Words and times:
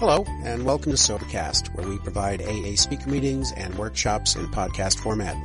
Hello, 0.00 0.24
and 0.44 0.64
welcome 0.64 0.92
to 0.92 0.96
Sobercast, 0.96 1.74
where 1.74 1.86
we 1.86 1.98
provide 1.98 2.40
AA 2.40 2.74
speaker 2.74 3.10
meetings 3.10 3.52
and 3.52 3.74
workshops 3.74 4.34
in 4.34 4.46
podcast 4.46 4.98
format. 4.98 5.36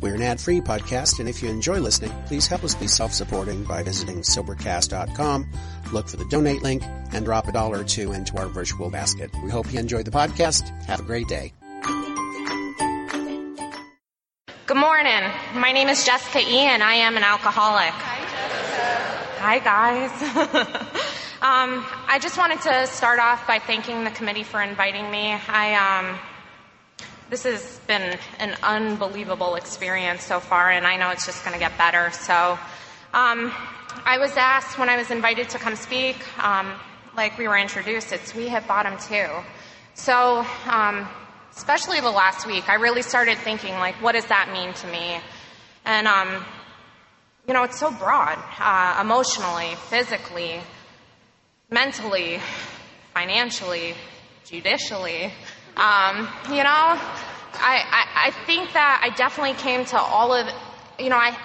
We're 0.00 0.14
an 0.14 0.22
ad-free 0.22 0.62
podcast, 0.62 1.20
and 1.20 1.28
if 1.28 1.42
you 1.42 1.50
enjoy 1.50 1.78
listening, 1.78 2.10
please 2.24 2.46
help 2.46 2.64
us 2.64 2.74
be 2.74 2.86
self-supporting 2.86 3.64
by 3.64 3.82
visiting 3.82 4.22
Sobercast.com, 4.22 5.46
look 5.92 6.08
for 6.08 6.16
the 6.16 6.24
donate 6.30 6.62
link, 6.62 6.82
and 7.12 7.26
drop 7.26 7.48
a 7.48 7.52
dollar 7.52 7.80
or 7.80 7.84
two 7.84 8.12
into 8.12 8.34
our 8.38 8.46
virtual 8.46 8.88
basket. 8.88 9.30
We 9.44 9.50
hope 9.50 9.70
you 9.70 9.78
enjoy 9.78 10.04
the 10.04 10.10
podcast. 10.10 10.70
Have 10.86 11.00
a 11.00 11.02
great 11.02 11.28
day. 11.28 11.52
Good 14.64 14.78
morning. 14.78 15.30
My 15.52 15.70
name 15.70 15.88
is 15.88 16.02
Jessica 16.06 16.38
Ian. 16.38 16.80
I 16.80 16.94
am 16.94 17.18
an 17.18 17.24
alcoholic. 17.24 17.92
Hi, 19.38 19.58
guys. 19.58 20.88
Um, 21.42 21.84
I 22.06 22.20
just 22.22 22.38
wanted 22.38 22.60
to 22.60 22.86
start 22.86 23.18
off 23.18 23.48
by 23.48 23.58
thanking 23.58 24.04
the 24.04 24.12
committee 24.12 24.44
for 24.44 24.62
inviting 24.62 25.10
me. 25.10 25.32
I, 25.32 25.74
um, 25.74 26.20
this 27.30 27.42
has 27.42 27.80
been 27.88 28.16
an 28.38 28.54
unbelievable 28.62 29.56
experience 29.56 30.22
so 30.22 30.38
far, 30.38 30.70
and 30.70 30.86
I 30.86 30.96
know 30.96 31.10
it's 31.10 31.26
just 31.26 31.44
going 31.44 31.54
to 31.54 31.58
get 31.58 31.76
better. 31.76 32.12
So, 32.12 32.56
um, 33.12 33.52
I 34.04 34.18
was 34.20 34.36
asked 34.36 34.78
when 34.78 34.88
I 34.88 34.96
was 34.96 35.10
invited 35.10 35.48
to 35.48 35.58
come 35.58 35.74
speak, 35.74 36.14
um, 36.40 36.74
like 37.16 37.36
we 37.36 37.48
were 37.48 37.58
introduced, 37.58 38.12
it's 38.12 38.32
we 38.36 38.48
hit 38.48 38.68
bottom 38.68 38.96
too. 38.98 39.26
So, 39.94 40.46
um, 40.70 41.08
especially 41.56 41.98
the 41.98 42.08
last 42.12 42.46
week, 42.46 42.68
I 42.68 42.74
really 42.74 43.02
started 43.02 43.36
thinking, 43.38 43.74
like, 43.78 43.96
what 43.96 44.12
does 44.12 44.26
that 44.26 44.52
mean 44.52 44.74
to 44.74 44.86
me? 44.86 45.18
And, 45.86 46.06
um, 46.06 46.46
you 47.48 47.52
know, 47.52 47.64
it's 47.64 47.80
so 47.80 47.90
broad, 47.90 48.38
uh, 48.60 49.00
emotionally, 49.00 49.74
physically 49.90 50.60
mentally, 51.72 52.38
financially, 53.14 53.94
judicially. 54.44 55.32
Um, 55.76 56.28
you 56.50 56.62
know, 56.62 56.98
I, 57.54 57.82
I, 57.90 58.26
I 58.26 58.30
think 58.46 58.72
that 58.74 59.00
I 59.02 59.14
definitely 59.16 59.54
came 59.54 59.84
to 59.86 59.98
all 59.98 60.32
of, 60.34 60.46
you 60.98 61.08
know, 61.08 61.16
I 61.16 61.36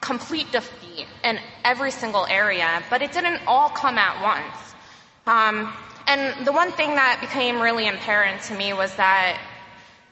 complete 0.00 0.50
defeat 0.50 1.06
in 1.22 1.38
every 1.64 1.90
single 1.90 2.26
area, 2.26 2.82
but 2.88 3.02
it 3.02 3.12
didn't 3.12 3.40
all 3.46 3.68
come 3.68 3.98
at 3.98 4.22
once. 4.22 4.74
Um, 5.26 5.72
and 6.06 6.46
the 6.46 6.52
one 6.52 6.72
thing 6.72 6.94
that 6.94 7.18
became 7.20 7.60
really 7.60 7.88
apparent 7.88 8.42
to 8.44 8.54
me 8.56 8.72
was 8.72 8.94
that, 8.96 9.38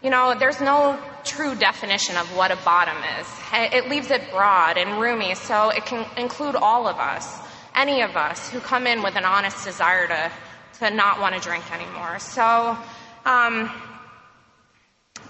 you 0.02 0.10
know, 0.10 0.34
there's 0.38 0.60
no 0.60 0.98
true 1.24 1.54
definition 1.54 2.16
of 2.16 2.26
what 2.36 2.50
a 2.50 2.56
bottom 2.56 2.96
is. 3.18 3.26
It 3.72 3.88
leaves 3.88 4.10
it 4.10 4.30
broad 4.30 4.76
and 4.76 5.00
roomy, 5.00 5.34
so 5.34 5.70
it 5.70 5.86
can 5.86 6.04
include 6.18 6.56
all 6.56 6.86
of 6.86 6.96
us 6.96 7.43
any 7.74 8.02
of 8.02 8.16
us 8.16 8.50
who 8.50 8.60
come 8.60 8.86
in 8.86 9.02
with 9.02 9.16
an 9.16 9.24
honest 9.24 9.64
desire 9.64 10.06
to, 10.06 10.32
to 10.80 10.90
not 10.94 11.20
want 11.20 11.34
to 11.34 11.40
drink 11.40 11.70
anymore. 11.72 12.18
So, 12.18 12.76
um, 13.24 13.70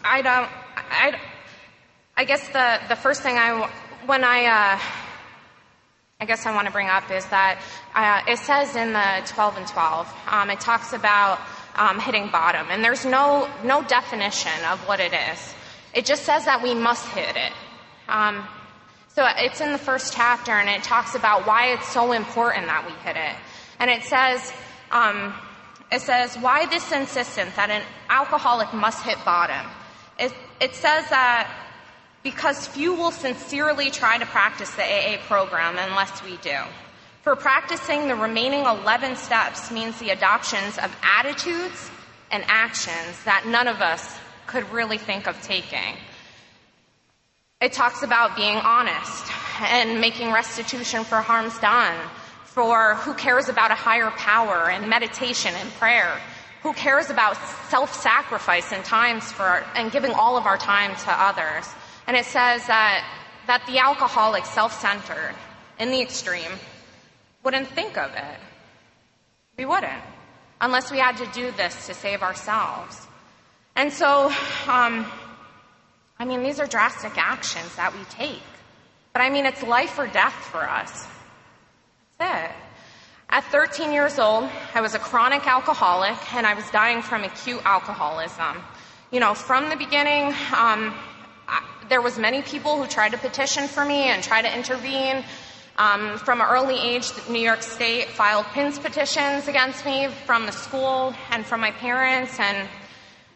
I 0.05 0.21
don't, 0.23 0.49
I, 0.77 1.19
I 2.17 2.25
guess 2.25 2.47
the, 2.49 2.81
the 2.89 2.97
first 2.97 3.23
thing 3.23 3.37
I, 3.37 3.71
when 4.07 4.25
I, 4.25 4.45
uh, 4.47 4.81
I 6.21 6.27
guess 6.27 6.47
I 6.47 6.55
want 6.55 6.67
to 6.67 6.73
bring 6.73 6.89
up 6.89 7.11
is 7.11 7.27
that 7.27 7.61
uh, 7.95 8.31
it 8.31 8.39
says 8.39 8.77
in 8.77 8.93
the 8.93 9.23
12 9.27 9.57
and 9.59 9.67
12, 9.67 10.15
um, 10.29 10.51
it 10.51 10.61
talks 10.61 10.93
about 10.93 11.41
um, 11.77 11.99
hitting 11.99 12.29
bottom, 12.31 12.69
and 12.71 12.85
there's 12.85 13.05
no 13.05 13.49
no 13.65 13.83
definition 13.83 14.53
of 14.71 14.79
what 14.87 15.01
it 15.01 15.13
is. 15.13 15.55
It 15.93 16.05
just 16.07 16.23
says 16.25 16.45
that 16.45 16.63
we 16.63 16.75
must 16.75 17.07
hit 17.09 17.37
it. 17.37 17.53
Um, 18.09 18.47
so 19.15 19.25
it's 19.37 19.61
in 19.61 19.71
the 19.71 19.79
first 19.79 20.13
chapter 20.13 20.51
and 20.51 20.69
it 20.69 20.83
talks 20.83 21.15
about 21.15 21.47
why 21.47 21.73
it's 21.73 21.89
so 21.89 22.13
important 22.13 22.67
that 22.67 22.85
we 22.85 22.93
hit 23.05 23.17
it. 23.17 23.37
And 23.79 23.89
it 23.89 24.03
says, 24.03 24.53
um, 24.91 25.33
it 25.93 26.01
says, 26.01 26.37
why 26.37 26.67
this 26.67 26.91
insistence 26.91 27.55
that 27.55 27.71
an 27.71 27.83
alcoholic 28.11 28.73
must 28.75 29.05
hit 29.05 29.17
bottom? 29.25 29.71
It, 30.19 30.35
it 30.61 30.75
says 30.75 31.09
that 31.11 31.49
because 32.25 32.67
few 32.67 32.95
will 32.95 33.13
sincerely 33.13 33.91
try 33.91 34.19
to 34.19 34.27
practice 34.27 34.71
the 34.75 34.83
AA 34.83 35.19
program 35.29 35.77
unless 35.79 36.25
we 36.25 36.37
do. 36.39 36.59
For 37.23 37.37
practicing 37.37 38.09
the 38.09 38.17
remaining 38.17 38.65
11 38.65 39.15
steps 39.15 39.71
means 39.71 39.97
the 39.99 40.11
adoptions 40.11 40.77
of 40.79 40.95
attitudes 41.03 41.91
and 42.33 42.45
actions 42.49 43.23
that 43.25 43.47
none 43.47 43.69
of 43.69 43.81
us 43.81 44.17
could 44.47 44.69
really 44.73 44.99
think 44.99 45.29
of 45.29 45.41
taking. 45.43 45.97
It 47.61 47.73
talks 47.73 48.03
about 48.03 48.37
being 48.37 48.57
honest 48.57 49.27
and 49.61 50.01
making 50.01 50.33
restitution 50.33 51.05
for 51.05 51.17
harms 51.17 51.59
done, 51.59 51.97
for 52.45 52.95
who 52.97 53.15
cares 53.15 53.49
about 53.49 53.71
a 53.71 53.75
higher 53.75 54.11
power 54.11 54.71
and 54.71 54.89
meditation 54.89 55.55
and 55.57 55.71
prayer, 55.73 56.21
who 56.63 56.73
cares 56.73 57.11
about 57.11 57.37
self-sacrifice 57.71 58.73
and 58.73 58.85
times 58.85 59.31
for, 59.33 59.65
and 59.75 59.91
giving 59.93 60.13
all 60.13 60.37
of 60.37 60.47
our 60.47 60.59
time 60.59 60.95
to 60.97 61.11
others. 61.11 61.67
And 62.07 62.17
it 62.17 62.27
says 62.27 62.67
that, 62.67 63.05
that 63.47 63.65
the 63.67 63.79
alcoholic, 63.79 64.45
self-centered, 64.45 65.35
in 65.79 65.91
the 65.91 66.01
extreme, 66.01 66.53
wouldn't 67.43 67.69
think 67.69 67.97
of 67.97 68.13
it. 68.15 68.41
We 69.57 69.65
wouldn't, 69.65 70.03
unless 70.61 70.91
we 70.91 70.99
had 70.99 71.17
to 71.19 71.27
do 71.33 71.51
this 71.53 71.87
to 71.87 71.95
save 71.95 72.23
ourselves. 72.23 73.07
And 73.77 73.93
so, 73.93 74.33
um, 74.69 75.07
I 76.19 76.25
mean, 76.25 76.43
these 76.43 76.61
are 76.61 76.67
drastic 76.67 77.13
actions 77.17 77.75
that 77.77 77.93
we 77.93 78.05
take. 78.05 78.43
But 79.13 79.23
I 79.23 79.31
mean, 79.31 79.47
it's 79.47 79.63
life 79.63 79.99
or 79.99 80.07
death 80.07 80.35
for 80.35 80.63
us. 80.69 81.07
That's 82.19 82.51
it. 82.51 82.57
At 83.31 83.45
13 83.45 83.93
years 83.93 84.19
old, 84.19 84.49
I 84.75 84.81
was 84.81 84.95
a 84.95 84.99
chronic 84.99 85.47
alcoholic 85.47 86.35
and 86.35 86.47
I 86.47 86.55
was 86.55 86.69
dying 86.71 87.03
from 87.03 87.25
acute 87.25 87.63
alcoholism. 87.65 88.63
You 89.11 89.21
know, 89.21 89.35
from 89.35 89.71
the 89.71 89.77
beginning, 89.77 90.27
um, 90.55 90.95
I, 91.49 91.65
there 91.89 92.01
was 92.01 92.19
many 92.19 92.43
people 92.43 92.81
who 92.81 92.87
tried 92.87 93.13
to 93.13 93.19
petition 93.19 93.67
for 93.67 93.85
me 93.85 94.05
and 94.05 94.23
try 94.23 94.43
to 94.43 94.57
intervene. 94.57 95.25
Um, 95.77 96.19
from 96.19 96.41
an 96.41 96.47
early 96.49 96.79
age, 96.79 97.11
New 97.29 97.41
York 97.41 97.63
State 97.63 98.11
filed 98.11 98.47
PINS 98.47 98.79
petitions 98.79 99.49
against 99.49 99.85
me 99.85 100.09
from 100.27 100.47
the 100.47 100.53
school 100.53 101.13
and 101.33 101.45
from 101.45 101.61
my 101.61 101.73
parents, 101.73 102.39
and 102.39 102.69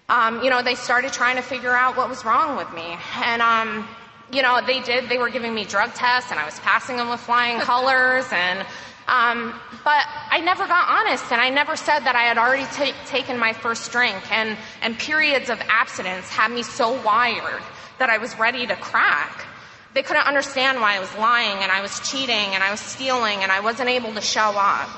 um, 0.08 0.42
you 0.42 0.48
know, 0.48 0.62
they 0.62 0.74
started 0.74 1.12
trying 1.12 1.36
to 1.36 1.42
figure 1.42 1.74
out 1.74 1.96
what 1.96 2.08
was 2.08 2.24
wrong 2.24 2.56
with 2.56 2.72
me. 2.72 2.96
And, 3.16 3.42
um, 3.42 3.86
you 4.32 4.42
know, 4.42 4.60
they 4.66 4.80
did. 4.80 5.08
They 5.08 5.18
were 5.18 5.28
giving 5.28 5.54
me 5.54 5.64
drug 5.64 5.92
tests, 5.94 6.30
and 6.30 6.40
I 6.40 6.46
was 6.46 6.58
passing 6.60 6.96
them 6.96 7.10
with 7.10 7.20
flying 7.20 7.60
colors. 7.72 8.24
And, 8.32 8.60
um, 9.06 9.54
but 9.84 10.04
I 10.30 10.40
never 10.42 10.66
got 10.66 10.88
honest, 10.88 11.30
and 11.30 11.40
I 11.40 11.50
never 11.50 11.76
said 11.76 12.00
that 12.00 12.14
I 12.14 12.22
had 12.22 12.38
already 12.38 12.66
t- 12.74 12.96
taken 13.06 13.38
my 13.38 13.52
first 13.52 13.92
drink. 13.92 14.16
And, 14.32 14.56
and 14.80 14.98
periods 14.98 15.50
of 15.50 15.60
abstinence 15.68 16.28
had 16.28 16.50
me 16.50 16.62
so 16.62 17.00
wired 17.02 17.62
that 17.98 18.08
I 18.08 18.16
was 18.16 18.38
ready 18.38 18.66
to 18.66 18.76
crack. 18.76 19.46
They 19.94 20.02
couldn't 20.02 20.26
understand 20.26 20.80
why 20.80 20.96
I 20.96 21.00
was 21.00 21.14
lying, 21.16 21.58
and 21.62 21.70
I 21.70 21.82
was 21.82 22.00
cheating, 22.10 22.54
and 22.54 22.62
I 22.62 22.70
was 22.70 22.80
stealing, 22.80 23.42
and 23.42 23.52
I 23.52 23.60
wasn't 23.60 23.90
able 23.90 24.14
to 24.14 24.22
show 24.22 24.52
up. 24.56 24.88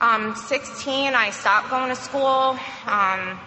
Um, 0.00 0.34
16, 0.34 1.14
I 1.14 1.30
stopped 1.30 1.70
going 1.70 1.88
to 1.88 1.96
school. 1.96 2.58
Um, 2.86 3.38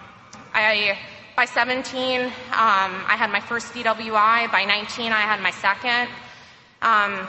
I, 0.54 0.98
by 1.36 1.46
17, 1.46 2.22
um, 2.22 2.32
I 2.52 3.16
had 3.18 3.30
my 3.30 3.40
first 3.40 3.74
DWI. 3.74 4.52
By 4.52 4.66
19, 4.66 5.12
I 5.12 5.22
had 5.22 5.42
my 5.42 5.52
second. 5.52 6.10
Um, 6.82 7.28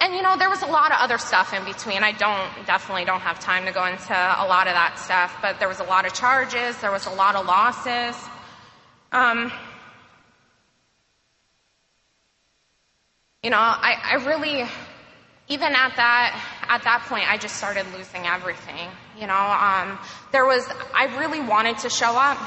and 0.00 0.14
you 0.14 0.22
know, 0.22 0.36
there 0.36 0.48
was 0.48 0.62
a 0.62 0.66
lot 0.66 0.92
of 0.92 0.98
other 1.00 1.18
stuff 1.18 1.52
in 1.52 1.64
between. 1.64 2.04
I 2.04 2.12
don't, 2.12 2.66
definitely 2.66 3.04
don't 3.04 3.20
have 3.20 3.40
time 3.40 3.66
to 3.66 3.72
go 3.72 3.84
into 3.84 4.12
a 4.12 4.46
lot 4.46 4.68
of 4.68 4.74
that 4.74 4.98
stuff, 4.98 5.36
but 5.42 5.58
there 5.58 5.68
was 5.68 5.80
a 5.80 5.84
lot 5.84 6.06
of 6.06 6.14
charges, 6.14 6.76
there 6.78 6.92
was 6.92 7.06
a 7.06 7.10
lot 7.10 7.34
of 7.34 7.46
losses. 7.46 8.16
Um, 9.10 9.50
you 13.42 13.50
know, 13.50 13.58
I, 13.58 13.96
I 14.04 14.14
really, 14.24 14.68
even 15.48 15.72
at 15.74 15.96
that, 15.96 16.44
at 16.68 16.82
that 16.84 17.02
point, 17.08 17.30
I 17.30 17.38
just 17.38 17.56
started 17.56 17.86
losing 17.96 18.26
everything. 18.26 18.88
You 19.18 19.26
know, 19.26 19.34
um, 19.34 19.98
there 20.30 20.44
was, 20.44 20.66
I 20.94 21.06
really 21.18 21.40
wanted 21.40 21.78
to 21.78 21.90
show 21.90 22.12
up. 22.16 22.38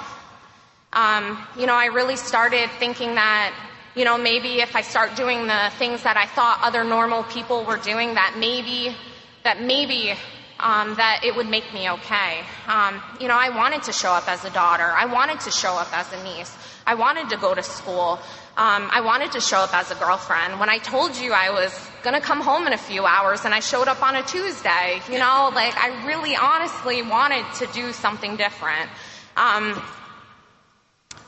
Um, 0.94 1.38
you 1.58 1.66
know, 1.66 1.74
I 1.74 1.86
really 1.86 2.16
started 2.16 2.70
thinking 2.78 3.16
that, 3.16 3.54
you 3.96 4.06
know, 4.06 4.18
maybe 4.18 4.62
if 4.62 4.76
I 4.76 4.82
start 4.82 5.16
doing 5.16 5.48
the 5.48 5.72
things 5.80 6.04
that 6.04 6.16
I 6.16 6.28
thought 6.28 6.60
other 6.62 6.84
normal 6.84 7.24
people 7.24 7.66
were 7.66 7.78
doing, 7.78 8.14
that 8.14 8.36
maybe, 8.38 8.96
that 9.44 9.62
maybe, 9.62 10.14
um, 10.62 10.96
that 10.96 11.22
it 11.24 11.36
would 11.36 11.48
make 11.48 11.74
me 11.74 11.90
okay. 11.90 12.42
Um, 12.68 13.02
you 13.20 13.28
know, 13.28 13.38
I 13.38 13.50
wanted 13.50 13.84
to 13.84 13.94
show 13.94 14.12
up 14.12 14.28
as 14.28 14.46
a 14.46 14.50
daughter. 14.52 14.84
I 14.84 15.06
wanted 15.06 15.40
to 15.42 15.52
show 15.52 15.74
up 15.74 15.92
as 15.98 16.12
a 16.14 16.24
niece. 16.24 16.56
I 16.86 16.96
wanted 16.96 17.30
to 17.30 17.38
go 17.38 17.54
to 17.54 17.64
school. 17.64 18.20
Um, 18.58 18.90
I 18.92 19.02
wanted 19.02 19.32
to 19.34 19.42
show 19.42 19.60
up 19.60 19.74
as 19.74 19.92
a 19.92 19.96
girlfriend. 19.96 20.60
When 20.60 20.70
I 20.70 20.78
told 20.78 21.16
you 21.18 21.34
I 21.34 21.50
was 21.52 21.74
going 22.04 22.16
to 22.16 22.22
come 22.22 22.42
home 22.42 22.68
in 22.68 22.74
a 22.74 22.78
few 22.78 23.06
hours 23.06 23.46
and 23.46 23.54
I 23.54 23.60
showed 23.60 23.88
up 23.88 24.04
on 24.04 24.16
a 24.16 24.24
Tuesday, 24.24 25.02
you 25.10 25.20
know, 25.20 25.52
like 25.54 25.76
I 25.78 26.06
really 26.06 26.36
honestly 26.36 27.02
wanted 27.02 27.46
to 27.60 27.68
do 27.74 27.94
something 27.94 28.36
different. 28.38 28.90
Um, 29.38 29.82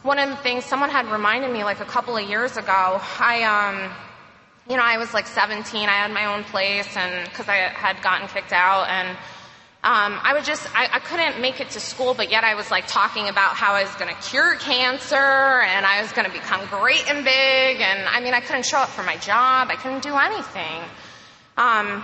one 0.04 0.20
of 0.20 0.30
the 0.30 0.36
things 0.36 0.66
someone 0.66 0.90
had 0.90 1.06
reminded 1.08 1.52
me 1.52 1.64
like 1.64 1.80
a 1.80 1.86
couple 1.86 2.18
of 2.18 2.28
years 2.28 2.58
ago, 2.58 3.00
I, 3.20 3.44
um, 3.44 3.92
you 4.70 4.78
know, 4.78 4.84
I 4.84 4.98
was 4.98 5.14
like 5.14 5.28
17, 5.28 5.90
I 5.90 5.92
had 5.92 6.12
my 6.12 6.26
own 6.26 6.44
place 6.46 6.96
and 6.96 7.30
because 7.30 7.50
I 7.50 7.56
had 7.56 8.02
gotten 8.02 8.28
kicked 8.28 8.54
out 8.54 8.88
and 8.90 9.18
Um, 9.86 10.18
I 10.24 10.32
would 10.34 10.46
just, 10.46 10.66
I, 10.74 10.88
I 10.94 11.00
couldn't 11.00 11.42
make 11.42 11.60
it 11.60 11.72
to 11.72 11.80
school, 11.82 12.14
but 12.14 12.32
yet 12.32 12.46
I 12.46 12.56
was 12.56 12.72
like 12.72 12.88
talking 12.88 13.28
about 13.28 13.58
how 13.58 13.74
I 13.74 13.84
was 13.84 13.94
going 13.96 14.08
to 14.16 14.22
cure 14.22 14.56
cancer 14.56 15.60
and 15.60 15.86
I 15.86 16.02
was 16.02 16.10
going 16.14 16.26
to 16.26 16.32
become 16.32 16.66
great 16.68 17.04
and 17.12 17.26
big. 17.26 17.82
And 17.82 18.08
I 18.08 18.22
mean, 18.22 18.34
I 18.34 18.40
couldn't 18.40 18.66
show 18.66 18.78
up 18.78 18.88
for 18.88 19.04
my 19.04 19.18
job. 19.18 19.68
I 19.70 19.76
couldn't 19.76 20.02
do 20.02 20.16
anything. 20.16 20.80
Um, 21.58 22.02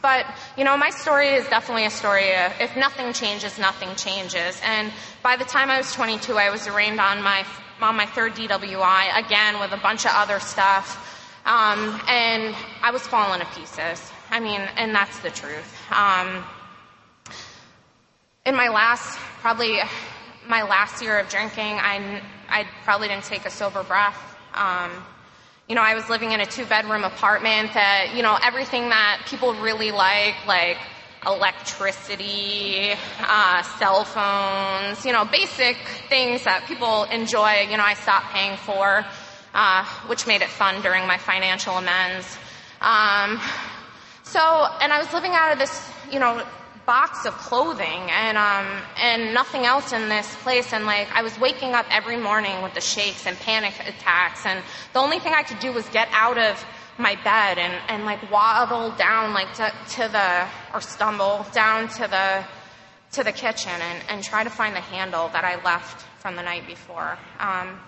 but, 0.00 0.24
you 0.56 0.64
know, 0.64 0.74
my 0.78 0.88
story 0.88 1.34
is 1.36 1.46
definitely 1.48 1.84
a 1.84 1.90
story 1.90 2.32
of 2.34 2.52
if 2.58 2.74
nothing 2.78 3.12
changes, 3.12 3.58
nothing 3.58 3.94
changes. 3.96 4.58
And 4.64 4.90
by 5.22 5.36
the 5.36 5.44
time 5.44 5.68
I 5.68 5.76
was 5.76 5.92
22, 5.92 6.38
I 6.38 6.48
was 6.48 6.66
arraigned 6.66 6.98
on 6.98 7.22
my, 7.22 7.44
on 7.82 7.94
my 7.94 8.06
third 8.06 8.32
DWI, 8.36 9.18
again 9.18 9.60
with 9.60 9.72
a 9.72 9.80
bunch 9.82 10.06
of 10.06 10.12
other 10.14 10.40
stuff. 10.40 11.13
Um, 11.44 12.00
and 12.08 12.54
I 12.82 12.90
was 12.90 13.02
falling 13.06 13.40
to 13.40 13.46
pieces. 13.46 14.10
I 14.30 14.40
mean, 14.40 14.60
and 14.76 14.94
that's 14.94 15.18
the 15.20 15.30
truth. 15.30 15.76
Um, 15.92 16.42
in 18.46 18.54
my 18.54 18.68
last, 18.68 19.18
probably 19.40 19.78
my 20.48 20.62
last 20.62 21.02
year 21.02 21.18
of 21.18 21.28
drinking, 21.28 21.78
I, 21.80 22.22
I 22.48 22.66
probably 22.84 23.08
didn't 23.08 23.24
take 23.24 23.44
a 23.44 23.50
sober 23.50 23.82
breath. 23.82 24.18
Um, 24.54 24.90
you 25.68 25.74
know, 25.74 25.82
I 25.82 25.94
was 25.94 26.08
living 26.08 26.32
in 26.32 26.40
a 26.40 26.46
two 26.46 26.66
bedroom 26.66 27.04
apartment 27.04 27.72
that, 27.74 28.12
you 28.14 28.22
know, 28.22 28.38
everything 28.42 28.88
that 28.90 29.22
people 29.26 29.54
really 29.54 29.90
like, 29.90 30.34
like 30.46 30.78
electricity, 31.26 32.92
uh, 33.20 33.62
cell 33.78 34.04
phones, 34.04 35.04
you 35.06 35.12
know, 35.12 35.24
basic 35.24 35.76
things 36.08 36.44
that 36.44 36.64
people 36.66 37.04
enjoy, 37.04 37.66
you 37.70 37.76
know, 37.76 37.84
I 37.84 37.94
stopped 37.94 38.26
paying 38.32 38.56
for, 38.58 39.04
uh, 39.54 39.84
which 40.08 40.26
made 40.26 40.42
it 40.42 40.48
fun 40.48 40.82
during 40.82 41.06
my 41.06 41.16
financial 41.16 41.78
amends. 41.78 42.36
Um, 42.80 43.40
so, 44.24 44.40
and 44.80 44.92
I 44.92 44.98
was 44.98 45.12
living 45.12 45.32
out 45.32 45.52
of 45.52 45.58
this, 45.58 45.90
you 46.10 46.18
know, 46.18 46.44
box 46.86 47.24
of 47.24 47.32
clothing 47.38 48.10
and 48.10 48.36
um 48.36 48.82
and 48.98 49.32
nothing 49.32 49.64
else 49.64 49.92
in 49.92 50.08
this 50.10 50.36
place 50.42 50.72
and 50.74 50.84
like 50.84 51.08
I 51.14 51.22
was 51.22 51.38
waking 51.38 51.72
up 51.72 51.86
every 51.90 52.18
morning 52.18 52.62
with 52.62 52.74
the 52.74 52.80
shakes 52.82 53.26
and 53.26 53.38
panic 53.38 53.72
attacks 53.80 54.44
and 54.44 54.62
the 54.92 54.98
only 54.98 55.18
thing 55.18 55.32
I 55.34 55.44
could 55.44 55.60
do 55.60 55.72
was 55.72 55.88
get 55.88 56.08
out 56.12 56.36
of 56.36 56.62
my 56.98 57.14
bed 57.24 57.58
and 57.58 57.72
and 57.88 58.04
like 58.04 58.30
waddle 58.30 58.90
down 58.96 59.32
like 59.32 59.54
to, 59.54 59.72
to 59.92 60.08
the 60.08 60.46
or 60.74 60.82
stumble 60.82 61.46
down 61.52 61.88
to 61.88 62.06
the 62.06 62.44
to 63.12 63.24
the 63.24 63.32
kitchen 63.32 63.72
and 63.72 64.04
and 64.10 64.22
try 64.22 64.44
to 64.44 64.50
find 64.50 64.76
the 64.76 64.80
handle 64.80 65.28
that 65.28 65.44
I 65.44 65.62
left 65.64 66.04
from 66.18 66.36
the 66.36 66.42
night 66.42 66.66
before. 66.66 67.18
Um, 67.38 67.78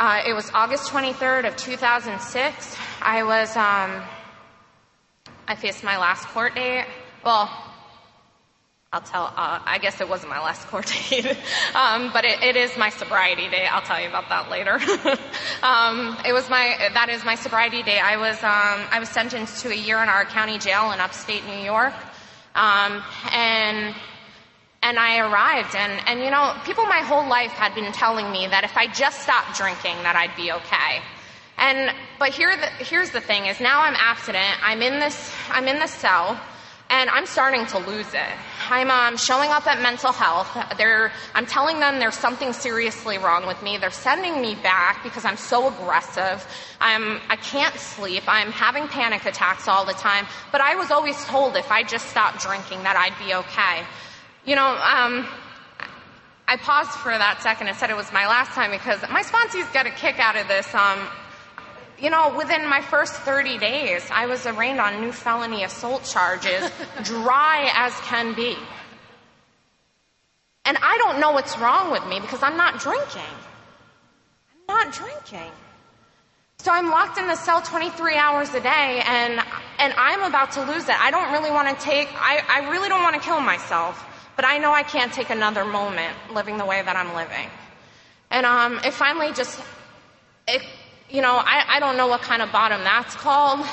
uh, 0.00 0.22
it 0.26 0.32
was 0.34 0.50
August 0.52 0.90
23rd 0.90 1.46
of 1.46 1.56
2006. 1.56 2.76
I 3.00 3.22
was 3.22 3.56
um, 3.56 4.02
I 5.46 5.54
faced 5.54 5.84
my 5.84 5.98
last 5.98 6.26
court 6.28 6.54
date. 6.54 6.86
Well, 7.24 7.48
I'll 8.92 9.00
tell, 9.00 9.24
uh, 9.24 9.60
I 9.64 9.78
guess 9.78 10.00
it 10.00 10.08
wasn't 10.08 10.30
my 10.30 10.40
last 10.40 10.66
court 10.68 10.86
date, 11.10 11.26
um, 11.74 12.10
but 12.12 12.24
it, 12.24 12.42
it 12.42 12.56
is 12.56 12.76
my 12.76 12.90
sobriety 12.90 13.48
day. 13.48 13.66
I'll 13.66 13.82
tell 13.82 14.00
you 14.00 14.08
about 14.08 14.28
that 14.28 14.50
later. 14.50 14.74
um, 15.62 16.16
it 16.24 16.32
was 16.32 16.48
my, 16.48 16.90
that 16.94 17.08
is 17.08 17.24
my 17.24 17.34
sobriety 17.34 17.82
day. 17.82 17.98
I 17.98 18.16
was, 18.16 18.36
um, 18.42 18.88
I 18.90 18.98
was 19.00 19.08
sentenced 19.08 19.62
to 19.62 19.70
a 19.70 19.76
year 19.76 20.02
in 20.02 20.08
our 20.08 20.24
county 20.24 20.58
jail 20.58 20.92
in 20.92 21.00
upstate 21.00 21.44
New 21.44 21.62
York. 21.64 21.94
Um, 22.54 23.02
and, 23.32 23.94
and 24.84 24.98
I 24.98 25.18
arrived 25.18 25.74
and, 25.74 25.92
and 26.06 26.20
you 26.20 26.30
know, 26.30 26.54
people 26.64 26.84
my 26.84 27.00
whole 27.00 27.26
life 27.26 27.52
had 27.52 27.74
been 27.74 27.90
telling 27.92 28.30
me 28.30 28.46
that 28.46 28.64
if 28.64 28.76
I 28.76 28.86
just 28.86 29.22
stopped 29.22 29.56
drinking 29.56 29.96
that 30.04 30.14
I'd 30.14 30.36
be 30.36 30.52
okay. 30.52 31.00
And, 31.56 31.96
but 32.18 32.30
here 32.30 32.54
the, 32.54 32.66
here's 32.84 33.10
the 33.10 33.20
thing 33.22 33.46
is 33.46 33.60
now 33.60 33.80
I'm 33.80 33.94
abstinent. 33.96 34.58
I'm 34.62 34.82
in 34.82 35.00
this, 35.00 35.32
I'm 35.48 35.66
in 35.68 35.78
this 35.78 35.90
cell 35.90 36.38
and 36.90 37.08
I'm 37.08 37.24
starting 37.24 37.64
to 37.66 37.78
lose 37.78 38.12
it. 38.12 38.34
I'm 38.68 38.90
um, 38.90 39.16
showing 39.16 39.50
up 39.50 39.66
at 39.66 39.80
mental 39.80 40.12
health. 40.12 40.54
They're, 40.76 41.12
I'm 41.34 41.46
telling 41.46 41.80
them 41.80 41.98
there's 41.98 42.18
something 42.18 42.52
seriously 42.52 43.16
wrong 43.16 43.46
with 43.46 43.62
me. 43.62 43.78
They're 43.78 43.90
sending 43.90 44.42
me 44.42 44.54
back 44.54 45.02
because 45.02 45.24
I'm 45.24 45.38
so 45.38 45.68
aggressive. 45.68 46.46
I'm, 46.80 47.20
I 47.30 47.36
can't 47.36 47.74
sleep. 47.76 48.24
I'm 48.26 48.52
having 48.52 48.86
panic 48.88 49.24
attacks 49.24 49.66
all 49.66 49.86
the 49.86 49.94
time. 49.94 50.26
But 50.52 50.60
I 50.60 50.74
was 50.74 50.90
always 50.90 51.16
told 51.24 51.56
if 51.56 51.70
I 51.72 51.84
just 51.84 52.06
stopped 52.10 52.42
drinking 52.42 52.82
that 52.82 52.96
I'd 52.96 53.16
be 53.26 53.34
okay. 53.34 53.86
You 54.46 54.56
know, 54.56 54.66
um, 54.66 55.26
I 56.46 56.58
paused 56.58 56.90
for 56.90 57.16
that 57.16 57.40
second 57.40 57.68
and 57.68 57.76
said 57.76 57.88
it 57.88 57.96
was 57.96 58.12
my 58.12 58.26
last 58.26 58.50
time 58.52 58.70
because 58.70 59.00
my 59.10 59.22
sponsees 59.22 59.72
get 59.72 59.86
a 59.86 59.90
kick 59.90 60.18
out 60.18 60.36
of 60.36 60.46
this. 60.48 60.72
Um, 60.74 61.00
you 61.98 62.10
know, 62.10 62.36
within 62.36 62.68
my 62.68 62.82
first 62.82 63.14
30 63.14 63.56
days, 63.56 64.06
I 64.10 64.26
was 64.26 64.44
arraigned 64.44 64.80
on 64.80 65.00
new 65.00 65.12
felony 65.12 65.64
assault 65.64 66.04
charges, 66.04 66.70
dry 67.04 67.70
as 67.74 67.94
can 68.00 68.34
be. 68.34 68.54
And 70.66 70.76
I 70.82 70.98
don't 70.98 71.20
know 71.20 71.32
what's 71.32 71.56
wrong 71.58 71.90
with 71.90 72.06
me 72.06 72.20
because 72.20 72.42
I'm 72.42 72.58
not 72.58 72.80
drinking. 72.80 73.22
I'm 74.68 74.76
not 74.76 74.92
drinking. 74.92 75.52
So 76.58 76.70
I'm 76.72 76.90
locked 76.90 77.18
in 77.18 77.26
the 77.26 77.36
cell 77.36 77.62
23 77.62 78.16
hours 78.16 78.52
a 78.54 78.60
day 78.60 79.02
and, 79.06 79.40
and 79.78 79.94
I'm 79.96 80.22
about 80.22 80.52
to 80.52 80.64
lose 80.64 80.88
it. 80.88 81.00
I 81.00 81.10
don't 81.10 81.32
really 81.32 81.50
want 81.50 81.68
to 81.68 81.84
take, 81.84 82.08
I, 82.14 82.42
I 82.48 82.70
really 82.70 82.88
don't 82.88 83.02
want 83.02 83.14
to 83.16 83.20
kill 83.20 83.40
myself, 83.40 84.02
but 84.36 84.44
I 84.44 84.58
know 84.58 84.72
I 84.72 84.82
can't 84.82 85.12
take 85.12 85.30
another 85.30 85.64
moment 85.64 86.14
living 86.32 86.58
the 86.58 86.66
way 86.66 86.82
that 86.82 86.96
I'm 86.96 87.14
living. 87.14 87.48
And, 88.30 88.46
um, 88.46 88.80
it 88.84 88.92
finally 88.92 89.32
just, 89.32 89.60
it, 90.48 90.62
you 91.10 91.22
know, 91.22 91.34
I, 91.36 91.76
I 91.76 91.80
don't 91.80 91.96
know 91.96 92.08
what 92.08 92.22
kind 92.22 92.42
of 92.42 92.50
bottom 92.50 92.82
that's 92.82 93.14
called, 93.14 93.64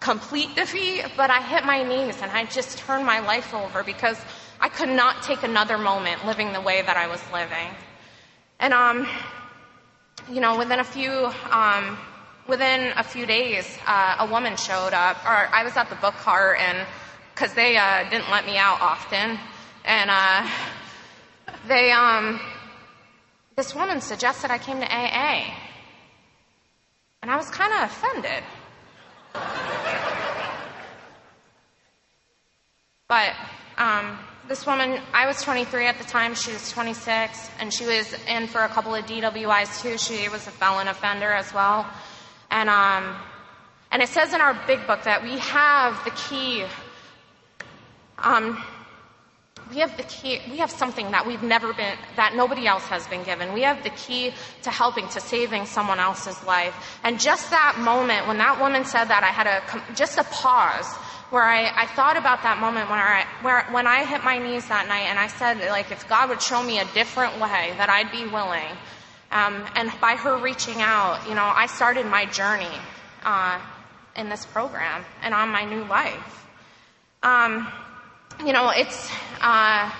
complete 0.00 0.54
defeat, 0.54 1.04
but 1.16 1.30
I 1.30 1.40
hit 1.42 1.64
my 1.64 1.82
knees 1.82 2.20
and 2.20 2.30
I 2.30 2.44
just 2.44 2.78
turned 2.78 3.06
my 3.06 3.20
life 3.20 3.54
over 3.54 3.82
because 3.82 4.18
I 4.60 4.68
could 4.68 4.88
not 4.88 5.22
take 5.22 5.42
another 5.42 5.78
moment 5.78 6.26
living 6.26 6.52
the 6.52 6.60
way 6.60 6.82
that 6.82 6.96
I 6.96 7.06
was 7.06 7.20
living. 7.32 7.68
And, 8.60 8.74
um, 8.74 9.08
you 10.30 10.40
know, 10.40 10.58
within 10.58 10.80
a 10.80 10.84
few, 10.84 11.32
um, 11.50 11.96
within 12.46 12.92
a 12.96 13.04
few 13.04 13.24
days, 13.24 13.78
uh, 13.86 14.16
a 14.18 14.26
woman 14.26 14.56
showed 14.56 14.92
up, 14.92 15.24
or 15.24 15.48
I 15.52 15.62
was 15.64 15.76
at 15.76 15.88
the 15.88 15.96
book 15.96 16.14
cart 16.14 16.58
and, 16.60 16.86
cause 17.34 17.54
they, 17.54 17.76
uh, 17.76 18.08
didn't 18.10 18.30
let 18.30 18.44
me 18.44 18.58
out 18.58 18.80
often. 18.80 19.38
And, 19.88 20.10
uh, 20.10 20.46
they, 21.66 21.92
um, 21.92 22.38
this 23.56 23.74
woman 23.74 24.02
suggested 24.02 24.50
I 24.50 24.58
came 24.58 24.80
to 24.80 24.86
AA. 24.86 25.50
And 27.22 27.30
I 27.30 27.36
was 27.36 27.48
kind 27.48 27.72
of 27.72 27.90
offended. 27.90 28.44
But 33.08 33.32
um, 33.78 34.18
this 34.46 34.66
woman, 34.66 35.00
I 35.14 35.26
was 35.26 35.40
23 35.42 35.86
at 35.86 35.96
the 35.96 36.04
time, 36.04 36.34
she 36.34 36.52
was 36.52 36.70
26, 36.70 37.48
and 37.58 37.72
she 37.72 37.86
was 37.86 38.14
in 38.28 38.46
for 38.46 38.60
a 38.60 38.68
couple 38.68 38.94
of 38.94 39.06
DWIs 39.06 39.80
too. 39.80 39.96
She 39.96 40.28
was 40.28 40.46
a 40.46 40.50
felon 40.50 40.88
offender 40.88 41.32
as 41.32 41.54
well. 41.54 41.86
And, 42.50 42.68
um, 42.68 43.16
and 43.90 44.02
it 44.02 44.10
says 44.10 44.34
in 44.34 44.42
our 44.42 44.52
big 44.66 44.86
book 44.86 45.04
that 45.04 45.22
we 45.22 45.38
have 45.38 46.04
the 46.04 46.10
key. 46.10 46.66
Um, 48.18 48.62
we 49.70 49.80
have 49.80 49.96
the 49.96 50.02
key, 50.04 50.40
we 50.50 50.58
have 50.58 50.70
something 50.70 51.10
that 51.10 51.26
we've 51.26 51.42
never 51.42 51.72
been, 51.72 51.96
that 52.16 52.34
nobody 52.34 52.66
else 52.66 52.84
has 52.84 53.06
been 53.08 53.22
given. 53.22 53.52
We 53.52 53.62
have 53.62 53.82
the 53.82 53.90
key 53.90 54.32
to 54.62 54.70
helping, 54.70 55.08
to 55.08 55.20
saving 55.20 55.66
someone 55.66 56.00
else's 56.00 56.42
life. 56.44 56.98
And 57.04 57.20
just 57.20 57.50
that 57.50 57.78
moment, 57.78 58.26
when 58.26 58.38
that 58.38 58.60
woman 58.60 58.84
said 58.84 59.06
that, 59.06 59.22
I 59.22 59.28
had 59.28 59.46
a, 59.46 59.94
just 59.94 60.18
a 60.18 60.24
pause 60.24 60.86
where 61.30 61.42
I, 61.44 61.82
I 61.82 61.86
thought 61.86 62.16
about 62.16 62.42
that 62.42 62.58
moment 62.58 62.88
when 62.88 62.98
I, 62.98 63.26
where, 63.42 63.64
when 63.70 63.86
I 63.86 64.04
hit 64.04 64.24
my 64.24 64.38
knees 64.38 64.66
that 64.68 64.88
night 64.88 65.08
and 65.08 65.18
I 65.18 65.26
said, 65.26 65.58
like, 65.68 65.90
if 65.90 66.08
God 66.08 66.30
would 66.30 66.40
show 66.40 66.62
me 66.62 66.78
a 66.78 66.86
different 66.94 67.34
way, 67.34 67.74
that 67.76 67.90
I'd 67.90 68.10
be 68.10 68.26
willing. 68.26 68.76
Um, 69.30 69.66
and 69.74 69.92
by 70.00 70.16
her 70.16 70.38
reaching 70.38 70.80
out, 70.80 71.28
you 71.28 71.34
know, 71.34 71.52
I 71.54 71.66
started 71.66 72.06
my 72.06 72.24
journey, 72.24 72.66
uh, 73.24 73.60
in 74.16 74.28
this 74.28 74.44
program 74.46 75.04
and 75.22 75.32
on 75.32 75.48
my 75.50 75.64
new 75.64 75.84
life. 75.84 76.46
Um, 77.22 77.68
you 78.44 78.52
know, 78.52 78.70
it's, 78.70 79.10
uh, 79.40 79.90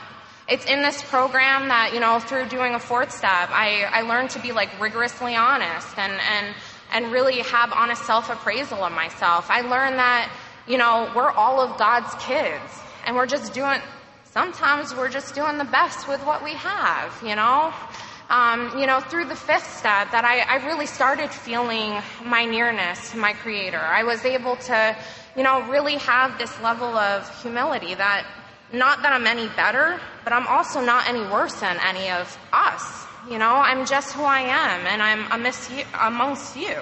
it's 0.49 0.64
in 0.66 0.83
this 0.83 1.02
program 1.02 1.68
that, 1.68 1.92
you 1.92 2.00
know, 2.00 2.21
through 2.21 2.47
doing 2.49 2.75
a 2.75 2.78
fourth 2.78 3.12
step, 3.12 3.50
I, 3.50 3.85
I 3.90 4.02
learned 4.02 4.30
to 4.30 4.40
be 4.40 4.52
like 4.52 4.80
rigorously 4.80 5.35
honest 5.35 5.99
and, 5.99 6.12
and, 6.12 6.54
and 6.92 7.12
really 7.12 7.40
have 7.40 7.73
honest 7.73 8.04
self-appraisal 8.04 8.83
of 8.83 8.92
myself. 8.92 9.50
I 9.50 9.62
learned 9.62 9.99
that, 9.99 10.33
you 10.66 10.78
know, 10.78 11.11
we're 11.14 11.30
all 11.30 11.61
of 11.61 11.78
God's 11.78 12.14
kids 12.23 12.80
and 13.07 13.16
we're 13.16 13.26
just 13.26 13.52
doing, 13.52 13.80
sometimes 14.25 14.95
we're 14.95 15.11
just 15.11 15.35
doing 15.35 15.59
the 15.59 15.64
best 15.64 16.09
with 16.09 16.25
what 16.25 16.45
we 16.45 16.54
have, 16.54 17.21
you 17.23 17.35
know? 17.35 17.73
Um, 18.28 18.78
you 18.78 18.87
know, 18.87 19.00
through 19.00 19.25
the 19.25 19.37
fifth 19.37 19.78
step 19.78 20.11
that 20.12 20.25
I, 20.25 20.40
I 20.40 20.66
really 20.66 20.85
started 20.85 21.30
feeling 21.30 22.02
my 22.23 22.44
nearness 22.44 23.11
to 23.12 23.16
my 23.16 23.32
creator. 23.32 23.78
I 23.78 24.04
was 24.04 24.23
able 24.26 24.56
to, 24.56 24.97
you 25.35 25.42
know, 25.42 25.62
really 25.62 25.97
have 25.97 26.37
this 26.37 26.52
level 26.61 26.94
of 26.97 27.42
humility 27.42 27.94
that 27.94 28.26
not 28.70 29.00
that 29.00 29.12
I'm 29.14 29.26
any 29.26 29.49
better, 29.56 29.99
but 30.25 30.35
I'm 30.35 30.47
also 30.47 30.82
not 30.82 31.08
any 31.08 31.20
worse 31.20 31.54
than 31.61 31.78
any 31.82 32.11
of 32.11 32.37
us. 32.52 33.06
You 33.30 33.38
know, 33.38 33.54
I'm 33.54 33.87
just 33.87 34.12
who 34.12 34.23
I 34.23 34.40
am 34.40 34.87
and 34.87 35.02
I'm 35.02 35.32
amongst 35.32 35.70
you. 35.70 35.85
Amongst 35.99 36.56
you. 36.56 36.76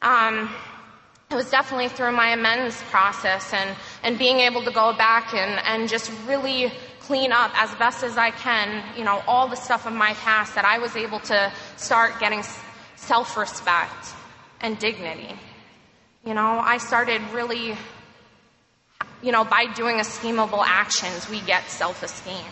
Um, 0.00 0.50
it 1.30 1.34
was 1.34 1.50
definitely 1.50 1.88
through 1.88 2.12
my 2.12 2.28
amends 2.28 2.80
process 2.84 3.52
and, 3.52 3.76
and 4.04 4.18
being 4.18 4.38
able 4.40 4.62
to 4.62 4.70
go 4.70 4.96
back 4.96 5.34
and, 5.34 5.60
and 5.66 5.88
just 5.88 6.10
really 6.26 6.72
clean 7.06 7.30
up 7.30 7.52
as 7.54 7.72
best 7.76 8.02
as 8.02 8.16
I 8.16 8.32
can, 8.32 8.82
you 8.98 9.04
know, 9.04 9.22
all 9.28 9.46
the 9.46 9.56
stuff 9.56 9.86
of 9.86 9.92
my 9.92 10.12
past 10.14 10.56
that 10.56 10.64
I 10.64 10.78
was 10.78 10.96
able 10.96 11.20
to 11.20 11.52
start 11.76 12.18
getting 12.18 12.42
self-respect 12.96 14.14
and 14.60 14.76
dignity. 14.78 15.32
You 16.24 16.34
know, 16.34 16.58
I 16.58 16.78
started 16.78 17.22
really, 17.32 17.76
you 19.22 19.30
know, 19.30 19.44
by 19.44 19.66
doing 19.74 19.98
esteemable 19.98 20.64
actions, 20.66 21.30
we 21.30 21.40
get 21.42 21.68
self-esteem. 21.70 22.50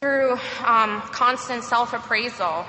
Through 0.00 0.32
um, 0.64 1.00
constant 1.12 1.62
self-appraisal, 1.62 2.66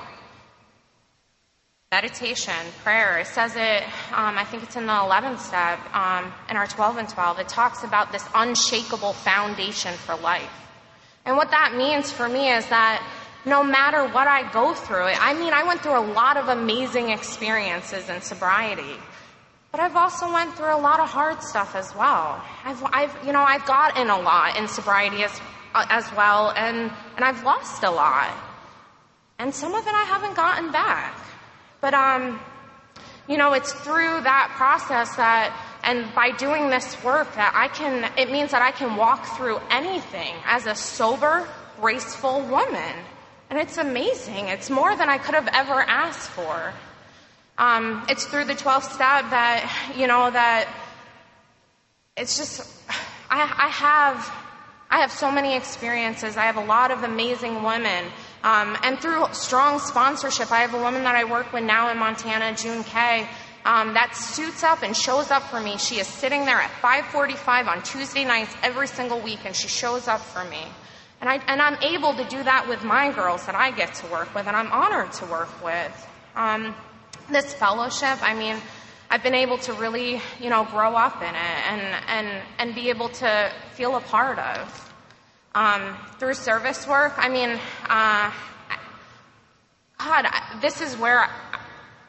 meditation, 1.90 2.52
prayer. 2.84 3.18
It 3.18 3.26
says 3.28 3.56
it, 3.56 3.82
um, 4.12 4.36
I 4.36 4.44
think 4.44 4.62
it's 4.62 4.76
in 4.76 4.84
the 4.84 4.92
11th 4.92 5.38
step, 5.38 5.78
um, 5.94 6.30
in 6.50 6.56
our 6.58 6.66
12 6.66 6.98
and 6.98 7.08
12. 7.08 7.38
It 7.38 7.48
talks 7.48 7.82
about 7.82 8.12
this 8.12 8.28
unshakable 8.34 9.14
foundation 9.14 9.94
for 9.94 10.14
life. 10.16 10.52
And 11.24 11.38
what 11.38 11.50
that 11.50 11.76
means 11.76 12.12
for 12.12 12.28
me 12.28 12.52
is 12.52 12.66
that 12.68 13.02
no 13.46 13.64
matter 13.64 14.06
what 14.06 14.28
I 14.28 14.52
go 14.52 14.74
through, 14.74 15.06
I 15.06 15.32
mean, 15.32 15.54
I 15.54 15.62
went 15.62 15.80
through 15.80 15.98
a 15.98 16.04
lot 16.12 16.36
of 16.36 16.48
amazing 16.48 17.08
experiences 17.08 18.10
in 18.10 18.20
sobriety. 18.20 18.96
But 19.72 19.80
I've 19.80 19.96
also 19.96 20.30
went 20.30 20.54
through 20.58 20.76
a 20.76 20.80
lot 20.80 21.00
of 21.00 21.08
hard 21.08 21.42
stuff 21.42 21.74
as 21.74 21.94
well. 21.94 22.44
I've, 22.64 22.84
I've 22.92 23.16
you 23.24 23.32
know, 23.32 23.40
I've 23.42 23.64
gotten 23.64 24.10
a 24.10 24.20
lot 24.20 24.58
in 24.58 24.68
sobriety 24.68 25.24
as, 25.24 25.40
uh, 25.74 25.86
as 25.88 26.04
well, 26.12 26.50
and, 26.50 26.92
and 27.16 27.24
I've 27.24 27.42
lost 27.44 27.82
a 27.82 27.90
lot. 27.90 28.36
And 29.38 29.54
some 29.54 29.72
of 29.72 29.86
it 29.86 29.94
I 29.94 30.04
haven't 30.04 30.36
gotten 30.36 30.70
back. 30.70 31.17
But, 31.80 31.94
um, 31.94 32.40
you 33.28 33.36
know, 33.36 33.52
it's 33.52 33.72
through 33.72 34.22
that 34.22 34.52
process 34.56 35.14
that, 35.16 35.54
and 35.84 36.12
by 36.14 36.30
doing 36.32 36.70
this 36.70 37.02
work 37.04 37.32
that 37.34 37.52
I 37.54 37.68
can, 37.68 38.10
it 38.16 38.30
means 38.30 38.50
that 38.50 38.62
I 38.62 38.72
can 38.72 38.96
walk 38.96 39.36
through 39.36 39.60
anything 39.70 40.34
as 40.46 40.66
a 40.66 40.74
sober, 40.74 41.46
graceful 41.80 42.40
woman. 42.42 42.94
And 43.50 43.58
it's 43.58 43.78
amazing. 43.78 44.48
It's 44.48 44.70
more 44.70 44.96
than 44.96 45.08
I 45.08 45.18
could 45.18 45.34
have 45.34 45.48
ever 45.48 45.80
asked 45.80 46.30
for. 46.30 46.72
Um, 47.58 48.04
it's 48.08 48.24
through 48.24 48.44
the 48.44 48.54
12th 48.54 48.92
step 48.94 49.30
that, 49.30 49.92
you 49.96 50.06
know, 50.06 50.30
that 50.30 50.68
it's 52.16 52.36
just, 52.36 52.68
I, 53.30 53.42
I 53.42 53.68
have, 53.68 54.32
I 54.90 55.00
have 55.00 55.12
so 55.12 55.30
many 55.30 55.56
experiences. 55.56 56.36
I 56.36 56.44
have 56.44 56.56
a 56.56 56.64
lot 56.64 56.90
of 56.90 57.02
amazing 57.02 57.62
women 57.62 58.06
um, 58.42 58.76
and 58.82 58.98
through 59.00 59.26
strong 59.32 59.78
sponsorship, 59.80 60.52
I 60.52 60.60
have 60.60 60.74
a 60.74 60.78
woman 60.80 61.02
that 61.04 61.16
I 61.16 61.24
work 61.24 61.52
with 61.52 61.64
now 61.64 61.90
in 61.90 61.98
Montana, 61.98 62.56
June 62.56 62.84
Kay, 62.84 63.28
um, 63.64 63.94
that 63.94 64.14
suits 64.14 64.62
up 64.62 64.82
and 64.82 64.96
shows 64.96 65.30
up 65.30 65.42
for 65.44 65.60
me. 65.60 65.76
She 65.76 65.98
is 65.98 66.06
sitting 66.06 66.44
there 66.44 66.60
at 66.60 66.70
5:45 66.80 67.66
on 67.66 67.82
Tuesday 67.82 68.24
nights 68.24 68.54
every 68.62 68.86
single 68.86 69.20
week, 69.20 69.40
and 69.44 69.54
she 69.54 69.68
shows 69.68 70.08
up 70.08 70.20
for 70.20 70.44
me. 70.44 70.62
And, 71.20 71.28
I, 71.28 71.34
and 71.48 71.60
I'm 71.60 71.76
able 71.82 72.14
to 72.14 72.24
do 72.24 72.42
that 72.44 72.68
with 72.68 72.84
my 72.84 73.10
girls 73.10 73.44
that 73.46 73.56
I 73.56 73.72
get 73.72 73.92
to 73.94 74.06
work 74.06 74.32
with, 74.34 74.46
and 74.46 74.56
I'm 74.56 74.70
honored 74.70 75.12
to 75.14 75.26
work 75.26 75.50
with. 75.64 76.08
Um, 76.36 76.74
this 77.28 77.52
fellowship, 77.52 78.22
I 78.22 78.34
mean, 78.34 78.56
I've 79.10 79.22
been 79.22 79.34
able 79.34 79.58
to 79.58 79.72
really, 79.72 80.20
you 80.38 80.48
know, 80.48 80.64
grow 80.64 80.94
up 80.94 81.20
in 81.20 81.34
it 81.34 81.70
and, 81.70 81.80
and, 82.08 82.42
and 82.58 82.74
be 82.74 82.88
able 82.90 83.08
to 83.08 83.52
feel 83.72 83.96
a 83.96 84.00
part 84.00 84.38
of. 84.38 84.87
Um, 85.54 85.96
through 86.18 86.34
service 86.34 86.86
work, 86.86 87.14
I 87.16 87.28
mean, 87.28 87.58
uh, 87.88 88.30
God, 89.98 90.26
this 90.60 90.80
is 90.80 90.96
where 90.96 91.28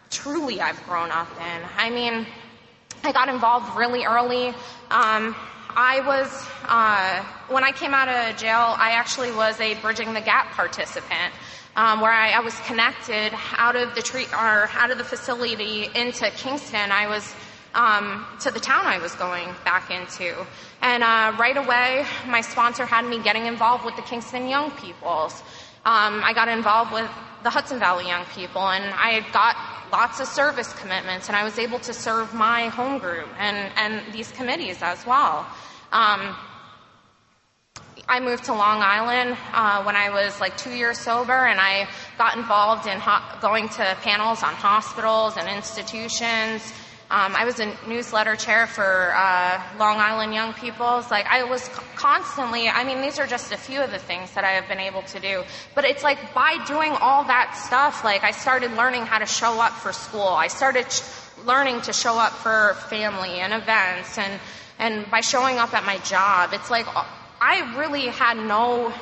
truly 0.09 0.61
I've 0.61 0.81
grown 0.83 1.09
up 1.11 1.29
in. 1.37 1.61
I 1.77 1.89
mean, 1.89 2.27
I 3.03 3.11
got 3.11 3.29
involved 3.29 3.77
really 3.77 4.05
early. 4.05 4.49
Um, 4.91 5.35
I 5.69 6.01
was, 6.05 6.47
uh, 6.67 7.23
when 7.47 7.63
I 7.63 7.71
came 7.71 7.93
out 7.93 8.09
of 8.09 8.37
jail, 8.37 8.75
I 8.77 8.91
actually 8.91 9.31
was 9.31 9.59
a 9.59 9.75
Bridging 9.75 10.13
the 10.13 10.21
Gap 10.21 10.51
participant. 10.51 11.33
Um, 11.75 12.01
where 12.01 12.11
I, 12.11 12.31
I, 12.31 12.39
was 12.39 12.59
connected 12.61 13.31
out 13.55 13.75
of 13.75 13.95
the 13.95 14.01
tree 14.01 14.25
or 14.33 14.69
out 14.73 14.91
of 14.91 14.97
the 14.97 15.03
facility 15.03 15.87
into 15.95 16.29
Kingston. 16.31 16.91
I 16.91 17.07
was 17.07 17.33
um, 17.73 18.25
to 18.41 18.51
the 18.51 18.59
town 18.59 18.85
I 18.85 18.99
was 18.99 19.13
going 19.15 19.47
back 19.63 19.91
into. 19.91 20.45
And 20.81 21.03
uh, 21.03 21.35
right 21.39 21.57
away, 21.57 22.05
my 22.27 22.41
sponsor 22.41 22.85
had 22.85 23.05
me 23.05 23.21
getting 23.21 23.45
involved 23.45 23.85
with 23.85 23.95
the 23.95 24.01
Kingston 24.01 24.47
Young 24.47 24.71
Peoples. 24.71 25.41
Um, 25.85 26.21
I 26.23 26.33
got 26.33 26.47
involved 26.47 26.91
with 26.91 27.09
the 27.43 27.49
Hudson 27.49 27.79
Valley 27.79 28.07
Young 28.07 28.25
People, 28.25 28.67
and 28.67 28.83
I 28.93 29.25
got 29.31 29.55
lots 29.91 30.19
of 30.19 30.27
service 30.27 30.73
commitments, 30.73 31.27
and 31.27 31.35
I 31.35 31.43
was 31.43 31.57
able 31.57 31.79
to 31.79 31.93
serve 31.93 32.33
my 32.33 32.67
home 32.67 32.99
group 32.99 33.29
and, 33.39 33.71
and 33.77 34.13
these 34.13 34.31
committees 34.31 34.81
as 34.81 35.05
well. 35.05 35.47
Um, 35.91 36.35
I 38.07 38.19
moved 38.19 38.45
to 38.45 38.53
Long 38.53 38.81
Island 38.81 39.37
uh, 39.53 39.83
when 39.83 39.95
I 39.95 40.09
was 40.09 40.39
like 40.41 40.57
two 40.57 40.71
years 40.71 40.97
sober, 40.97 41.45
and 41.45 41.59
I 41.59 41.87
got 42.17 42.35
involved 42.35 42.87
in 42.87 42.99
ho- 42.99 43.39
going 43.39 43.69
to 43.69 43.97
panels 44.01 44.41
on 44.43 44.53
hospitals 44.53 45.37
and 45.37 45.47
institutions 45.47 46.73
um, 47.11 47.35
I 47.35 47.43
was 47.43 47.59
a 47.59 47.73
newsletter 47.87 48.35
chair 48.35 48.67
for 48.67 49.15
uh, 49.15 49.59
Long 49.79 49.97
Island 49.97 50.31
Young 50.31 50.53
People's. 50.53 51.09
Like 51.09 51.25
I 51.25 51.43
was 51.43 51.67
constantly. 51.95 52.69
I 52.69 52.83
mean, 52.83 53.01
these 53.01 53.17
are 53.17 53.25
just 53.25 53.51
a 53.51 53.57
few 53.57 53.81
of 53.81 53.89
the 53.89 53.97
things 53.97 54.31
that 54.33 54.43
I 54.43 54.51
have 54.51 54.67
been 54.67 54.79
able 54.79 55.01
to 55.01 55.19
do. 55.19 55.43
But 55.73 55.85
it's 55.85 56.03
like 56.03 56.35
by 56.35 56.63
doing 56.67 56.91
all 56.91 57.23
that 57.23 57.55
stuff, 57.55 58.03
like 58.03 58.23
I 58.23 58.29
started 58.29 58.73
learning 58.73 59.07
how 59.07 59.17
to 59.17 59.25
show 59.25 59.59
up 59.59 59.73
for 59.73 59.91
school. 59.91 60.27
I 60.27 60.49
started 60.49 60.85
learning 61.47 61.81
to 61.81 61.93
show 61.93 62.19
up 62.19 62.31
for 62.31 62.75
family 62.89 63.39
and 63.39 63.53
events, 63.53 64.15
and 64.19 64.39
and 64.77 65.09
by 65.09 65.21
showing 65.21 65.57
up 65.57 65.73
at 65.73 65.83
my 65.85 65.97
job, 65.99 66.51
it's 66.53 66.69
like 66.69 66.85
I 67.41 67.75
really 67.75 68.05
had 68.09 68.37
no 68.37 68.93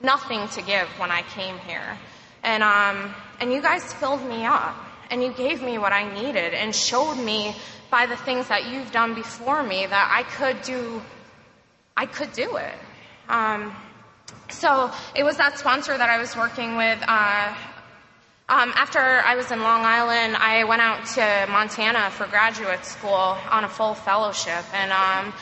nothing 0.00 0.46
to 0.50 0.62
give 0.62 0.86
when 1.00 1.10
I 1.10 1.22
came 1.22 1.58
here, 1.58 1.98
and 2.44 2.62
um 2.62 3.12
and 3.40 3.52
you 3.52 3.60
guys 3.60 3.92
filled 3.92 4.24
me 4.24 4.44
up 4.44 4.76
and 5.10 5.22
you 5.22 5.32
gave 5.32 5.62
me 5.62 5.78
what 5.78 5.92
I 5.92 6.12
needed 6.14 6.54
and 6.54 6.74
showed 6.74 7.16
me 7.16 7.54
by 7.90 8.06
the 8.06 8.16
things 8.16 8.48
that 8.48 8.70
you've 8.70 8.92
done 8.92 9.14
before 9.14 9.62
me 9.62 9.86
that 9.86 10.10
I 10.12 10.22
could 10.22 10.62
do, 10.62 11.02
I 11.96 12.06
could 12.06 12.32
do 12.32 12.56
it. 12.56 12.74
Um, 13.28 13.74
so 14.48 14.90
it 15.14 15.24
was 15.24 15.36
that 15.36 15.58
sponsor 15.58 15.96
that 15.96 16.08
I 16.08 16.18
was 16.18 16.36
working 16.36 16.76
with. 16.76 17.02
Uh, 17.06 17.54
um, 18.48 18.72
after 18.74 18.98
I 18.98 19.36
was 19.36 19.50
in 19.52 19.60
Long 19.60 19.82
Island, 19.84 20.36
I 20.36 20.64
went 20.64 20.82
out 20.82 21.06
to 21.14 21.46
Montana 21.50 22.10
for 22.10 22.26
graduate 22.26 22.84
school 22.84 23.36
on 23.48 23.62
a 23.62 23.68
full 23.68 23.94
fellowship, 23.94 24.64
and 24.74 24.90
um, 24.90 25.32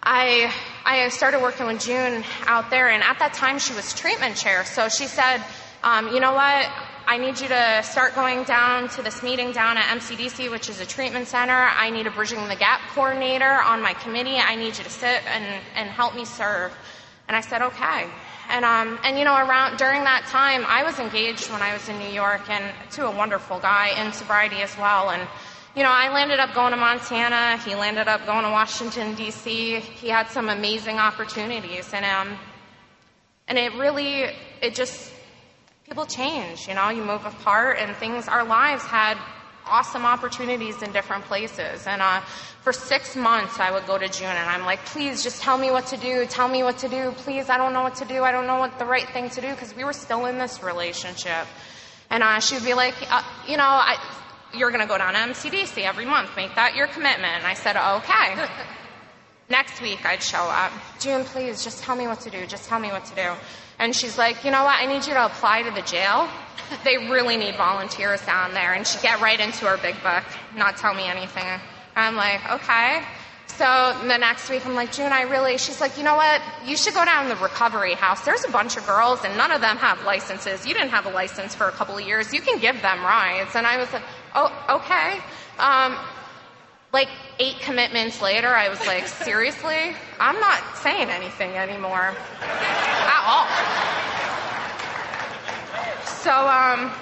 I 0.00 0.52
I 0.84 1.08
started 1.08 1.42
working 1.42 1.66
with 1.66 1.80
June 1.80 2.22
out 2.46 2.70
there. 2.70 2.90
And 2.90 3.02
at 3.02 3.18
that 3.18 3.34
time, 3.34 3.58
she 3.58 3.74
was 3.74 3.92
treatment 3.92 4.36
chair, 4.36 4.64
so 4.64 4.88
she 4.88 5.06
said, 5.06 5.42
um, 5.84 6.12
"You 6.12 6.18
know 6.18 6.32
what? 6.32 6.66
I 7.06 7.18
need 7.18 7.38
you 7.38 7.48
to 7.48 7.82
start 7.82 8.14
going 8.14 8.44
down 8.44 8.88
to 8.90 9.02
this 9.02 9.22
meeting 9.22 9.52
down 9.52 9.76
at 9.76 9.84
MCDC, 9.98 10.50
which 10.50 10.70
is 10.70 10.80
a 10.80 10.86
treatment 10.86 11.28
center. 11.28 11.52
I 11.52 11.90
need 11.90 12.06
a 12.06 12.10
Bridging 12.10 12.48
the 12.48 12.56
Gap 12.56 12.80
coordinator 12.94 13.60
on 13.60 13.82
my 13.82 13.92
committee. 13.92 14.38
I 14.38 14.54
need 14.54 14.78
you 14.78 14.84
to 14.84 14.90
sit 14.90 15.22
and, 15.26 15.44
and 15.76 15.90
help 15.90 16.16
me 16.16 16.24
serve. 16.24 16.74
And 17.28 17.36
I 17.36 17.42
said, 17.42 17.60
okay. 17.60 18.06
And, 18.48 18.64
um, 18.64 18.98
and 19.04 19.18
you 19.18 19.24
know, 19.24 19.36
around, 19.36 19.76
during 19.76 20.02
that 20.04 20.24
time, 20.28 20.64
I 20.66 20.82
was 20.82 20.98
engaged 20.98 21.50
when 21.52 21.60
I 21.60 21.74
was 21.74 21.86
in 21.90 21.98
New 21.98 22.08
York 22.08 22.48
and 22.48 22.64
to 22.92 23.06
a 23.06 23.10
wonderful 23.10 23.58
guy 23.60 23.88
in 24.02 24.10
sobriety 24.14 24.62
as 24.62 24.74
well. 24.78 25.10
And, 25.10 25.28
you 25.76 25.82
know, 25.82 25.92
I 25.92 26.10
landed 26.10 26.40
up 26.40 26.54
going 26.54 26.70
to 26.70 26.78
Montana. 26.78 27.58
He 27.58 27.74
landed 27.74 28.08
up 28.08 28.24
going 28.24 28.44
to 28.44 28.50
Washington, 28.50 29.14
D.C. 29.14 29.80
He 29.80 30.08
had 30.08 30.28
some 30.28 30.48
amazing 30.48 30.96
opportunities. 30.96 31.92
And, 31.92 32.06
um, 32.06 32.38
and 33.46 33.58
it 33.58 33.74
really, 33.74 34.30
it 34.62 34.74
just, 34.74 35.13
people 35.84 36.06
change, 36.06 36.66
you 36.66 36.74
know, 36.74 36.88
you 36.88 37.04
move 37.04 37.24
apart 37.26 37.78
and 37.78 37.94
things, 37.96 38.26
our 38.28 38.44
lives 38.44 38.82
had 38.82 39.18
awesome 39.66 40.04
opportunities 40.04 40.82
in 40.82 40.92
different 40.92 41.24
places. 41.24 41.86
And 41.86 42.02
uh, 42.02 42.20
for 42.62 42.72
six 42.72 43.16
months, 43.16 43.58
I 43.58 43.70
would 43.70 43.86
go 43.86 43.98
to 43.98 44.08
June 44.08 44.28
and 44.28 44.48
I'm 44.48 44.64
like, 44.64 44.84
please 44.86 45.22
just 45.22 45.42
tell 45.42 45.56
me 45.56 45.70
what 45.70 45.86
to 45.88 45.96
do. 45.96 46.26
Tell 46.26 46.48
me 46.48 46.62
what 46.62 46.78
to 46.78 46.88
do. 46.88 47.12
Please, 47.12 47.48
I 47.48 47.56
don't 47.56 47.72
know 47.72 47.82
what 47.82 47.96
to 47.96 48.04
do. 48.04 48.22
I 48.22 48.32
don't 48.32 48.46
know 48.46 48.58
what 48.58 48.78
the 48.78 48.84
right 48.84 49.08
thing 49.10 49.30
to 49.30 49.40
do 49.40 49.50
because 49.50 49.74
we 49.74 49.84
were 49.84 49.92
still 49.92 50.26
in 50.26 50.38
this 50.38 50.62
relationship. 50.62 51.46
And 52.10 52.22
uh, 52.22 52.40
she 52.40 52.54
would 52.56 52.64
be 52.64 52.74
like, 52.74 52.94
uh, 53.10 53.22
you 53.46 53.56
know, 53.56 53.62
I, 53.62 53.96
you're 54.54 54.70
going 54.70 54.82
to 54.82 54.88
go 54.88 54.98
down 54.98 55.14
to 55.14 55.18
MCDC 55.18 55.84
every 55.84 56.04
month. 56.04 56.30
Make 56.36 56.54
that 56.54 56.76
your 56.76 56.86
commitment. 56.86 57.32
And 57.38 57.46
I 57.46 57.54
said, 57.54 57.76
okay. 57.76 58.46
Next 59.50 59.80
week, 59.82 60.04
I'd 60.06 60.22
show 60.22 60.38
up. 60.38 60.72
June, 60.98 61.24
please, 61.24 61.62
just 61.64 61.82
tell 61.82 61.96
me 61.96 62.06
what 62.06 62.20
to 62.20 62.30
do. 62.30 62.46
Just 62.46 62.68
tell 62.68 62.80
me 62.80 62.88
what 62.88 63.04
to 63.06 63.14
do. 63.14 63.32
And 63.78 63.94
she's 63.94 64.16
like, 64.16 64.44
you 64.44 64.50
know 64.50 64.64
what? 64.64 64.80
I 64.80 64.86
need 64.86 65.06
you 65.06 65.14
to 65.14 65.26
apply 65.26 65.62
to 65.62 65.70
the 65.70 65.82
jail. 65.82 66.28
They 66.82 66.96
really 66.96 67.36
need 67.36 67.56
volunteers 67.56 68.22
down 68.22 68.54
there. 68.54 68.72
And 68.72 68.86
she'd 68.86 69.02
get 69.02 69.20
right 69.20 69.38
into 69.38 69.66
her 69.66 69.76
big 69.76 70.02
book, 70.02 70.24
not 70.56 70.78
tell 70.78 70.94
me 70.94 71.04
anything. 71.04 71.44
I'm 71.94 72.16
like, 72.16 72.40
okay. 72.52 73.02
So 73.46 73.96
the 74.02 74.16
next 74.16 74.48
week, 74.48 74.66
I'm 74.66 74.74
like, 74.74 74.90
June, 74.90 75.12
I 75.12 75.22
really, 75.22 75.58
she's 75.58 75.80
like, 75.80 75.98
you 75.98 76.04
know 76.04 76.16
what? 76.16 76.40
You 76.64 76.76
should 76.76 76.94
go 76.94 77.04
down 77.04 77.28
to 77.28 77.34
the 77.34 77.40
recovery 77.42 77.94
house. 77.94 78.24
There's 78.24 78.44
a 78.44 78.50
bunch 78.50 78.76
of 78.78 78.86
girls 78.86 79.22
and 79.24 79.36
none 79.36 79.52
of 79.52 79.60
them 79.60 79.76
have 79.76 80.02
licenses. 80.04 80.66
You 80.66 80.72
didn't 80.72 80.88
have 80.88 81.06
a 81.06 81.10
license 81.10 81.54
for 81.54 81.68
a 81.68 81.72
couple 81.72 81.96
of 81.96 82.04
years. 82.04 82.32
You 82.32 82.40
can 82.40 82.58
give 82.58 82.80
them 82.80 83.04
rides. 83.04 83.54
And 83.54 83.66
I 83.66 83.76
was 83.76 83.92
like, 83.92 84.02
oh, 84.34 84.80
okay. 84.82 85.20
Um, 85.58 85.96
like 86.92 87.08
eight 87.38 87.60
commitments 87.60 88.22
later, 88.22 88.48
I 88.48 88.70
was 88.70 88.84
like, 88.86 89.06
seriously? 89.06 89.94
I'm 90.18 90.40
not 90.40 90.78
saying 90.78 91.10
anything 91.10 91.52
anymore 91.52 92.16
So, 96.24 96.30
um, 96.30 96.92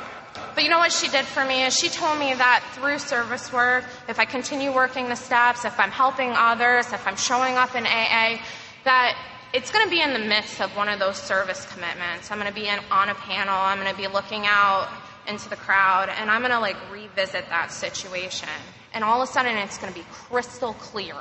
but 0.55 0.63
you 0.63 0.71
know 0.71 0.79
what 0.79 0.93
she 0.93 1.09
did 1.09 1.25
for 1.25 1.45
me 1.45 1.65
is 1.65 1.77
she 1.77 1.89
told 1.89 2.19
me 2.19 2.35
that 2.35 2.63
through 2.75 2.99
service 2.99 3.53
work, 3.53 3.85
if 4.09 4.21
I 4.21 4.25
continue 4.25 4.73
working 4.73 5.09
the 5.09 5.17
steps, 5.17 5.65
if 5.65 5.79
I'm 5.81 5.91
helping 5.91 6.31
others, 6.31 6.93
if 6.93 7.07
I'm 7.07 7.17
showing 7.17 7.57
up 7.57 7.75
in 7.75 7.87
AA, 7.87 8.39
that 8.85 9.17
it's 9.53 9.71
going 9.71 9.85
to 9.85 9.91
be 9.91 10.01
in 10.01 10.13
the 10.13 10.19
midst 10.19 10.61
of 10.61 10.75
one 10.77 10.89
of 10.89 10.99
those 10.99 11.17
service 11.17 11.67
commitments. 11.73 12.31
I'm 12.31 12.39
going 12.39 12.49
to 12.49 12.55
be 12.55 12.69
in, 12.69 12.79
on 12.91 13.09
a 13.09 13.15
panel. 13.15 13.55
I'm 13.55 13.79
going 13.79 13.91
to 13.91 13.97
be 13.97 14.07
looking 14.07 14.45
out 14.47 14.89
into 15.27 15.49
the 15.49 15.57
crowd, 15.57 16.09
and 16.09 16.31
I'm 16.31 16.41
going 16.41 16.53
to 16.53 16.61
like 16.61 16.77
revisit 16.93 17.49
that 17.49 17.73
situation. 17.73 18.49
And 18.95 19.03
all 19.03 19.23
of 19.23 19.29
a 19.29 19.33
sudden, 19.33 19.57
it's 19.57 19.79
going 19.79 19.93
to 19.93 19.99
be 19.99 20.07
crystal 20.11 20.75
clear 20.75 21.17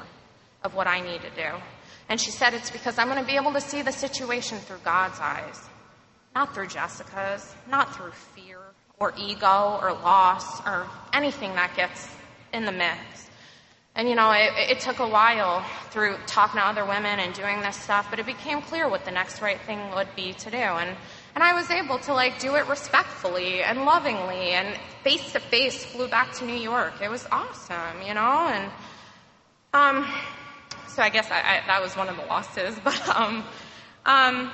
of 0.64 0.76
what 0.76 0.88
I 0.88 1.02
need 1.02 1.22
to 1.22 1.30
do. 1.32 1.50
And 2.12 2.20
she 2.20 2.30
said 2.30 2.54
it's 2.54 2.70
because 2.70 2.98
I'm 2.98 3.08
going 3.08 3.22
to 3.22 3.26
be 3.26 3.38
able 3.38 3.54
to 3.54 3.62
see 3.62 3.84
the 3.84 3.94
situation 3.94 4.58
through 4.58 4.80
God's 4.84 5.18
eyes, 5.22 5.62
not 6.36 6.54
through 6.54 6.68
Jessica's, 6.68 7.56
not 7.70 7.96
through 7.96 8.12
fear 8.12 8.58
or 9.00 9.14
ego 9.18 9.80
or 9.82 9.94
loss 9.94 10.60
or 10.68 10.88
anything 11.14 11.56
that 11.56 11.74
gets 11.74 12.10
in 12.52 12.66
the 12.66 12.72
mix. 12.74 13.30
And 13.96 14.10
you 14.10 14.16
know, 14.16 14.30
it, 14.32 14.52
it, 14.72 14.80
took 14.82 15.00
a 15.00 15.08
while 15.08 15.66
through 15.92 16.18
talking 16.28 16.60
to 16.60 16.66
other 16.68 16.84
women 16.84 17.20
and 17.20 17.34
doing 17.34 17.62
this 17.62 17.78
stuff, 17.78 18.08
but 18.10 18.20
it 18.20 18.26
became 18.26 18.62
clear 18.62 18.90
what 18.90 19.06
the 19.06 19.12
next 19.12 19.42
right 19.42 19.62
thing 19.62 19.80
would 19.96 20.14
be 20.14 20.34
to 20.34 20.52
do. 20.52 20.58
And, 20.58 20.98
and 21.34 21.42
I 21.42 21.54
was 21.54 21.72
able 21.72 21.98
to 22.00 22.14
like 22.14 22.40
do 22.40 22.56
it 22.56 22.68
respectfully 22.68 23.64
and 23.64 23.86
lovingly 23.86 24.52
and 24.52 24.78
face 25.06 25.32
to 25.32 25.40
face 25.40 25.86
flew 25.86 26.10
back 26.10 26.34
to 26.40 26.46
New 26.46 26.60
York. 26.60 26.96
It 27.02 27.10
was 27.10 27.26
awesome, 27.32 28.02
you 28.06 28.14
know, 28.14 28.50
and, 28.50 28.70
um, 29.74 30.06
so 30.92 31.02
I 31.02 31.10
guess 31.10 31.32
I, 31.32 31.40
I, 31.40 31.64
that 31.68 31.82
was 31.82 31.96
one 31.96 32.10
of 32.10 32.18
the 32.18 32.26
losses, 32.26 32.78
but, 32.84 33.10
um, 33.10 33.44
um, 34.06 34.52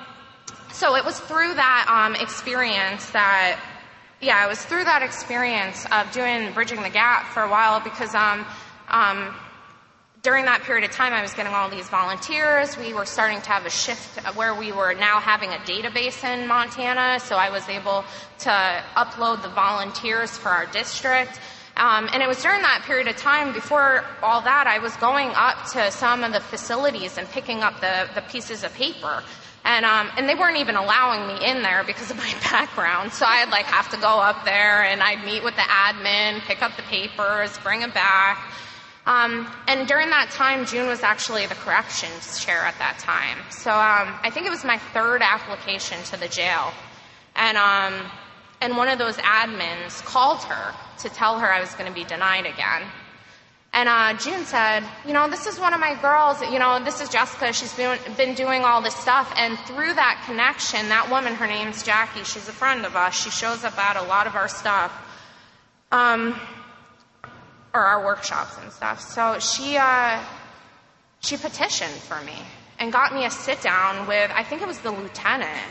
so 0.71 0.95
it 0.95 1.03
was 1.03 1.19
through 1.19 1.55
that, 1.55 1.85
um, 1.89 2.15
experience 2.21 3.09
that, 3.11 3.59
yeah, 4.21 4.45
it 4.45 4.47
was 4.47 4.63
through 4.63 4.83
that 4.83 5.01
experience 5.01 5.85
of 5.91 6.11
doing 6.11 6.53
Bridging 6.53 6.81
the 6.83 6.89
Gap 6.89 7.27
for 7.33 7.43
a 7.43 7.49
while 7.49 7.79
because, 7.79 8.13
um, 8.13 8.45
um, 8.87 9.35
during 10.23 10.45
that 10.45 10.61
period 10.63 10.83
of 10.83 10.91
time, 10.91 11.13
I 11.13 11.21
was 11.21 11.33
getting 11.33 11.53
all 11.53 11.69
these 11.69 11.87
volunteers. 11.87 12.77
We 12.77 12.93
were 12.93 13.05
starting 13.05 13.39
to 13.41 13.49
have 13.49 13.65
a 13.65 13.69
shift 13.69 14.19
where 14.35 14.53
we 14.53 14.71
were 14.71 14.93
now 14.93 15.19
having 15.19 15.51
a 15.51 15.57
database 15.59 16.23
in 16.23 16.47
Montana, 16.47 17.19
so 17.19 17.37
I 17.37 17.49
was 17.49 17.67
able 17.69 18.03
to 18.39 18.83
upload 18.95 19.41
the 19.41 19.49
volunteers 19.49 20.37
for 20.37 20.49
our 20.49 20.65
district. 20.65 21.39
Um, 21.77 22.09
and 22.11 22.23
it 22.23 22.27
was 22.27 22.41
during 22.41 22.63
that 22.63 22.81
period 22.85 23.07
of 23.07 23.17
time, 23.17 23.53
before 23.53 24.03
all 24.23 24.41
that, 24.41 24.65
I 24.65 24.79
was 24.79 24.95
going 24.97 25.29
up 25.35 25.69
to 25.73 25.91
some 25.91 26.23
of 26.23 26.33
the 26.33 26.39
facilities 26.39 27.19
and 27.19 27.29
picking 27.29 27.61
up 27.61 27.79
the, 27.81 28.09
the 28.15 28.21
pieces 28.23 28.63
of 28.63 28.73
paper. 28.73 29.23
And, 29.63 29.85
um, 29.85 30.09
and 30.17 30.27
they 30.27 30.33
weren't 30.33 30.57
even 30.57 30.75
allowing 30.75 31.27
me 31.27 31.45
in 31.45 31.61
there 31.61 31.83
because 31.83 32.09
of 32.09 32.17
my 32.17 32.33
background. 32.51 33.13
So 33.13 33.25
I'd 33.27 33.49
like 33.49 33.65
have 33.65 33.91
to 33.91 33.97
go 33.97 34.19
up 34.19 34.43
there 34.43 34.83
and 34.83 35.03
I'd 35.03 35.23
meet 35.23 35.43
with 35.43 35.55
the 35.55 35.61
admin, 35.61 36.39
pick 36.41 36.63
up 36.63 36.75
the 36.77 36.83
papers, 36.83 37.55
bring 37.59 37.81
them 37.81 37.91
back. 37.91 38.41
Um, 39.05 39.47
and 39.67 39.87
during 39.87 40.09
that 40.09 40.31
time, 40.31 40.65
June 40.65 40.87
was 40.87 41.03
actually 41.03 41.45
the 41.45 41.55
corrections 41.55 42.43
chair 42.43 42.61
at 42.63 42.77
that 42.79 42.97
time. 42.97 43.37
So 43.51 43.69
um, 43.69 44.17
I 44.23 44.31
think 44.31 44.47
it 44.47 44.49
was 44.49 44.65
my 44.65 44.79
third 44.93 45.21
application 45.21 46.01
to 46.05 46.19
the 46.19 46.27
jail. 46.27 46.73
And, 47.35 47.55
um, 47.55 48.09
and 48.61 48.75
one 48.75 48.87
of 48.87 48.97
those 48.97 49.17
admins 49.17 50.03
called 50.03 50.43
her 50.43 50.73
to 50.99 51.09
tell 51.09 51.39
her 51.39 51.51
I 51.51 51.59
was 51.59 51.73
going 51.75 51.87
to 51.87 51.93
be 51.93 52.03
denied 52.03 52.45
again. 52.45 52.83
And 53.73 53.87
uh, 53.89 54.13
June 54.17 54.45
said, 54.45 54.83
You 55.05 55.13
know, 55.13 55.29
this 55.29 55.45
is 55.45 55.59
one 55.59 55.73
of 55.73 55.79
my 55.79 55.99
girls. 56.01 56.41
You 56.41 56.57
know, 56.57 56.83
this 56.83 56.99
is 56.99 57.09
Jessica. 57.09 57.53
She's 57.53 57.73
been, 57.75 57.99
been 58.15 58.33
doing 58.33 58.63
all 58.63 58.81
this 58.81 58.95
stuff. 58.95 59.31
And 59.37 59.59
through 59.59 59.93
that 59.93 60.23
connection, 60.25 60.89
that 60.89 61.11
woman, 61.11 61.35
her 61.35 61.45
name's 61.45 61.83
Jackie, 61.83 62.23
she's 62.23 62.47
a 62.47 62.53
friend 62.53 62.85
of 62.85 62.95
us. 62.95 63.21
She 63.21 63.29
shows 63.29 63.63
up 63.63 63.77
at 63.77 63.95
a 63.95 64.07
lot 64.07 64.25
of 64.25 64.35
our 64.35 64.47
stuff. 64.47 64.91
Um, 65.91 66.39
or 67.77 67.81
our 67.81 68.03
workshops 68.03 68.57
and 68.61 68.71
stuff. 68.71 68.99
So 69.01 69.39
she 69.39 69.77
uh, 69.77 70.23
she 71.19 71.37
petitioned 71.37 71.93
for 71.93 72.19
me 72.23 72.37
and 72.79 72.91
got 72.91 73.13
me 73.13 73.25
a 73.25 73.29
sit 73.29 73.61
down 73.61 74.07
with 74.07 74.31
I 74.33 74.43
think 74.43 74.61
it 74.61 74.67
was 74.67 74.79
the 74.79 74.91
lieutenant. 74.91 75.61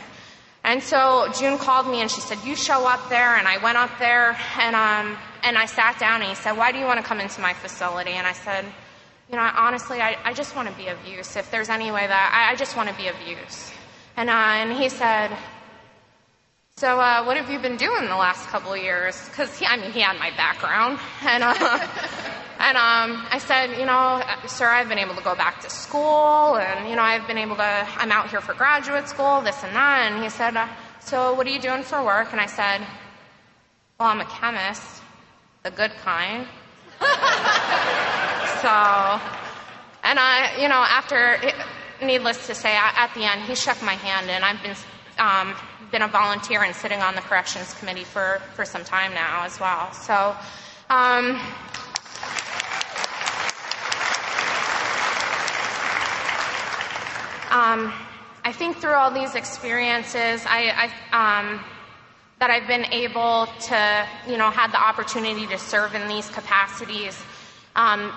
And 0.67 0.83
so 0.83 1.31
June 1.39 1.57
called 1.57 1.87
me 1.87 2.01
and 2.01 2.11
she 2.11 2.19
said, 2.19 2.37
"You 2.43 2.53
show 2.55 2.85
up 2.85 3.03
there." 3.09 3.37
And 3.37 3.47
I 3.47 3.57
went 3.63 3.77
up 3.77 3.93
there 3.99 4.37
and 4.59 4.75
um 4.75 5.17
and 5.41 5.57
I 5.57 5.65
sat 5.65 5.97
down 5.97 6.21
and 6.21 6.29
he 6.29 6.35
said, 6.35 6.57
"Why 6.57 6.73
do 6.73 6.77
you 6.77 6.85
want 6.85 6.99
to 6.99 7.05
come 7.05 7.21
into 7.21 7.39
my 7.39 7.53
facility?" 7.53 8.11
And 8.19 8.27
I 8.27 8.33
said, 8.33 8.65
"You 9.29 9.37
know, 9.37 9.49
honestly, 9.65 10.01
I, 10.01 10.17
I 10.29 10.33
just 10.33 10.57
want 10.57 10.67
to 10.67 10.75
be 10.75 10.87
of 10.89 10.99
use. 11.07 11.37
If 11.37 11.49
there's 11.51 11.69
any 11.69 11.89
way 11.89 12.05
that 12.05 12.25
I, 12.37 12.51
I 12.51 12.55
just 12.55 12.75
want 12.75 12.89
to 12.89 12.95
be 12.95 13.07
of 13.07 13.15
use." 13.25 13.71
And 14.17 14.29
uh, 14.29 14.33
and 14.61 14.73
he 14.73 14.89
said, 14.89 15.31
so, 16.79 16.99
uh, 16.99 17.23
what 17.23 17.37
have 17.37 17.49
you 17.49 17.57
been 17.57 17.77
doing 17.77 18.05
the 18.05 18.15
last 18.15 18.45
couple 18.49 18.71
of 18.71 18.77
years? 18.79 19.17
Because 19.29 19.49
I 19.65 19.77
mean, 19.77 19.91
he 19.93 20.01
had 20.01 20.19
my 20.19 20.29
background, 20.37 20.99
and 21.25 21.43
uh, 21.43 22.37
and 22.59 22.75
um, 22.75 23.25
I 23.29 23.37
said, 23.39 23.77
you 23.79 23.85
know, 23.85 24.21
sir, 24.47 24.67
I've 24.67 24.89
been 24.89 24.97
able 24.97 25.15
to 25.15 25.23
go 25.23 25.35
back 25.35 25.61
to 25.61 25.69
school, 25.69 26.57
and 26.57 26.89
you 26.89 26.95
know, 26.95 27.03
I've 27.03 27.27
been 27.27 27.37
able 27.37 27.55
to. 27.57 27.87
I'm 27.97 28.11
out 28.11 28.29
here 28.29 28.41
for 28.41 28.53
graduate 28.53 29.07
school, 29.07 29.41
this 29.41 29.63
and 29.63 29.75
that. 29.75 30.11
And 30.11 30.23
he 30.23 30.29
said, 30.29 30.57
uh, 30.57 30.67
so 30.99 31.33
what 31.33 31.45
are 31.45 31.51
you 31.51 31.59
doing 31.59 31.83
for 31.83 32.03
work? 32.03 32.29
And 32.31 32.41
I 32.41 32.47
said, 32.47 32.81
well, 33.99 34.09
I'm 34.09 34.21
a 34.21 34.25
chemist, 34.25 35.03
the 35.63 35.71
good 35.71 35.91
kind. 36.03 36.47
so, 36.99 37.07
and 40.03 40.17
I, 40.17 40.57
you 40.59 40.67
know, 40.67 40.83
after, 40.87 41.37
needless 42.01 42.47
to 42.47 42.55
say, 42.55 42.75
at 42.75 43.11
the 43.13 43.23
end, 43.23 43.41
he 43.43 43.53
shook 43.53 43.81
my 43.83 43.93
hand, 43.93 44.29
and 44.29 44.43
I've 44.43 44.61
been. 44.63 44.75
Um, 45.19 45.55
been 45.91 46.01
a 46.01 46.07
volunteer 46.07 46.63
and 46.63 46.75
sitting 46.75 47.01
on 47.01 47.15
the 47.15 47.21
corrections 47.21 47.73
committee 47.75 48.03
for, 48.03 48.41
for 48.55 48.65
some 48.65 48.83
time 48.83 49.13
now 49.13 49.45
as 49.45 49.57
well. 49.59 49.91
So, 49.93 50.35
um, 50.89 51.39
um, 57.51 57.93
I 58.43 58.51
think 58.53 58.77
through 58.77 58.93
all 58.93 59.11
these 59.11 59.35
experiences, 59.35 60.43
I, 60.47 60.91
I 61.11 61.39
um, 61.39 61.63
that 62.39 62.49
I've 62.51 62.67
been 62.67 62.85
able 62.93 63.47
to, 63.67 64.07
you 64.27 64.37
know, 64.37 64.51
had 64.51 64.71
the 64.71 64.79
opportunity 64.79 65.47
to 65.47 65.57
serve 65.57 65.95
in 65.95 66.07
these 66.07 66.29
capacities. 66.29 67.19
Um, 67.75 68.13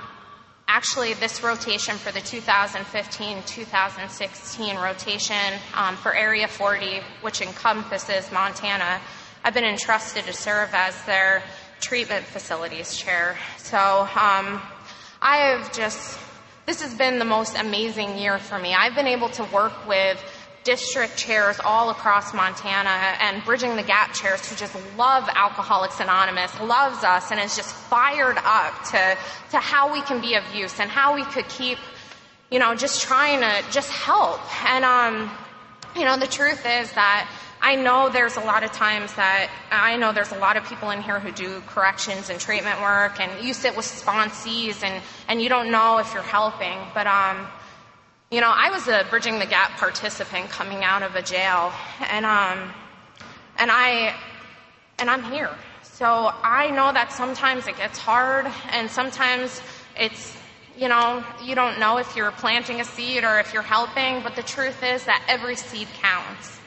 actually 0.68 1.14
this 1.14 1.42
rotation 1.42 1.96
for 1.96 2.12
the 2.12 2.20
2015-2016 2.20 4.82
rotation 4.82 5.58
um, 5.74 5.96
for 5.96 6.14
Area 6.14 6.46
40, 6.46 7.00
which 7.22 7.40
encompasses 7.40 8.30
Montana, 8.30 9.00
I've 9.42 9.54
been 9.54 9.64
entrusted 9.64 10.26
to 10.26 10.32
serve 10.32 10.68
as 10.72 11.02
their 11.06 11.42
treatment 11.80 12.24
facilities 12.24 12.96
chair. 12.96 13.36
So 13.58 13.76
um, 13.76 14.60
I 15.22 15.36
have 15.36 15.72
just, 15.72 16.18
this 16.66 16.82
has 16.82 16.94
been 16.94 17.18
the 17.18 17.24
most 17.24 17.58
amazing 17.58 18.18
year 18.18 18.38
for 18.38 18.58
me. 18.58 18.74
I've 18.74 18.94
been 18.94 19.06
able 19.06 19.28
to 19.30 19.44
work 19.44 19.86
with 19.86 20.22
district 20.62 21.16
chairs 21.16 21.58
all 21.64 21.90
across 21.90 22.34
Montana 22.34 23.16
and 23.20 23.42
Bridging 23.44 23.76
the 23.76 23.82
Gap 23.82 24.12
chairs 24.12 24.46
who 24.48 24.56
just 24.56 24.76
love 24.96 25.28
Alcoholics 25.34 26.00
Anonymous, 26.00 26.58
loves 26.60 27.02
us, 27.02 27.30
and 27.30 27.40
is 27.40 27.56
just 27.56 27.74
fired 27.74 28.36
up 28.44 28.74
to, 28.90 29.16
to 29.52 29.58
how 29.58 29.92
we 29.92 30.02
can 30.02 30.20
be 30.20 30.34
of 30.34 30.44
use 30.54 30.78
and 30.78 30.90
how 30.90 31.14
we 31.14 31.24
could 31.24 31.48
keep, 31.48 31.78
you 32.50 32.58
know, 32.58 32.74
just 32.74 33.00
trying 33.02 33.40
to 33.40 33.64
just 33.70 33.90
help. 33.90 34.40
And, 34.66 34.84
um, 34.84 35.30
you 35.96 36.04
know, 36.04 36.18
the 36.18 36.26
truth 36.26 36.64
is 36.66 36.92
that 36.92 37.28
I 37.62 37.76
know 37.76 38.08
there's 38.08 38.36
a 38.36 38.40
lot 38.40 38.62
of 38.62 38.72
times 38.72 39.14
that 39.14 39.50
I 39.70 39.96
know 39.96 40.12
there's 40.12 40.32
a 40.32 40.38
lot 40.38 40.56
of 40.56 40.64
people 40.64 40.90
in 40.90 41.02
here 41.02 41.20
who 41.20 41.30
do 41.30 41.60
corrections 41.66 42.30
and 42.30 42.40
treatment 42.40 42.80
work, 42.80 43.20
and 43.20 43.44
you 43.44 43.52
sit 43.52 43.76
with 43.76 43.84
sponsees 43.84 44.82
and, 44.82 45.02
and 45.28 45.42
you 45.42 45.48
don't 45.48 45.70
know 45.70 45.98
if 45.98 46.12
you're 46.14 46.22
helping, 46.22 46.78
but, 46.94 47.06
um, 47.06 47.46
you 48.30 48.40
know, 48.40 48.52
I 48.54 48.70
was 48.70 48.86
a 48.86 49.04
Bridging 49.10 49.40
the 49.40 49.46
Gap 49.46 49.72
participant 49.72 50.50
coming 50.50 50.84
out 50.84 51.02
of 51.02 51.16
a 51.16 51.22
jail, 51.22 51.72
and 52.08 52.24
um, 52.24 52.70
and 53.58 53.72
I 53.72 54.14
and 55.00 55.10
I'm 55.10 55.24
here. 55.24 55.50
So 55.82 56.06
I 56.06 56.70
know 56.70 56.92
that 56.92 57.12
sometimes 57.12 57.66
it 57.66 57.76
gets 57.76 57.98
hard, 57.98 58.46
and 58.70 58.88
sometimes 58.88 59.60
it's 59.98 60.36
you 60.78 60.86
know 60.86 61.24
you 61.42 61.56
don't 61.56 61.80
know 61.80 61.98
if 61.98 62.14
you're 62.14 62.30
planting 62.30 62.80
a 62.80 62.84
seed 62.84 63.24
or 63.24 63.40
if 63.40 63.52
you're 63.52 63.62
helping. 63.62 64.22
But 64.22 64.36
the 64.36 64.44
truth 64.44 64.80
is 64.84 65.04
that 65.06 65.24
every 65.26 65.56
seed 65.56 65.88
counts. 66.00 66.59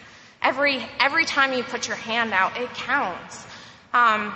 Every 0.44 0.86
every 1.00 1.26
time 1.26 1.54
you 1.54 1.64
put 1.64 1.88
your 1.88 1.98
hand 1.98 2.34
out, 2.34 2.58
it 2.58 2.74
counts. 2.74 3.48
Um, 3.94 4.34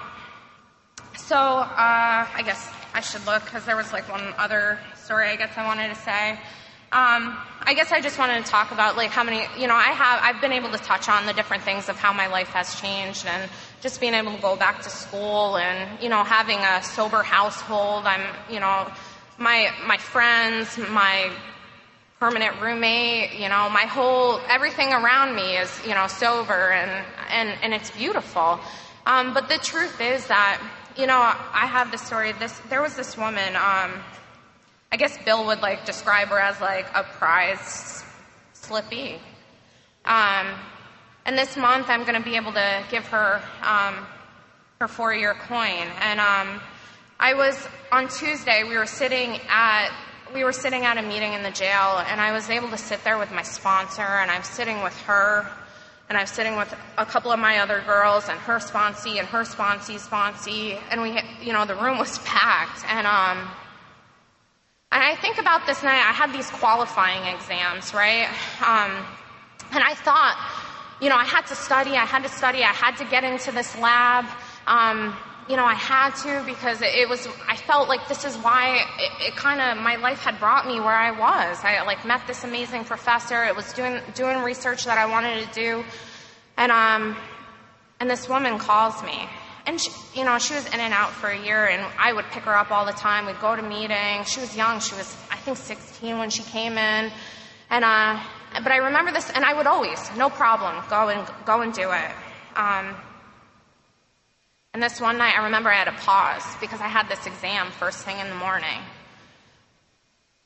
so 1.18 1.36
uh, 1.36 2.28
I 2.34 2.42
guess 2.46 2.72
I 2.94 3.02
should 3.02 3.26
look 3.26 3.44
because 3.44 3.66
there 3.66 3.76
was 3.76 3.92
like 3.92 4.10
one 4.10 4.34
other 4.38 4.80
story 4.96 5.28
I 5.28 5.36
guess 5.36 5.52
I 5.58 5.66
wanted 5.66 5.90
to 5.90 5.96
say. 5.96 6.40
Um, 6.90 7.38
I 7.64 7.74
guess 7.76 7.92
I 7.92 8.00
just 8.00 8.18
wanted 8.18 8.46
to 8.46 8.50
talk 8.50 8.72
about 8.72 8.96
like 8.96 9.10
how 9.10 9.22
many, 9.22 9.46
you 9.60 9.68
know, 9.68 9.76
I 9.76 9.92
have, 9.92 10.22
I've 10.24 10.40
been 10.40 10.54
able 10.54 10.72
to 10.72 10.78
touch 10.78 11.10
on 11.10 11.26
the 11.26 11.34
different 11.34 11.64
things 11.64 11.90
of 11.90 11.98
how 11.98 12.14
my 12.14 12.28
life 12.28 12.48
has 12.50 12.80
changed 12.80 13.26
and 13.26 13.50
just 13.82 14.00
being 14.00 14.14
able 14.14 14.34
to 14.34 14.42
go 14.42 14.56
back 14.56 14.82
to 14.84 14.90
school 14.90 15.58
and, 15.58 16.02
you 16.02 16.08
know, 16.08 16.24
having 16.24 16.60
a 16.60 16.82
sober 16.82 17.24
household. 17.24 18.06
I'm, 18.06 18.22
you 18.50 18.62
know, 18.62 18.90
my 19.38 19.70
my 19.86 19.98
friends, 19.98 20.78
my 20.78 21.30
permanent 22.20 22.60
roommate, 22.62 23.34
you 23.34 23.48
know, 23.50 23.70
my 23.70 23.86
whole 23.86 24.40
everything 24.50 24.92
around 24.92 25.36
me 25.36 25.58
is, 25.58 25.70
you 25.86 25.94
know, 25.94 26.08
sober 26.08 26.72
and 26.72 27.06
and 27.30 27.50
and 27.62 27.74
it's 27.74 27.92
beautiful. 27.92 28.60
Um, 29.06 29.34
but 29.34 29.48
the 29.48 29.58
truth 29.58 30.02
is 30.02 30.28
that, 30.28 30.62
you 30.98 31.06
know, 31.06 31.20
I 31.20 31.68
have 31.68 31.92
the 31.92 31.98
story. 31.98 32.34
This 32.34 32.60
there 32.70 32.82
was 32.82 32.96
this 32.96 33.18
woman. 33.18 33.56
Um, 33.56 34.04
I 34.92 34.96
guess 34.98 35.18
Bill 35.26 35.46
would 35.48 35.62
like 35.62 35.86
describe 35.86 36.30
her 36.30 36.40
as 36.40 36.60
like 36.62 36.88
a 36.96 37.04
prize 37.04 38.04
slippy. 38.54 39.20
Um, 40.06 40.48
and 41.26 41.38
this 41.38 41.58
month, 41.58 41.90
I'm 41.90 42.04
going 42.04 42.16
to 42.16 42.24
be 42.24 42.38
able 42.38 42.54
to 42.54 42.84
give 42.90 43.06
her 43.08 43.42
um, 43.62 44.08
her 44.80 44.88
four-year 44.88 45.34
coin. 45.34 45.88
And 46.00 46.20
um, 46.22 46.62
I 47.20 47.34
was 47.34 47.68
on 47.92 48.08
Tuesday. 48.08 48.64
We 48.64 48.78
were 48.78 48.86
sitting 48.86 49.40
at 49.50 49.90
we 50.34 50.44
were 50.44 50.54
sitting 50.54 50.86
at 50.86 50.98
a 50.98 51.02
meeting 51.02 51.34
in 51.34 51.44
the 51.44 51.52
jail, 51.52 52.04
and 52.08 52.20
I 52.22 52.32
was 52.32 52.50
able 52.50 52.70
to 52.70 52.78
sit 52.78 53.04
there 53.04 53.18
with 53.18 53.32
my 53.32 53.42
sponsor, 53.42 54.02
and 54.02 54.30
I'm 54.30 54.44
sitting 54.44 54.82
with 54.84 54.98
her, 55.02 55.50
and 56.10 56.18
I'm 56.18 56.28
sitting 56.28 56.56
with 56.56 56.74
a 56.98 57.06
couple 57.06 57.32
of 57.32 57.40
my 57.40 57.60
other 57.60 57.82
girls, 57.86 58.30
and 58.30 58.40
her 58.40 58.58
sponsee, 58.58 59.20
and 59.20 59.28
her 59.28 59.44
sponsee, 59.44 60.00
sponsee, 60.00 60.80
and 60.92 61.02
we, 61.02 61.20
you 61.42 61.54
know, 61.54 61.66
the 61.66 61.76
room 61.76 61.98
was 61.98 62.20
packed, 62.20 62.86
and 62.90 63.08
um, 63.08 63.50
and 64.92 65.04
I 65.04 65.16
think 65.16 65.38
about 65.38 65.66
this 65.66 65.84
night. 65.84 66.00
I 66.00 66.14
had 66.14 66.32
these 66.34 66.50
qualifying 66.50 67.36
exams, 67.36 67.94
right? 67.94 68.28
Um, 68.66 69.06
and 69.72 69.84
I 69.84 69.94
thought 69.96 70.38
you 71.00 71.10
know, 71.10 71.16
I 71.16 71.26
had 71.26 71.46
to 71.48 71.56
study, 71.56 71.92
I 71.92 72.06
had 72.06 72.24
to 72.24 72.30
study, 72.30 72.64
I 72.64 72.74
had 72.74 72.98
to 72.98 73.06
get 73.06 73.24
into 73.24 73.52
this 73.52 73.78
lab. 73.78 74.26
Um, 74.66 75.16
you 75.50 75.56
know, 75.56 75.66
I 75.66 75.76
had 75.76 76.12
to 76.24 76.44
because 76.46 76.82
it, 76.82 77.08
was, 77.08 77.28
I 77.48 77.56
felt 77.56 77.88
like 77.88 78.08
this 78.08 78.26
is 78.26 78.36
why 78.38 78.86
it, 79.00 79.28
it 79.30 79.36
kind 79.36 79.62
of, 79.62 79.82
my 79.82 79.96
life 79.96 80.20
had 80.20 80.40
brought 80.40 80.68
me 80.68 80.80
where 80.80 80.90
I 80.90 81.12
was. 81.12 81.60
I 81.64 81.84
like 81.84 82.06
met 82.06 82.28
this 82.28 82.44
amazing 82.44 82.84
professor. 82.84 83.46
It 83.46 83.56
was 83.56 83.72
doing, 83.74 84.02
doing 84.14 84.44
research 84.44 84.86
that 84.86 84.98
I 84.98 85.06
wanted 85.06 85.48
to 85.48 85.54
do. 85.54 85.86
And, 86.58 86.72
um, 86.72 87.16
and 88.00 88.10
this 88.10 88.28
woman 88.28 88.60
calls 88.60 89.02
me. 89.04 89.28
And 89.66 89.80
she, 89.80 89.92
you 90.16 90.26
know, 90.26 90.38
she 90.38 90.54
was 90.54 90.66
in 90.68 90.80
and 90.80 90.94
out 90.94 91.12
for 91.12 91.28
a 91.28 91.40
year 91.40 91.66
and 91.66 91.82
I 91.98 92.14
would 92.14 92.26
pick 92.32 92.44
her 92.44 92.56
up 92.56 92.72
all 92.72 92.86
the 92.86 92.92
time. 92.92 93.26
We'd 93.26 93.40
go 93.40 93.56
to 93.56 93.62
meetings. 93.62 94.30
She 94.30 94.40
was 94.40 94.56
young. 94.56 94.80
She 94.80 94.96
was, 94.96 95.16
I 95.32 95.38
think, 95.38 95.58
16 95.58 96.18
when 96.18 96.30
she 96.30 96.44
came 96.44 96.74
in. 96.74 97.12
And, 97.70 97.84
uh, 97.84 98.20
but 98.54 98.72
I 98.72 98.78
remember 98.78 99.12
this, 99.12 99.30
and 99.30 99.44
I 99.44 99.54
would 99.54 99.68
always, 99.68 100.00
no 100.16 100.30
problem, 100.30 100.84
go 100.90 101.10
and 101.10 101.28
go 101.46 101.62
and 101.62 101.74
do 101.74 101.92
it. 101.92 102.12
Um, 102.56 102.96
and 104.78 104.84
this 104.84 105.02
one 105.02 105.18
night, 105.18 105.36
I 105.36 105.46
remember 105.46 105.72
I 105.72 105.74
had 105.74 105.86
to 105.86 106.04
pause 106.06 106.46
because 106.62 106.80
I 106.82 106.88
had 106.88 107.10
this 107.10 107.26
exam 107.26 107.72
first 107.72 108.06
thing 108.06 108.20
in 108.20 108.30
the 108.30 108.36
morning. 108.36 108.80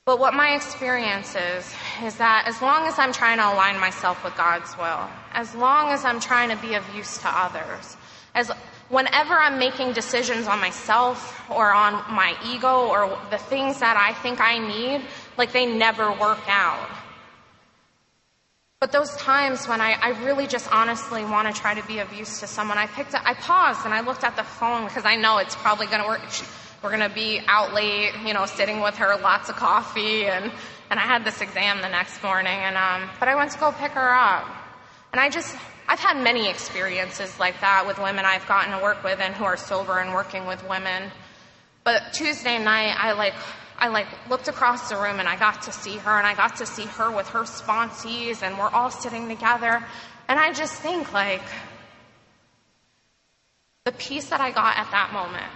But 0.06 0.20
what 0.20 0.34
my 0.34 0.56
experience 0.56 1.36
is, 1.36 1.70
is 2.02 2.16
that 2.16 2.46
as 2.48 2.62
long 2.62 2.88
as 2.88 2.98
I'm 2.98 3.12
trying 3.12 3.40
to 3.40 3.44
align 3.44 3.78
myself 3.78 4.24
with 4.24 4.34
God's 4.38 4.78
will, 4.78 5.10
as 5.34 5.54
long 5.54 5.90
as 5.90 6.06
I'm 6.06 6.22
trying 6.22 6.48
to 6.48 6.56
be 6.66 6.76
of 6.76 6.96
use 6.96 7.18
to 7.18 7.28
others, 7.28 7.98
as 8.34 8.50
whenever 8.88 9.34
I'm 9.34 9.60
making 9.60 9.92
decisions 9.92 10.48
on 10.48 10.62
myself 10.62 11.44
or 11.52 11.74
on 11.74 11.96
my 12.16 12.34
ego 12.46 12.88
or 12.88 13.20
the 13.32 13.38
things 13.38 13.82
that 13.82 13.98
I 13.98 14.14
think 14.22 14.40
I 14.40 14.60
need, 14.60 15.06
like 15.38 15.52
they 15.52 15.66
never 15.66 16.10
work 16.10 16.40
out. 16.48 16.88
But 18.82 18.92
those 18.92 19.16
times 19.16 19.68
when 19.68 19.80
I, 19.80 19.92
I 19.92 20.26
really 20.26 20.48
just 20.48 20.68
honestly 20.74 21.24
want 21.24 21.54
to 21.54 21.62
try 21.62 21.76
to 21.80 21.86
be 21.86 22.00
of 22.00 22.12
use 22.14 22.40
to 22.40 22.48
someone, 22.48 22.80
I 22.80 22.88
picked 22.88 23.14
up, 23.14 23.22
I 23.24 23.36
paused 23.36 23.86
and 23.86 23.94
I 23.94 24.02
looked 24.02 24.24
at 24.24 24.36
the 24.36 24.44
phone 24.44 24.86
because 24.86 25.06
I 25.06 25.16
know 25.18 25.38
it's 25.38 25.56
probably 25.56 25.86
going 25.86 26.02
to 26.02 26.08
work. 26.08 26.22
We're 26.82 26.90
going 26.90 27.08
to 27.08 27.14
be 27.14 27.42
out 27.46 27.76
late, 27.76 28.14
you 28.26 28.34
know, 28.34 28.48
sitting 28.48 28.80
with 28.80 28.96
her, 28.96 29.16
lots 29.18 29.50
of 29.50 29.56
coffee, 29.56 30.26
and, 30.26 30.52
and 30.90 31.00
I 31.00 31.04
had 31.04 31.24
this 31.24 31.42
exam 31.42 31.80
the 31.84 31.90
next 31.90 32.24
morning, 32.24 32.58
and, 32.58 32.76
um, 32.76 33.08
but 33.20 33.28
I 33.28 33.36
went 33.36 33.52
to 33.52 33.60
go 33.60 33.72
pick 33.72 33.92
her 33.92 34.16
up. 34.16 34.48
And 35.12 35.22
I 35.22 35.30
just, 35.30 35.56
I've 35.88 36.00
had 36.00 36.18
many 36.18 36.50
experiences 36.50 37.40
like 37.40 37.62
that 37.62 37.86
with 37.86 38.00
women 38.00 38.26
I've 38.26 38.48
gotten 38.48 38.76
to 38.76 38.82
work 38.82 39.04
with 39.04 39.20
and 39.20 39.36
who 39.36 39.44
are 39.44 39.58
sober 39.58 40.00
and 40.00 40.12
working 40.12 40.48
with 40.48 40.68
women. 40.68 41.12
But 41.84 42.14
Tuesday 42.14 42.58
night, 42.58 42.96
I 42.98 43.12
like 43.12 43.36
I 43.82 43.88
like 43.88 44.06
looked 44.30 44.48
across 44.48 44.90
the 44.90 44.96
room 44.96 45.20
and 45.20 45.28
I 45.28 45.36
got 45.36 45.64
to 45.64 45.72
see 45.72 45.98
her 45.98 46.12
and 46.12 46.28
I 46.28 46.36
got 46.36 46.56
to 46.58 46.68
see 46.68 46.86
her 46.86 47.10
with 47.10 47.28
her 47.30 47.42
sponsees 47.42 48.44
and 48.44 48.58
we're 48.60 48.70
all 48.70 48.92
sitting 48.92 49.28
together. 49.28 49.84
And 50.28 50.40
I 50.40 50.54
just 50.54 50.76
think 50.76 51.12
like 51.12 51.42
the 53.86 53.92
peace 53.94 54.30
that 54.30 54.40
I 54.40 54.52
got 54.52 54.78
at 54.78 54.92
that 54.92 55.12
moment, 55.14 55.52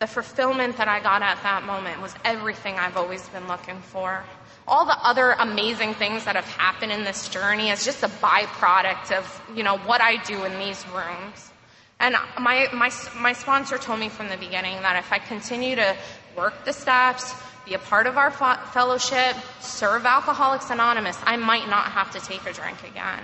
the 0.00 0.08
fulfillment 0.08 0.76
that 0.78 0.88
I 0.88 0.98
got 0.98 1.22
at 1.22 1.40
that 1.44 1.62
moment 1.62 2.02
was 2.02 2.12
everything 2.24 2.74
I've 2.74 2.96
always 2.96 3.28
been 3.28 3.46
looking 3.46 3.80
for. 3.80 4.24
All 4.66 4.84
the 4.84 4.98
other 4.98 5.36
amazing 5.38 5.94
things 5.94 6.24
that 6.24 6.34
have 6.34 6.46
happened 6.46 6.90
in 6.90 7.04
this 7.04 7.28
journey 7.28 7.70
is 7.70 7.84
just 7.84 8.02
a 8.02 8.08
byproduct 8.08 9.16
of, 9.16 9.42
you 9.54 9.62
know, 9.62 9.78
what 9.78 10.00
I 10.00 10.16
do 10.24 10.44
in 10.44 10.58
these 10.58 10.84
rooms. 10.88 11.52
And 12.00 12.16
my, 12.38 12.68
my, 12.72 12.90
my 13.16 13.32
sponsor 13.32 13.78
told 13.78 13.98
me 13.98 14.08
from 14.08 14.28
the 14.28 14.36
beginning 14.36 14.82
that 14.82 14.96
if 14.96 15.12
I 15.12 15.18
continue 15.18 15.74
to 15.76 15.96
work 16.36 16.64
the 16.64 16.72
steps, 16.72 17.34
be 17.66 17.74
a 17.74 17.78
part 17.78 18.06
of 18.06 18.16
our 18.16 18.30
fellowship, 18.30 19.36
serve 19.60 20.06
Alcoholics 20.06 20.70
Anonymous, 20.70 21.18
I 21.24 21.36
might 21.36 21.68
not 21.68 21.86
have 21.92 22.10
to 22.12 22.20
take 22.20 22.46
a 22.46 22.52
drink 22.52 22.82
again. 22.84 23.22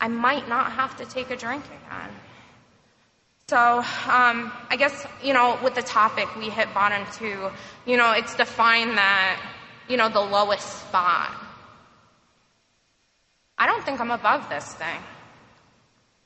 I 0.00 0.08
might 0.08 0.48
not 0.48 0.72
have 0.72 0.96
to 0.98 1.06
take 1.06 1.30
a 1.30 1.36
drink 1.36 1.64
again. 1.64 2.10
So, 3.48 3.56
um, 3.58 4.52
I 4.70 4.76
guess, 4.78 5.06
you 5.22 5.34
know, 5.34 5.58
with 5.62 5.74
the 5.74 5.82
topic 5.82 6.34
we 6.36 6.48
hit 6.48 6.72
bottom 6.72 7.06
two, 7.18 7.50
you 7.84 7.96
know, 7.96 8.12
it's 8.12 8.34
defined 8.34 8.96
that, 8.96 9.40
you 9.88 9.96
know, 9.96 10.08
the 10.08 10.20
lowest 10.20 10.66
spot. 10.80 11.32
I 13.58 13.66
don't 13.66 13.84
think 13.84 14.00
I'm 14.00 14.10
above 14.10 14.48
this 14.48 14.74
thing. 14.74 15.00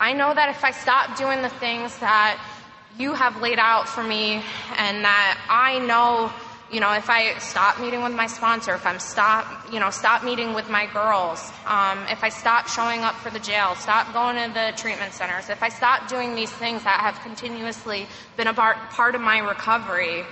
I 0.01 0.13
know 0.13 0.33
that 0.33 0.49
if 0.51 0.65
I 0.65 0.71
stop 0.71 1.19
doing 1.19 1.43
the 1.43 1.49
things 1.49 1.99
that 1.99 2.41
you 2.99 3.15
have 3.15 3.41
laid 3.41 3.59
out 3.59 3.89
for 3.89 4.03
me 4.03 4.43
and 4.77 5.05
that 5.05 5.39
I 5.49 5.79
know, 5.79 6.33
you 6.73 6.81
know, 6.81 6.93
if 6.95 7.09
I 7.09 7.39
stop 7.39 7.81
meeting 7.81 8.03
with 8.03 8.13
my 8.13 8.27
sponsor, 8.27 8.75
if 8.75 8.85
I'm 8.85 8.99
stop, 8.99 9.73
you 9.73 9.79
know, 9.79 9.91
stop 9.91 10.25
meeting 10.25 10.53
with 10.53 10.69
my 10.69 10.87
girls, 10.87 11.53
um, 11.67 12.05
if 12.11 12.25
I 12.25 12.29
stop 12.29 12.67
showing 12.67 13.03
up 13.03 13.15
for 13.15 13.31
the 13.31 13.39
jail, 13.39 13.77
stop 13.77 14.13
going 14.13 14.37
to 14.37 14.53
the 14.53 14.73
treatment 14.77 15.13
centers, 15.13 15.49
if 15.49 15.63
I 15.63 15.69
stop 15.69 16.09
doing 16.09 16.35
these 16.35 16.51
things 16.51 16.83
that 16.83 17.01
have 17.01 17.21
continuously 17.23 18.07
been 18.37 18.49
a 18.49 18.55
part, 18.55 18.77
part 18.91 19.15
of 19.15 19.21
my 19.21 19.39
recovery, 19.39 20.25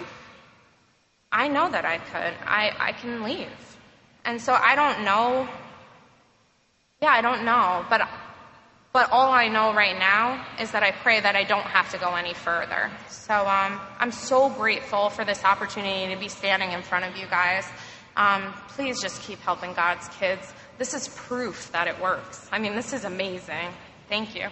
I 1.31 1.49
know 1.49 1.71
that 1.71 1.85
I 1.85 1.99
could. 1.99 2.35
I, 2.47 2.73
I 2.79 2.93
can 2.93 3.23
leave. 3.23 3.49
And 4.25 4.41
so 4.41 4.55
I 4.55 4.75
don't 4.75 5.05
know. 5.05 5.49
Yeah, 7.01 7.11
I 7.11 7.21
don't 7.21 7.45
know, 7.45 7.85
but 7.89 8.09
but 8.97 9.13
all 9.13 9.31
I 9.31 9.49
know 9.49 9.75
right 9.75 9.99
now 9.99 10.43
is 10.59 10.71
that 10.71 10.83
I 10.83 10.91
pray 10.91 11.21
that 11.21 11.37
I 11.37 11.45
don't 11.45 11.67
have 11.67 11.91
to 11.91 11.99
go 11.99 12.15
any 12.15 12.33
further. 12.33 12.91
So 13.11 13.35
um, 13.35 13.79
I'm 14.01 14.11
so 14.11 14.49
grateful 14.49 15.11
for 15.11 15.23
this 15.23 15.45
opportunity 15.45 16.15
to 16.15 16.19
be 16.19 16.31
standing 16.31 16.73
in 16.73 16.81
front 16.81 17.05
of 17.05 17.15
you 17.15 17.27
guys. 17.27 17.69
Um, 18.17 18.55
please 18.69 19.03
just 19.03 19.21
keep 19.21 19.39
helping 19.41 19.75
God's 19.75 20.09
kids. 20.19 20.51
This 20.79 20.95
is 20.95 21.09
proof 21.09 21.71
that 21.73 21.89
it 21.89 22.01
works. 22.01 22.49
I 22.51 22.59
mean, 22.59 22.75
this 22.75 22.95
is 22.95 23.05
amazing. 23.05 23.69
Thank 24.09 24.35
you. 24.35 24.49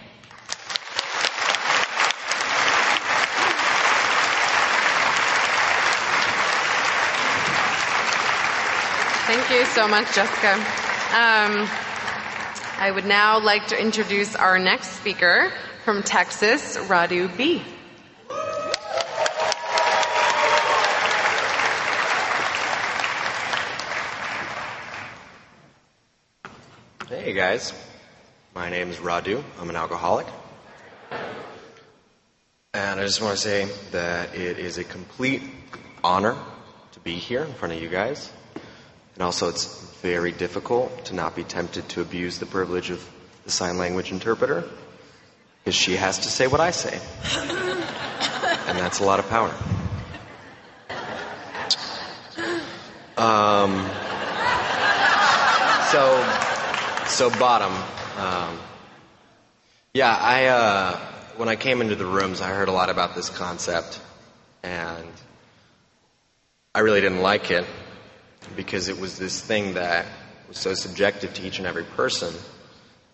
Thank 9.25 9.49
you 9.49 9.65
so 9.65 9.87
much, 9.87 10.13
Jessica. 10.13 10.63
Um, 11.15 11.67
I 12.77 12.91
would 12.91 13.05
now 13.05 13.39
like 13.39 13.67
to 13.67 13.81
introduce 13.81 14.35
our 14.35 14.59
next 14.59 14.89
speaker 14.99 15.49
from 15.85 16.03
Texas, 16.03 16.75
Radu 16.75 17.35
B. 17.37 17.63
Hey 27.07 27.31
guys, 27.31 27.73
my 28.53 28.69
name 28.69 28.89
is 28.89 28.97
Radu. 28.97 29.41
I'm 29.57 29.69
an 29.69 29.77
alcoholic. 29.77 30.27
And 32.73 32.99
I 32.99 33.03
just 33.03 33.21
want 33.21 33.37
to 33.37 33.41
say 33.41 33.69
that 33.91 34.35
it 34.35 34.59
is 34.59 34.77
a 34.77 34.83
complete 34.83 35.43
honor 36.03 36.35
to 36.91 36.99
be 36.99 37.15
here 37.15 37.45
in 37.45 37.53
front 37.53 37.73
of 37.73 37.81
you 37.81 37.87
guys. 37.87 38.29
And 39.13 39.23
also, 39.23 39.47
it's 39.47 39.94
very 40.05 40.31
difficult 40.31 41.05
to 41.05 41.15
not 41.15 41.35
be 41.35 41.43
tempted 41.43 41.89
to 41.89 41.99
abuse 41.99 42.37
the 42.37 42.45
privilege 42.45 42.91
of 42.91 43.03
the 43.43 43.49
sign 43.49 43.79
language 43.79 44.11
interpreter 44.11 44.63
because 45.63 45.73
she 45.73 45.95
has 45.95 46.19
to 46.19 46.29
say 46.29 46.45
what 46.45 46.61
I 46.61 46.69
say. 46.69 46.93
and 48.67 48.77
that's 48.77 48.99
a 48.99 49.03
lot 49.03 49.17
of 49.17 49.27
power. 49.29 49.51
Um, 53.17 53.71
so, 55.89 56.03
so 57.07 57.31
bottom. 57.39 57.73
Um, 58.19 58.59
yeah, 59.95 60.15
I, 60.15 60.45
uh, 60.45 60.97
when 61.37 61.49
I 61.49 61.55
came 61.55 61.81
into 61.81 61.95
the 61.95 62.05
rooms, 62.05 62.41
I 62.41 62.49
heard 62.49 62.67
a 62.67 62.71
lot 62.71 62.91
about 62.91 63.15
this 63.15 63.31
concept 63.31 63.99
and 64.61 65.07
I 66.75 66.81
really 66.81 67.01
didn't 67.01 67.23
like 67.23 67.49
it 67.49 67.65
because 68.55 68.89
it 68.89 68.99
was 68.99 69.17
this 69.17 69.41
thing 69.41 69.73
that 69.75 70.05
was 70.47 70.57
so 70.57 70.73
subjective 70.73 71.33
to 71.35 71.45
each 71.45 71.57
and 71.57 71.67
every 71.67 71.83
person 71.83 72.33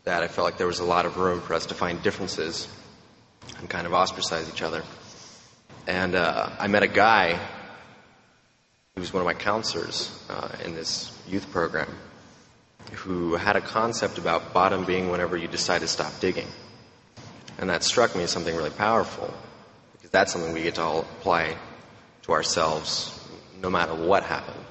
that 0.03 0.23
I 0.23 0.27
felt 0.27 0.45
like 0.45 0.57
there 0.57 0.67
was 0.67 0.79
a 0.79 0.85
lot 0.85 1.05
of 1.05 1.17
room 1.17 1.41
for 1.41 1.53
us 1.53 1.67
to 1.67 1.75
find 1.75 2.01
differences 2.01 2.67
and 3.59 3.69
kind 3.69 3.85
of 3.85 3.93
ostracize 3.93 4.49
each 4.49 4.61
other. 4.61 4.83
And 5.87 6.15
uh, 6.15 6.49
I 6.59 6.67
met 6.67 6.83
a 6.83 6.87
guy 6.87 7.39
who 8.95 9.01
was 9.01 9.13
one 9.13 9.21
of 9.21 9.25
my 9.25 9.33
counselors 9.33 10.11
uh, 10.29 10.49
in 10.65 10.75
this 10.75 11.17
youth 11.27 11.49
program 11.51 11.89
who 12.91 13.35
had 13.35 13.55
a 13.55 13.61
concept 13.61 14.17
about 14.17 14.53
bottom 14.53 14.85
being 14.85 15.09
whenever 15.09 15.37
you 15.37 15.47
decide 15.47 15.79
to 15.81 15.87
stop 15.87 16.11
digging. 16.19 16.47
And 17.57 17.69
that 17.69 17.83
struck 17.83 18.15
me 18.15 18.23
as 18.23 18.31
something 18.31 18.55
really 18.55 18.69
powerful 18.71 19.33
because 19.93 20.09
that's 20.09 20.31
something 20.31 20.51
we 20.53 20.63
get 20.63 20.75
to 20.75 20.81
all 20.81 20.99
apply 21.01 21.55
to 22.23 22.31
ourselves 22.31 23.17
no 23.61 23.69
matter 23.69 23.93
what 23.93 24.23
happened. 24.23 24.65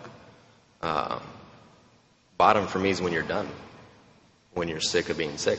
Uh, 0.80 1.18
bottom 2.36 2.66
for 2.66 2.78
me 2.78 2.90
is 2.90 3.00
when 3.02 3.12
you're 3.12 3.22
done, 3.22 3.48
when 4.54 4.68
you're 4.68 4.80
sick 4.80 5.08
of 5.10 5.18
being 5.18 5.36
sick. 5.36 5.58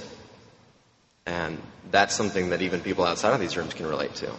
And 1.25 1.61
that's 1.91 2.15
something 2.15 2.49
that 2.49 2.61
even 2.61 2.81
people 2.81 3.03
outside 3.05 3.33
of 3.33 3.39
these 3.39 3.55
rooms 3.55 3.73
can 3.73 3.85
relate 3.85 4.15
to, 4.15 4.31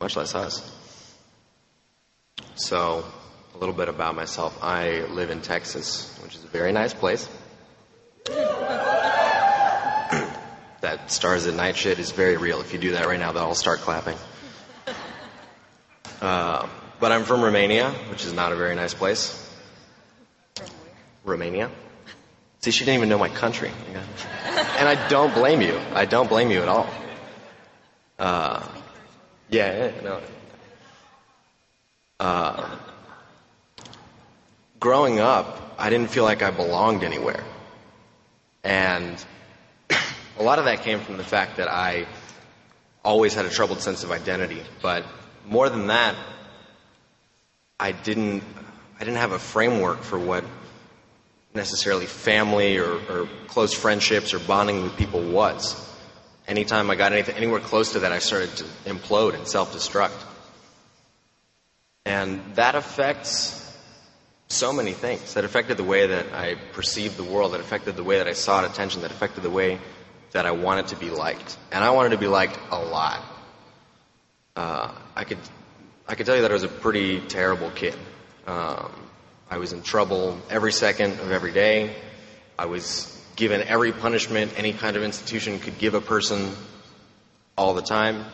much 0.00 0.16
less 0.16 0.34
us. 0.34 0.76
So, 2.54 3.04
a 3.54 3.58
little 3.58 3.74
bit 3.74 3.88
about 3.88 4.14
myself. 4.14 4.58
I 4.62 5.00
live 5.06 5.30
in 5.30 5.40
Texas, 5.40 6.16
which 6.22 6.36
is 6.36 6.44
a 6.44 6.48
very 6.48 6.72
nice 6.72 6.94
place. 6.94 7.28
that 10.80 11.10
stars 11.10 11.46
at 11.46 11.54
night 11.54 11.76
shit 11.76 11.98
is 11.98 12.12
very 12.12 12.36
real. 12.36 12.60
If 12.60 12.72
you 12.72 12.78
do 12.78 12.92
that 12.92 13.06
right 13.06 13.18
now, 13.18 13.32
they'll 13.32 13.44
all 13.44 13.54
start 13.54 13.80
clapping. 13.80 14.16
Uh, 16.20 16.68
but 17.00 17.10
I'm 17.12 17.24
from 17.24 17.42
Romania, 17.42 17.90
which 18.10 18.24
is 18.24 18.32
not 18.32 18.52
a 18.52 18.56
very 18.56 18.74
nice 18.74 18.94
place. 18.94 19.36
Romania. 21.24 21.70
See, 22.60 22.70
she 22.70 22.84
didn't 22.84 22.98
even 22.98 23.08
know 23.08 23.18
my 23.18 23.30
country. 23.30 23.70
And 24.76 24.88
I 24.88 25.08
don't 25.08 25.32
blame 25.32 25.62
you. 25.62 25.78
I 25.94 26.04
don't 26.04 26.28
blame 26.28 26.50
you 26.50 26.60
at 26.60 26.68
all. 26.68 26.86
Uh, 28.18 28.62
yeah, 29.48 29.92
no. 30.02 30.20
Uh, 32.18 32.76
growing 34.78 35.20
up, 35.20 35.74
I 35.78 35.88
didn't 35.88 36.10
feel 36.10 36.24
like 36.24 36.42
I 36.42 36.50
belonged 36.50 37.02
anywhere. 37.02 37.42
And 38.62 39.24
a 40.38 40.42
lot 40.42 40.58
of 40.58 40.66
that 40.66 40.82
came 40.82 41.00
from 41.00 41.16
the 41.16 41.24
fact 41.24 41.56
that 41.56 41.68
I 41.68 42.06
always 43.02 43.32
had 43.32 43.46
a 43.46 43.50
troubled 43.50 43.80
sense 43.80 44.04
of 44.04 44.10
identity. 44.10 44.62
But 44.82 45.06
more 45.46 45.70
than 45.70 45.86
that, 45.86 46.14
I 47.80 47.92
didn't, 47.92 48.42
I 48.96 48.98
didn't 49.00 49.16
have 49.16 49.32
a 49.32 49.38
framework 49.38 50.02
for 50.02 50.18
what 50.18 50.44
necessarily 51.54 52.04
family 52.04 52.76
or, 52.76 52.92
or 53.08 53.28
close 53.46 53.72
friendships 53.72 54.34
or 54.34 54.38
bonding 54.38 54.82
with 54.82 54.96
people 54.98 55.22
was. 55.22 55.88
Anytime 56.46 56.90
I 56.90 56.94
got 56.94 57.12
anything, 57.12 57.36
anywhere 57.36 57.60
close 57.60 57.92
to 57.92 58.00
that, 58.00 58.12
I 58.12 58.18
started 58.18 58.54
to 58.58 58.64
implode 58.84 59.34
and 59.34 59.48
self 59.48 59.74
destruct. 59.74 60.26
And 62.04 62.42
that 62.56 62.74
affects 62.74 63.56
so 64.48 64.72
many 64.72 64.92
things. 64.92 65.34
That 65.34 65.44
affected 65.44 65.78
the 65.78 65.84
way 65.84 66.06
that 66.06 66.34
I 66.34 66.56
perceived 66.72 67.16
the 67.16 67.24
world, 67.24 67.52
that 67.54 67.60
affected 67.60 67.96
the 67.96 68.04
way 68.04 68.18
that 68.18 68.28
I 68.28 68.34
sought 68.34 68.64
attention, 68.64 69.02
that 69.02 69.10
affected 69.10 69.42
the 69.42 69.50
way 69.50 69.78
that 70.32 70.44
I 70.44 70.50
wanted 70.50 70.88
to 70.88 70.96
be 70.96 71.08
liked. 71.08 71.56
And 71.72 71.82
I 71.82 71.90
wanted 71.90 72.10
to 72.10 72.18
be 72.18 72.26
liked 72.26 72.58
a 72.70 72.78
lot. 72.78 73.24
Uh, 74.54 74.92
I 75.16 75.24
could 75.24 75.38
I 76.10 76.16
can 76.16 76.26
tell 76.26 76.34
you 76.34 76.42
that 76.42 76.50
I 76.50 76.54
was 76.54 76.64
a 76.64 76.68
pretty 76.68 77.20
terrible 77.20 77.70
kid. 77.70 77.94
Um, 78.44 78.90
I 79.48 79.58
was 79.58 79.72
in 79.72 79.80
trouble 79.80 80.40
every 80.50 80.72
second 80.72 81.12
of 81.20 81.30
every 81.30 81.52
day. 81.52 81.94
I 82.58 82.66
was 82.66 83.16
given 83.36 83.62
every 83.62 83.92
punishment 83.92 84.54
any 84.56 84.72
kind 84.72 84.96
of 84.96 85.04
institution 85.04 85.60
could 85.60 85.78
give 85.78 85.94
a 85.94 86.00
person 86.00 86.50
all 87.56 87.74
the 87.74 87.82
time. 87.82 88.24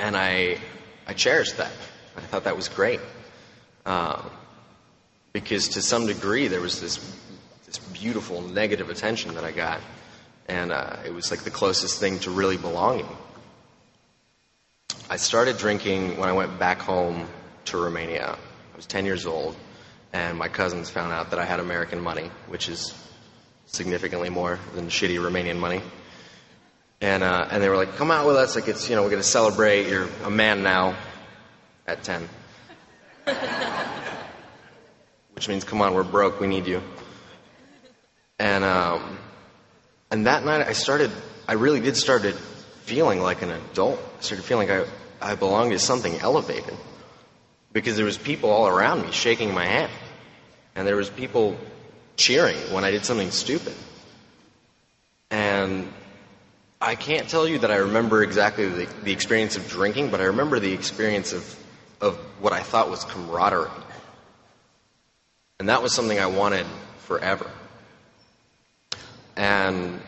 And 0.00 0.16
I, 0.16 0.58
I 1.06 1.12
cherished 1.12 1.58
that. 1.58 1.70
I 2.16 2.22
thought 2.22 2.42
that 2.44 2.56
was 2.56 2.68
great. 2.68 2.98
Um, 3.86 4.28
because 5.32 5.68
to 5.68 5.82
some 5.82 6.08
degree 6.08 6.48
there 6.48 6.60
was 6.60 6.80
this, 6.80 6.96
this 7.64 7.78
beautiful 7.78 8.42
negative 8.42 8.90
attention 8.90 9.34
that 9.34 9.44
I 9.44 9.52
got. 9.52 9.80
And 10.48 10.72
uh, 10.72 10.96
it 11.06 11.14
was 11.14 11.30
like 11.30 11.44
the 11.44 11.52
closest 11.52 12.00
thing 12.00 12.18
to 12.20 12.32
really 12.32 12.56
belonging. 12.56 13.06
I 15.10 15.16
started 15.16 15.58
drinking 15.58 16.16
when 16.16 16.30
I 16.30 16.32
went 16.32 16.58
back 16.58 16.80
home 16.80 17.28
to 17.66 17.76
Romania. 17.76 18.38
I 18.72 18.76
was 18.76 18.86
10 18.86 19.04
years 19.04 19.26
old, 19.26 19.54
and 20.14 20.38
my 20.38 20.48
cousins 20.48 20.88
found 20.88 21.12
out 21.12 21.28
that 21.30 21.38
I 21.38 21.44
had 21.44 21.60
American 21.60 22.00
money, 22.00 22.30
which 22.48 22.70
is 22.70 22.94
significantly 23.66 24.30
more 24.30 24.58
than 24.74 24.86
shitty 24.86 25.18
Romanian 25.18 25.58
money. 25.58 25.82
And, 27.02 27.22
uh, 27.22 27.48
and 27.50 27.62
they 27.62 27.68
were 27.68 27.76
like, 27.76 27.96
come 27.96 28.10
out 28.10 28.26
with 28.26 28.36
us, 28.36 28.54
like 28.56 28.66
it's, 28.66 28.88
you 28.88 28.96
know, 28.96 29.02
we're 29.02 29.10
going 29.10 29.20
to 29.20 29.28
celebrate, 29.28 29.88
you're 29.88 30.08
a 30.24 30.30
man 30.30 30.62
now 30.62 30.96
at 31.86 32.02
10. 32.02 32.26
which 35.34 35.48
means, 35.48 35.64
come 35.64 35.82
on, 35.82 35.92
we're 35.92 36.02
broke, 36.02 36.40
we 36.40 36.46
need 36.46 36.66
you. 36.66 36.82
And, 38.38 38.64
um, 38.64 39.18
and 40.10 40.26
that 40.26 40.46
night 40.46 40.66
I 40.66 40.72
started, 40.72 41.10
I 41.46 41.52
really 41.54 41.80
did 41.80 41.98
started 41.98 42.36
feeling 42.84 43.20
like 43.20 43.40
an 43.42 43.50
adult. 43.50 43.98
I 44.18 44.22
started 44.22 44.44
feeling 44.44 44.68
like 44.68 44.86
I, 45.20 45.32
I 45.32 45.34
belonged 45.34 45.72
to 45.72 45.78
something 45.78 46.18
elevated 46.18 46.76
because 47.72 47.96
there 47.96 48.04
was 48.04 48.18
people 48.18 48.50
all 48.50 48.68
around 48.68 49.02
me 49.02 49.10
shaking 49.10 49.54
my 49.54 49.64
hand, 49.64 49.90
and 50.76 50.86
there 50.86 50.96
was 50.96 51.08
people 51.08 51.56
cheering 52.16 52.58
when 52.72 52.84
I 52.84 52.90
did 52.90 53.04
something 53.04 53.30
stupid. 53.30 53.74
And 55.30 55.90
I 56.80 56.94
can't 56.94 57.28
tell 57.28 57.48
you 57.48 57.58
that 57.60 57.70
I 57.70 57.76
remember 57.76 58.22
exactly 58.22 58.68
the, 58.68 58.86
the 59.02 59.12
experience 59.12 59.56
of 59.56 59.66
drinking, 59.68 60.10
but 60.10 60.20
I 60.20 60.24
remember 60.24 60.60
the 60.60 60.72
experience 60.72 61.32
of, 61.32 61.58
of 62.02 62.16
what 62.38 62.52
I 62.52 62.60
thought 62.60 62.90
was 62.90 63.04
camaraderie. 63.04 63.70
And 65.58 65.70
that 65.70 65.82
was 65.82 65.94
something 65.94 66.18
I 66.18 66.26
wanted 66.26 66.66
forever. 66.98 67.50
And 69.36 70.00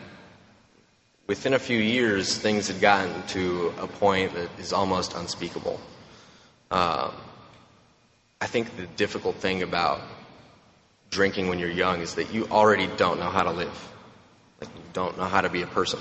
within 1.27 1.53
a 1.53 1.59
few 1.59 1.77
years, 1.77 2.37
things 2.37 2.69
had 2.69 2.79
gotten 2.79 3.21
to 3.27 3.73
a 3.79 3.87
point 3.87 4.33
that 4.33 4.49
is 4.59 4.73
almost 4.73 5.13
unspeakable. 5.13 5.79
Um, 6.71 7.13
I 8.39 8.47
think 8.47 8.75
the 8.77 8.87
difficult 8.87 9.35
thing 9.35 9.61
about 9.61 10.01
drinking 11.09 11.49
when 11.49 11.59
you're 11.59 11.69
young 11.69 12.01
is 12.01 12.15
that 12.15 12.33
you 12.33 12.47
already 12.47 12.87
don't 12.97 13.19
know 13.19 13.29
how 13.29 13.43
to 13.43 13.51
live. 13.51 13.93
Like, 14.61 14.69
you 14.75 14.83
don't 14.93 15.17
know 15.17 15.25
how 15.25 15.41
to 15.41 15.49
be 15.49 15.61
a 15.61 15.67
person. 15.67 15.99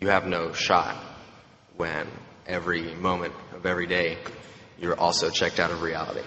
You 0.00 0.08
have 0.08 0.26
no 0.26 0.52
shot 0.52 0.96
when 1.76 2.06
every 2.46 2.94
moment 2.94 3.32
of 3.54 3.66
every 3.66 3.86
day 3.86 4.18
you're 4.78 4.98
also 4.98 5.30
checked 5.30 5.60
out 5.60 5.70
of 5.70 5.82
reality. 5.82 6.22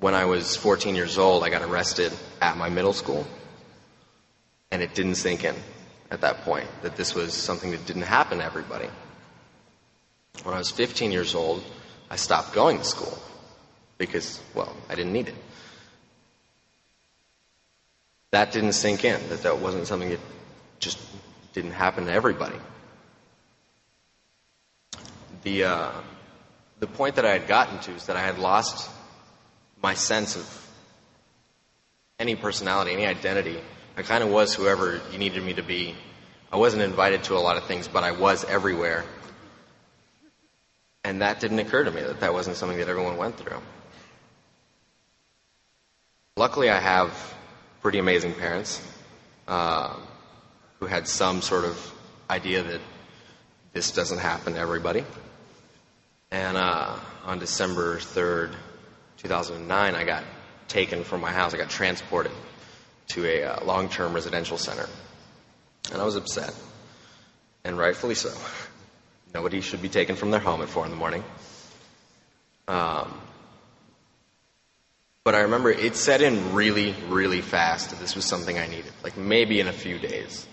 When 0.00 0.14
I 0.14 0.26
was 0.26 0.54
14 0.56 0.94
years 0.94 1.18
old, 1.18 1.42
I 1.42 1.50
got 1.50 1.62
arrested 1.62 2.12
at 2.40 2.56
my 2.56 2.68
middle 2.68 2.92
school. 2.92 3.26
And 4.70 4.82
it 4.82 4.94
didn't 4.94 5.16
sink 5.16 5.44
in 5.44 5.54
at 6.10 6.20
that 6.20 6.42
point 6.42 6.66
that 6.82 6.96
this 6.96 7.14
was 7.14 7.34
something 7.34 7.70
that 7.70 7.86
didn't 7.86 8.02
happen 8.02 8.38
to 8.38 8.44
everybody. 8.44 8.88
When 10.42 10.54
I 10.54 10.58
was 10.58 10.70
15 10.70 11.10
years 11.10 11.34
old, 11.34 11.62
I 12.10 12.16
stopped 12.16 12.52
going 12.52 12.78
to 12.78 12.84
school 12.84 13.18
because, 13.98 14.40
well, 14.54 14.74
I 14.88 14.94
didn't 14.94 15.12
need 15.12 15.28
it. 15.28 15.34
That 18.30 18.52
didn't 18.52 18.72
sink 18.72 19.04
in, 19.04 19.20
that 19.30 19.42
that 19.42 19.58
wasn't 19.58 19.86
something 19.86 20.10
that 20.10 20.20
just 20.80 20.98
didn't 21.54 21.72
happen 21.72 22.06
to 22.06 22.12
everybody. 22.12 22.56
The, 25.42 25.64
uh, 25.64 25.92
the 26.78 26.86
point 26.86 27.16
that 27.16 27.24
I 27.24 27.30
had 27.30 27.48
gotten 27.48 27.78
to 27.80 27.92
is 27.92 28.06
that 28.06 28.16
I 28.16 28.20
had 28.20 28.38
lost 28.38 28.90
my 29.82 29.94
sense 29.94 30.36
of 30.36 30.68
any 32.18 32.36
personality, 32.36 32.92
any 32.92 33.06
identity. 33.06 33.60
I 33.98 34.02
kind 34.02 34.22
of 34.22 34.30
was 34.30 34.54
whoever 34.54 35.00
you 35.10 35.18
needed 35.18 35.42
me 35.42 35.54
to 35.54 35.62
be. 35.62 35.92
I 36.52 36.56
wasn't 36.56 36.84
invited 36.84 37.24
to 37.24 37.36
a 37.36 37.40
lot 37.40 37.56
of 37.56 37.64
things, 37.64 37.88
but 37.88 38.04
I 38.04 38.12
was 38.12 38.44
everywhere. 38.44 39.04
And 41.02 41.20
that 41.20 41.40
didn't 41.40 41.58
occur 41.58 41.82
to 41.82 41.90
me 41.90 42.02
that 42.02 42.20
that 42.20 42.32
wasn't 42.32 42.56
something 42.56 42.78
that 42.78 42.88
everyone 42.88 43.16
went 43.16 43.36
through. 43.36 43.60
Luckily, 46.36 46.70
I 46.70 46.78
have 46.78 47.10
pretty 47.82 47.98
amazing 47.98 48.34
parents 48.34 48.80
uh, 49.48 49.96
who 50.78 50.86
had 50.86 51.08
some 51.08 51.42
sort 51.42 51.64
of 51.64 51.92
idea 52.30 52.62
that 52.62 52.80
this 53.72 53.90
doesn't 53.90 54.18
happen 54.18 54.52
to 54.52 54.60
everybody. 54.60 55.04
And 56.30 56.56
uh, 56.56 56.94
on 57.24 57.40
December 57.40 57.96
3rd, 57.96 58.54
2009, 59.16 59.94
I 59.96 60.04
got 60.04 60.22
taken 60.68 61.02
from 61.02 61.20
my 61.20 61.32
house. 61.32 61.52
I 61.52 61.56
got 61.56 61.68
transported 61.68 62.30
to 63.08 63.26
a 63.26 63.44
uh, 63.44 63.64
long 63.64 63.88
term 63.88 64.12
residential 64.12 64.58
center. 64.58 64.88
And 65.92 66.00
I 66.00 66.04
was 66.04 66.16
upset, 66.16 66.54
and 67.64 67.78
rightfully 67.78 68.14
so. 68.14 68.32
Nobody 69.34 69.60
should 69.60 69.82
be 69.82 69.88
taken 69.88 70.16
from 70.16 70.30
their 70.30 70.40
home 70.40 70.62
at 70.62 70.68
4 70.68 70.84
in 70.86 70.90
the 70.90 70.96
morning. 70.96 71.22
Um, 72.66 73.20
but 75.24 75.34
I 75.34 75.40
remember 75.40 75.70
it 75.70 75.96
set 75.96 76.22
in 76.22 76.54
really, 76.54 76.94
really 77.08 77.42
fast 77.42 77.90
that 77.90 78.00
this 78.00 78.16
was 78.16 78.24
something 78.24 78.58
I 78.58 78.66
needed, 78.66 78.92
like 79.02 79.16
maybe 79.16 79.60
in 79.60 79.68
a 79.68 79.72
few 79.72 79.98
days. 79.98 80.46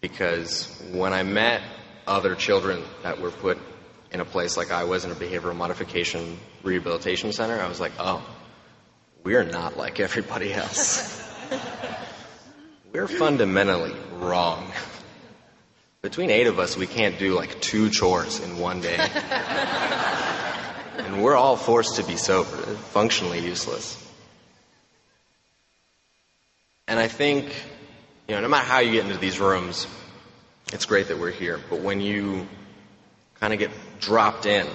Because 0.00 0.82
when 0.92 1.12
I 1.12 1.22
met 1.22 1.62
other 2.06 2.34
children 2.34 2.82
that 3.02 3.20
were 3.20 3.30
put 3.30 3.58
in 4.12 4.20
a 4.20 4.24
place 4.24 4.56
like 4.56 4.70
I 4.70 4.84
was 4.84 5.04
in 5.04 5.10
a 5.10 5.14
behavioral 5.14 5.56
modification 5.56 6.38
rehabilitation 6.62 7.32
center, 7.32 7.60
I 7.60 7.68
was 7.68 7.80
like, 7.80 7.92
oh, 7.98 8.26
we're 9.24 9.44
not 9.44 9.76
like 9.76 10.00
everybody 10.00 10.54
else. 10.54 11.22
we're 12.92 13.08
fundamentally 13.08 13.94
wrong. 14.14 14.70
Between 16.02 16.30
eight 16.30 16.46
of 16.46 16.58
us, 16.58 16.76
we 16.76 16.86
can't 16.86 17.18
do 17.18 17.34
like 17.34 17.60
two 17.60 17.90
chores 17.90 18.40
in 18.40 18.58
one 18.58 18.80
day. 18.80 18.96
and 20.98 21.22
we're 21.22 21.36
all 21.36 21.56
forced 21.56 21.96
to 21.96 22.04
be 22.04 22.16
sober, 22.16 22.48
functionally 22.48 23.40
useless. 23.40 24.02
And 26.88 27.00
I 27.00 27.08
think, 27.08 27.46
you 28.28 28.34
know, 28.34 28.40
no 28.40 28.48
matter 28.48 28.66
how 28.66 28.78
you 28.78 28.92
get 28.92 29.04
into 29.06 29.18
these 29.18 29.40
rooms, 29.40 29.86
it's 30.72 30.86
great 30.86 31.08
that 31.08 31.18
we're 31.18 31.32
here. 31.32 31.60
But 31.68 31.80
when 31.80 32.00
you 32.00 32.46
kind 33.40 33.52
of 33.52 33.58
get 33.58 33.70
dropped 34.00 34.46
in, 34.46 34.66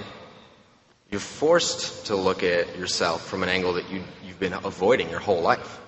you're 1.10 1.20
forced 1.20 2.06
to 2.06 2.16
look 2.16 2.42
at 2.42 2.78
yourself 2.78 3.26
from 3.26 3.42
an 3.42 3.48
angle 3.48 3.74
that 3.74 3.90
you, 3.90 4.02
you've 4.26 4.40
been 4.40 4.54
avoiding 4.54 5.10
your 5.10 5.20
whole 5.20 5.42
life. 5.42 5.80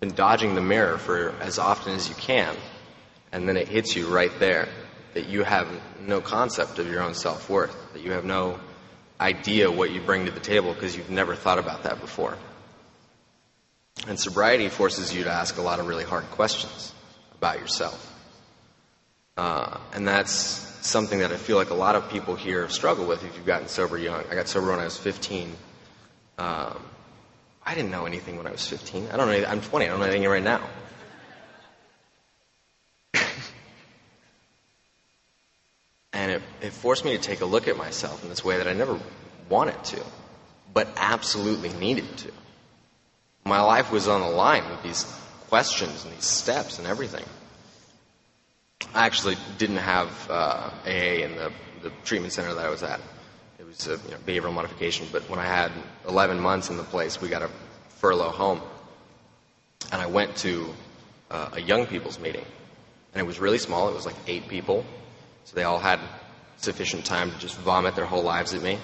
Been 0.00 0.14
dodging 0.14 0.54
the 0.54 0.60
mirror 0.60 0.98
for 0.98 1.34
as 1.40 1.58
often 1.58 1.94
as 1.94 2.08
you 2.08 2.14
can, 2.14 2.54
and 3.32 3.48
then 3.48 3.56
it 3.56 3.68
hits 3.68 3.96
you 3.96 4.06
right 4.06 4.32
there 4.38 4.68
that 5.14 5.26
you 5.26 5.42
have 5.42 5.68
no 6.00 6.20
concept 6.20 6.78
of 6.78 6.88
your 6.88 7.02
own 7.02 7.14
self 7.14 7.50
worth, 7.50 7.76
that 7.92 8.02
you 8.02 8.12
have 8.12 8.24
no 8.24 8.60
idea 9.20 9.70
what 9.70 9.90
you 9.90 10.00
bring 10.00 10.26
to 10.26 10.30
the 10.30 10.40
table 10.40 10.72
because 10.72 10.96
you've 10.96 11.10
never 11.10 11.34
thought 11.34 11.58
about 11.58 11.82
that 11.82 12.00
before. 12.00 12.36
And 14.06 14.18
sobriety 14.18 14.68
forces 14.68 15.12
you 15.12 15.24
to 15.24 15.30
ask 15.30 15.58
a 15.58 15.62
lot 15.62 15.80
of 15.80 15.88
really 15.88 16.04
hard 16.04 16.24
questions 16.30 16.92
about 17.34 17.58
yourself. 17.58 18.04
Uh, 19.36 19.78
and 19.92 20.06
that's 20.06 20.32
something 20.86 21.18
that 21.18 21.32
I 21.32 21.36
feel 21.36 21.56
like 21.56 21.70
a 21.70 21.74
lot 21.74 21.96
of 21.96 22.10
people 22.10 22.36
here 22.36 22.68
struggle 22.68 23.06
with 23.06 23.24
if 23.24 23.36
you've 23.36 23.46
gotten 23.46 23.68
sober 23.68 23.98
young. 23.98 24.24
I 24.30 24.34
got 24.34 24.48
sober 24.48 24.70
when 24.70 24.80
I 24.80 24.84
was 24.84 24.96
15. 24.96 25.52
Um, 26.38 26.82
I 27.68 27.74
didn't 27.74 27.90
know 27.90 28.06
anything 28.06 28.38
when 28.38 28.46
I 28.46 28.50
was 28.50 28.66
15. 28.66 29.08
I 29.12 29.18
don't 29.18 29.28
know. 29.28 29.46
I'm 29.46 29.60
20. 29.60 29.84
I 29.84 29.88
don't 29.90 29.98
know 29.98 30.06
anything 30.06 30.26
right 30.26 30.42
now. 30.42 30.62
and 36.14 36.32
it, 36.32 36.40
it 36.62 36.72
forced 36.72 37.04
me 37.04 37.14
to 37.14 37.22
take 37.22 37.42
a 37.42 37.44
look 37.44 37.68
at 37.68 37.76
myself 37.76 38.22
in 38.22 38.30
this 38.30 38.42
way 38.42 38.56
that 38.56 38.66
I 38.66 38.72
never 38.72 38.98
wanted 39.50 39.84
to, 39.84 40.02
but 40.72 40.88
absolutely 40.96 41.68
needed 41.74 42.16
to. 42.18 42.32
My 43.44 43.60
life 43.60 43.92
was 43.92 44.08
on 44.08 44.22
the 44.22 44.30
line 44.30 44.66
with 44.70 44.82
these 44.82 45.04
questions 45.50 46.06
and 46.06 46.14
these 46.14 46.24
steps 46.24 46.78
and 46.78 46.86
everything. 46.86 47.26
I 48.94 49.04
actually 49.04 49.36
didn't 49.58 49.76
have 49.76 50.30
uh, 50.30 50.70
AA 50.86 51.20
in 51.22 51.36
the, 51.36 51.52
the 51.82 51.90
treatment 52.06 52.32
center 52.32 52.54
that 52.54 52.64
I 52.64 52.70
was 52.70 52.82
at. 52.82 52.98
It 53.58 53.66
was 53.66 53.88
a 53.88 53.92
you 53.92 54.10
know, 54.12 54.18
behavioral 54.24 54.52
modification, 54.52 55.08
but 55.10 55.28
when 55.28 55.40
I 55.40 55.44
had 55.44 55.72
11 56.06 56.38
months 56.38 56.70
in 56.70 56.76
the 56.76 56.84
place, 56.84 57.20
we 57.20 57.28
got 57.28 57.42
a 57.42 57.50
furlough 57.96 58.30
home. 58.30 58.60
And 59.90 60.00
I 60.00 60.06
went 60.06 60.36
to 60.38 60.72
uh, 61.30 61.50
a 61.54 61.60
young 61.60 61.86
people's 61.86 62.20
meeting. 62.20 62.44
And 63.12 63.20
it 63.20 63.26
was 63.26 63.40
really 63.40 63.58
small, 63.58 63.88
it 63.88 63.94
was 63.94 64.06
like 64.06 64.14
eight 64.28 64.46
people. 64.46 64.84
So 65.44 65.56
they 65.56 65.64
all 65.64 65.80
had 65.80 65.98
sufficient 66.58 67.04
time 67.04 67.32
to 67.32 67.38
just 67.38 67.56
vomit 67.58 67.96
their 67.96 68.04
whole 68.04 68.22
lives 68.22 68.54
at 68.54 68.62
me. 68.62 68.78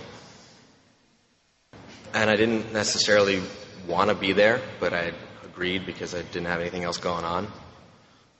And 2.13 2.29
I 2.29 2.35
didn't 2.35 2.73
necessarily 2.73 3.43
want 3.87 4.11
to 4.11 4.17
be 4.17 4.33
there, 4.33 4.61
but 4.81 4.93
I 4.93 5.13
agreed 5.45 5.87
because 5.87 6.17
I 6.17 6.23
didn't 6.23 6.47
have 6.47 6.61
anything 6.61 6.83
else 6.83 6.99
going 6.99 7.25
on. 7.25 7.53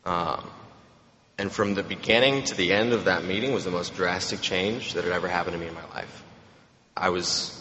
Um, 0.05 0.51
and 1.39 1.51
from 1.51 1.75
the 1.75 1.83
beginning 1.83 2.45
to 2.45 2.55
the 2.55 2.73
end 2.73 2.93
of 2.93 3.05
that 3.07 3.25
meeting 3.25 3.53
was 3.53 3.65
the 3.65 3.71
most 3.71 3.95
drastic 3.95 4.41
change 4.41 4.95
that 4.95 5.05
had 5.05 5.13
ever 5.13 5.29
happened 5.29 5.55
to 5.55 5.59
me 5.59 5.67
in 5.67 5.75
my 5.75 5.87
life. 5.89 6.25
I 6.97 7.11
was 7.11 7.61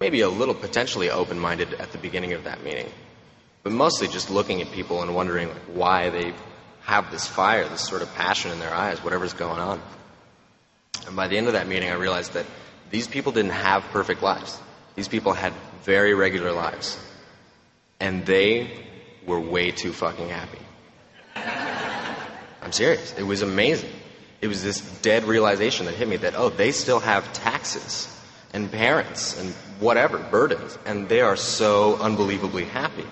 maybe 0.00 0.22
a 0.22 0.28
little 0.28 0.54
potentially 0.54 1.10
open 1.10 1.38
minded 1.38 1.74
at 1.74 1.92
the 1.92 1.98
beginning 1.98 2.32
of 2.32 2.44
that 2.44 2.62
meeting, 2.64 2.90
but 3.62 3.72
mostly 3.72 4.08
just 4.08 4.30
looking 4.30 4.60
at 4.62 4.70
people 4.72 5.02
and 5.02 5.14
wondering 5.14 5.48
why 5.72 6.10
they 6.10 6.34
have 6.82 7.10
this 7.10 7.26
fire, 7.26 7.68
this 7.68 7.86
sort 7.86 8.02
of 8.02 8.12
passion 8.14 8.50
in 8.50 8.58
their 8.58 8.74
eyes, 8.74 9.02
whatever's 9.02 9.32
going 9.32 9.60
on. 9.60 9.80
And 11.06 11.16
by 11.16 11.28
the 11.28 11.38
end 11.38 11.46
of 11.46 11.52
that 11.52 11.68
meeting, 11.68 11.88
I 11.88 11.94
realized 11.94 12.32
that 12.32 12.46
these 12.90 13.06
people 13.06 13.32
didn't 13.32 13.52
have 13.52 13.82
perfect 13.84 14.22
lives. 14.22 14.58
These 14.94 15.08
people 15.08 15.32
had 15.32 15.52
very 15.82 16.14
regular 16.14 16.52
lives. 16.52 16.98
And 18.00 18.26
they 18.26 18.70
were 19.24 19.40
way 19.40 19.70
too 19.70 19.92
fucking 19.92 20.28
happy. 20.28 20.63
Serious. 22.74 23.14
It 23.16 23.22
was 23.22 23.42
amazing. 23.42 23.90
It 24.40 24.48
was 24.48 24.64
this 24.64 24.80
dead 25.00 25.22
realization 25.24 25.86
that 25.86 25.94
hit 25.94 26.08
me 26.08 26.16
that, 26.16 26.34
oh, 26.34 26.48
they 26.48 26.72
still 26.72 26.98
have 26.98 27.32
taxes 27.32 28.08
and 28.52 28.68
parents 28.70 29.38
and 29.38 29.52
whatever, 29.78 30.18
burdens, 30.18 30.76
and 30.84 31.08
they 31.08 31.20
are 31.20 31.36
so 31.36 31.96
unbelievably 31.98 32.64
happy. 32.64 33.06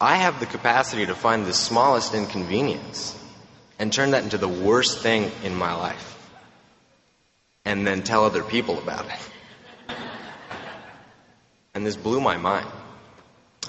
I 0.00 0.16
have 0.16 0.40
the 0.40 0.46
capacity 0.46 1.04
to 1.04 1.14
find 1.14 1.44
the 1.44 1.52
smallest 1.52 2.14
inconvenience 2.14 3.14
and 3.78 3.92
turn 3.92 4.12
that 4.12 4.24
into 4.24 4.38
the 4.38 4.48
worst 4.48 5.00
thing 5.00 5.30
in 5.44 5.54
my 5.54 5.74
life 5.74 6.30
and 7.66 7.86
then 7.86 8.02
tell 8.02 8.24
other 8.24 8.42
people 8.42 8.78
about 8.78 9.04
it. 9.04 9.96
And 11.74 11.84
this 11.84 11.96
blew 11.96 12.22
my 12.22 12.38
mind. 12.38 12.68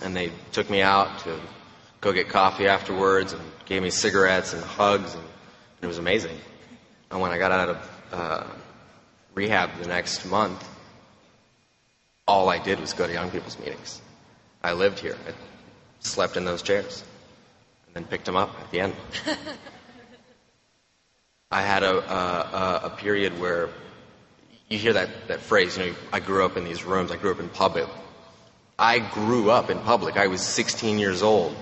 And 0.02 0.16
they 0.16 0.32
took 0.54 0.70
me 0.70 0.82
out 0.82 1.20
to 1.20 1.38
go 2.02 2.12
get 2.12 2.28
coffee 2.30 2.68
afterwards 2.68 3.34
and 3.34 3.42
gave 3.66 3.82
me 3.84 3.92
cigarettes 3.92 4.54
and 4.54 4.64
hugs, 4.64 5.14
and 5.14 5.24
it 5.82 5.88
was 5.88 6.00
amazing. 6.00 6.38
And 7.12 7.22
when 7.22 7.32
I 7.32 7.38
got 7.38 7.52
out 7.52 7.70
of 7.70 8.02
uh, 8.12 8.44
rehab 9.36 9.70
the 9.80 9.88
next 9.88 10.26
month, 10.26 10.68
all 12.28 12.50
I 12.50 12.58
did 12.58 12.80
was 12.80 12.94
go 12.94 13.08
to 13.08 13.14
young 13.14 13.30
people's 13.30 13.60
meetings. 13.60 14.02
I 14.64 14.74
lived 14.74 15.00
here. 15.00 15.16
I 15.28 15.34
slept 16.00 16.38
in 16.38 16.46
those 16.46 16.62
chairs 16.62 17.04
and 17.86 17.96
then 17.96 18.04
picked 18.06 18.26
them 18.26 18.36
up 18.36 18.60
at 18.60 18.72
the 18.72 18.80
end. 18.82 18.96
I 21.52 21.62
had 21.62 21.84
a, 21.84 21.98
a, 21.98 22.82
a, 22.86 22.90
period 22.92 23.38
where 23.40 23.68
you 24.70 24.78
hear 24.78 24.94
that, 24.94 25.10
that 25.28 25.42
phrase, 25.42 25.78
you 25.78 25.88
know, 25.88 25.96
I 26.14 26.22
grew 26.22 26.46
up 26.46 26.56
in 26.56 26.64
these 26.64 26.86
rooms, 26.86 27.12
I 27.12 27.18
grew 27.18 27.32
up 27.32 27.42
in 27.42 27.50
public. 27.50 27.90
I 28.80 29.00
grew 29.00 29.52
up 29.52 29.70
in 29.70 29.78
public. 29.80 30.16
I 30.16 30.28
was 30.28 30.42
16 30.42 30.98
years 30.98 31.22
old 31.22 31.54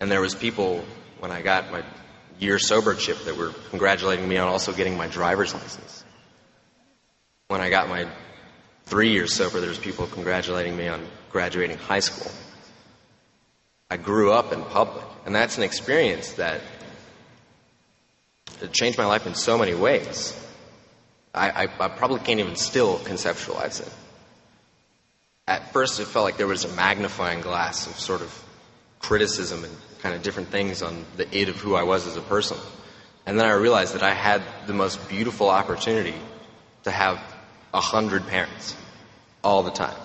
and 0.00 0.10
there 0.10 0.20
was 0.20 0.34
people 0.34 0.84
when 1.20 1.30
I 1.30 1.42
got 1.42 1.70
my 1.72 1.82
year 2.38 2.58
sober 2.58 2.94
chip 2.94 3.18
that 3.24 3.36
were 3.36 3.52
congratulating 3.70 4.28
me 4.28 4.36
on 4.36 4.48
also 4.48 4.72
getting 4.72 4.96
my 4.96 5.08
driver's 5.08 5.54
license. 5.54 6.04
When 7.48 7.60
I 7.60 7.70
got 7.70 7.88
my 7.88 8.06
three 8.84 9.10
years 9.10 9.32
sober, 9.32 9.60
there 9.60 9.68
was 9.68 9.78
people 9.78 10.06
congratulating 10.06 10.76
me 10.76 10.88
on 10.88 11.06
graduating 11.30 11.78
high 11.78 12.00
school. 12.00 12.30
I 13.90 13.96
grew 13.96 14.32
up 14.32 14.52
in 14.52 14.62
public, 14.64 15.04
and 15.24 15.34
that's 15.34 15.56
an 15.56 15.62
experience 15.62 16.32
that 16.32 16.60
changed 18.72 18.98
my 18.98 19.06
life 19.06 19.26
in 19.26 19.34
so 19.34 19.56
many 19.56 19.74
ways. 19.74 20.36
I, 21.34 21.50
I, 21.50 21.62
I 21.78 21.88
probably 21.88 22.20
can't 22.20 22.40
even 22.40 22.56
still 22.56 22.98
conceptualize 22.98 23.80
it. 23.80 23.92
At 25.46 25.72
first, 25.72 26.00
it 26.00 26.06
felt 26.06 26.24
like 26.24 26.36
there 26.36 26.46
was 26.46 26.64
a 26.64 26.74
magnifying 26.74 27.40
glass 27.40 27.86
of 27.86 27.98
sort 28.00 28.22
of 28.22 28.45
criticism 28.98 29.64
and 29.64 29.76
kind 30.00 30.14
of 30.14 30.22
different 30.22 30.48
things 30.48 30.82
on 30.82 31.04
the 31.16 31.26
id 31.36 31.48
of 31.48 31.56
who 31.56 31.74
I 31.74 31.82
was 31.82 32.06
as 32.06 32.16
a 32.16 32.20
person. 32.20 32.58
And 33.26 33.38
then 33.38 33.46
I 33.46 33.52
realized 33.52 33.94
that 33.94 34.02
I 34.02 34.14
had 34.14 34.42
the 34.66 34.72
most 34.72 35.08
beautiful 35.08 35.48
opportunity 35.50 36.14
to 36.84 36.90
have 36.90 37.20
a 37.74 37.80
hundred 37.80 38.26
parents 38.28 38.76
all 39.42 39.62
the 39.62 39.70
time. 39.70 39.96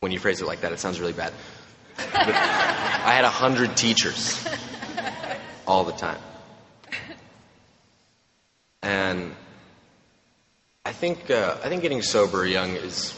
When 0.00 0.12
you 0.12 0.18
phrase 0.18 0.40
it 0.40 0.46
like 0.46 0.62
that, 0.62 0.72
it 0.72 0.78
sounds 0.78 1.00
really 1.00 1.12
bad. 1.12 1.32
I 1.98 3.12
had 3.14 3.24
a 3.24 3.30
hundred 3.30 3.76
teachers 3.76 4.46
all 5.66 5.84
the 5.84 5.92
time. 5.92 6.20
And 8.82 9.34
I 10.84 10.92
think 10.92 11.30
uh, 11.30 11.56
I 11.64 11.68
think 11.68 11.82
getting 11.82 12.02
sober 12.02 12.46
young 12.46 12.76
is 12.76 13.12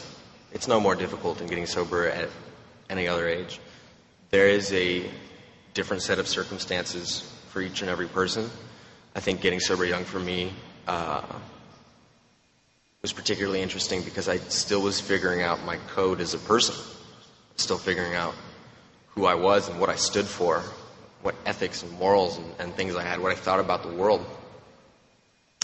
it's 0.51 0.67
no 0.67 0.79
more 0.79 0.95
difficult 0.95 1.37
than 1.37 1.47
getting 1.47 1.67
sober 1.67 2.07
at 2.07 2.29
any 2.89 3.07
other 3.07 3.27
age. 3.27 3.59
There 4.29 4.47
is 4.47 4.71
a 4.73 5.09
different 5.73 6.03
set 6.03 6.19
of 6.19 6.27
circumstances 6.27 7.21
for 7.49 7.61
each 7.61 7.81
and 7.81 7.89
every 7.89 8.07
person. 8.07 8.49
I 9.15 9.19
think 9.19 9.41
getting 9.41 9.59
sober 9.59 9.85
young 9.85 10.03
for 10.03 10.19
me 10.19 10.53
uh, 10.87 11.21
was 13.01 13.13
particularly 13.13 13.61
interesting 13.61 14.03
because 14.03 14.29
I 14.29 14.37
still 14.37 14.81
was 14.81 14.99
figuring 14.99 15.41
out 15.41 15.63
my 15.65 15.77
code 15.87 16.21
as 16.21 16.33
a 16.33 16.37
person, 16.37 16.75
still 17.55 17.77
figuring 17.77 18.13
out 18.13 18.35
who 19.09 19.25
I 19.25 19.35
was 19.35 19.69
and 19.69 19.79
what 19.79 19.89
I 19.89 19.95
stood 19.95 20.25
for, 20.25 20.61
what 21.21 21.35
ethics 21.45 21.83
and 21.83 21.91
morals 21.93 22.37
and, 22.37 22.45
and 22.59 22.75
things 22.75 22.95
I 22.95 23.03
had, 23.03 23.19
what 23.19 23.31
I 23.31 23.35
thought 23.35 23.59
about 23.59 23.83
the 23.83 23.89
world. 23.89 24.25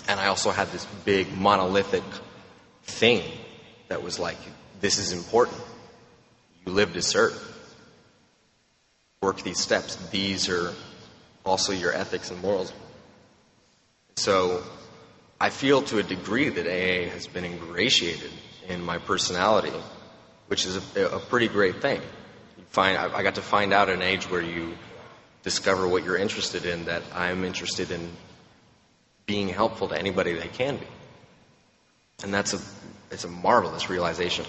And 0.07 0.15
And 0.15 0.21
I 0.21 0.27
also 0.27 0.51
had 0.51 0.69
this 0.69 0.85
big 1.03 1.35
monolithic 1.35 2.03
thing 2.83 3.21
that 3.89 4.01
was 4.01 4.17
like, 4.17 4.37
this 4.79 4.97
is 4.97 5.11
important. 5.11 5.59
You 6.65 6.73
live 6.73 6.93
to 6.93 7.01
serve. 7.01 7.39
Work 9.21 9.41
these 9.43 9.59
steps. 9.59 9.95
These 10.09 10.49
are 10.49 10.73
also 11.45 11.73
your 11.73 11.93
ethics 11.93 12.31
and 12.31 12.41
morals. 12.41 12.73
So 14.15 14.63
I 15.39 15.49
feel 15.51 15.83
to 15.83 15.99
a 15.99 16.03
degree 16.03 16.49
that 16.49 16.65
AA 16.65 17.09
has 17.09 17.27
been 17.27 17.45
ingratiated 17.45 18.31
in 18.67 18.81
my 18.81 18.97
personality, 18.97 19.73
which 20.47 20.65
is 20.65 20.95
a, 20.95 21.05
a 21.07 21.19
pretty 21.19 21.47
great 21.47 21.81
thing. 21.81 22.01
You 22.57 22.63
find 22.69 22.97
I, 22.97 23.21
got 23.21 23.35
to 23.35 23.41
find 23.41 23.71
out 23.71 23.89
at 23.89 23.95
an 23.95 24.01
age 24.01 24.29
where 24.29 24.41
you 24.41 24.75
discover 25.43 25.87
what 25.87 26.03
you're 26.03 26.17
interested 26.17 26.65
in. 26.65 26.85
That 26.85 27.03
I'm 27.13 27.43
interested 27.43 27.91
in 27.91 28.11
being 29.27 29.49
helpful 29.49 29.89
to 29.89 29.97
anybody 29.97 30.33
they 30.33 30.47
can 30.47 30.77
be, 30.77 30.87
and 32.23 32.33
that's 32.33 32.53
a 32.53 32.59
it's 33.11 33.23
a 33.23 33.29
marvelous 33.29 33.89
realization 33.89 34.45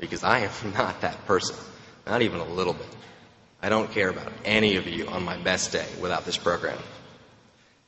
because 0.00 0.24
I 0.24 0.40
am 0.40 0.50
not 0.74 1.02
that 1.02 1.26
person, 1.26 1.56
not 2.06 2.22
even 2.22 2.40
a 2.40 2.44
little 2.44 2.72
bit. 2.72 2.88
I 3.62 3.68
don't 3.68 3.90
care 3.92 4.08
about 4.08 4.32
any 4.44 4.76
of 4.76 4.86
you 4.86 5.06
on 5.08 5.22
my 5.22 5.36
best 5.36 5.72
day 5.72 5.86
without 6.00 6.24
this 6.24 6.38
program. 6.38 6.78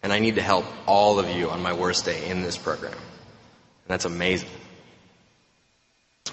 And 0.02 0.12
I 0.12 0.18
need 0.18 0.34
to 0.34 0.42
help 0.42 0.66
all 0.86 1.18
of 1.18 1.28
you 1.30 1.48
on 1.48 1.62
my 1.62 1.72
worst 1.72 2.04
day 2.04 2.28
in 2.28 2.42
this 2.42 2.58
program. 2.58 2.92
And 2.92 3.88
that's 3.88 4.04
amazing. 4.04 4.50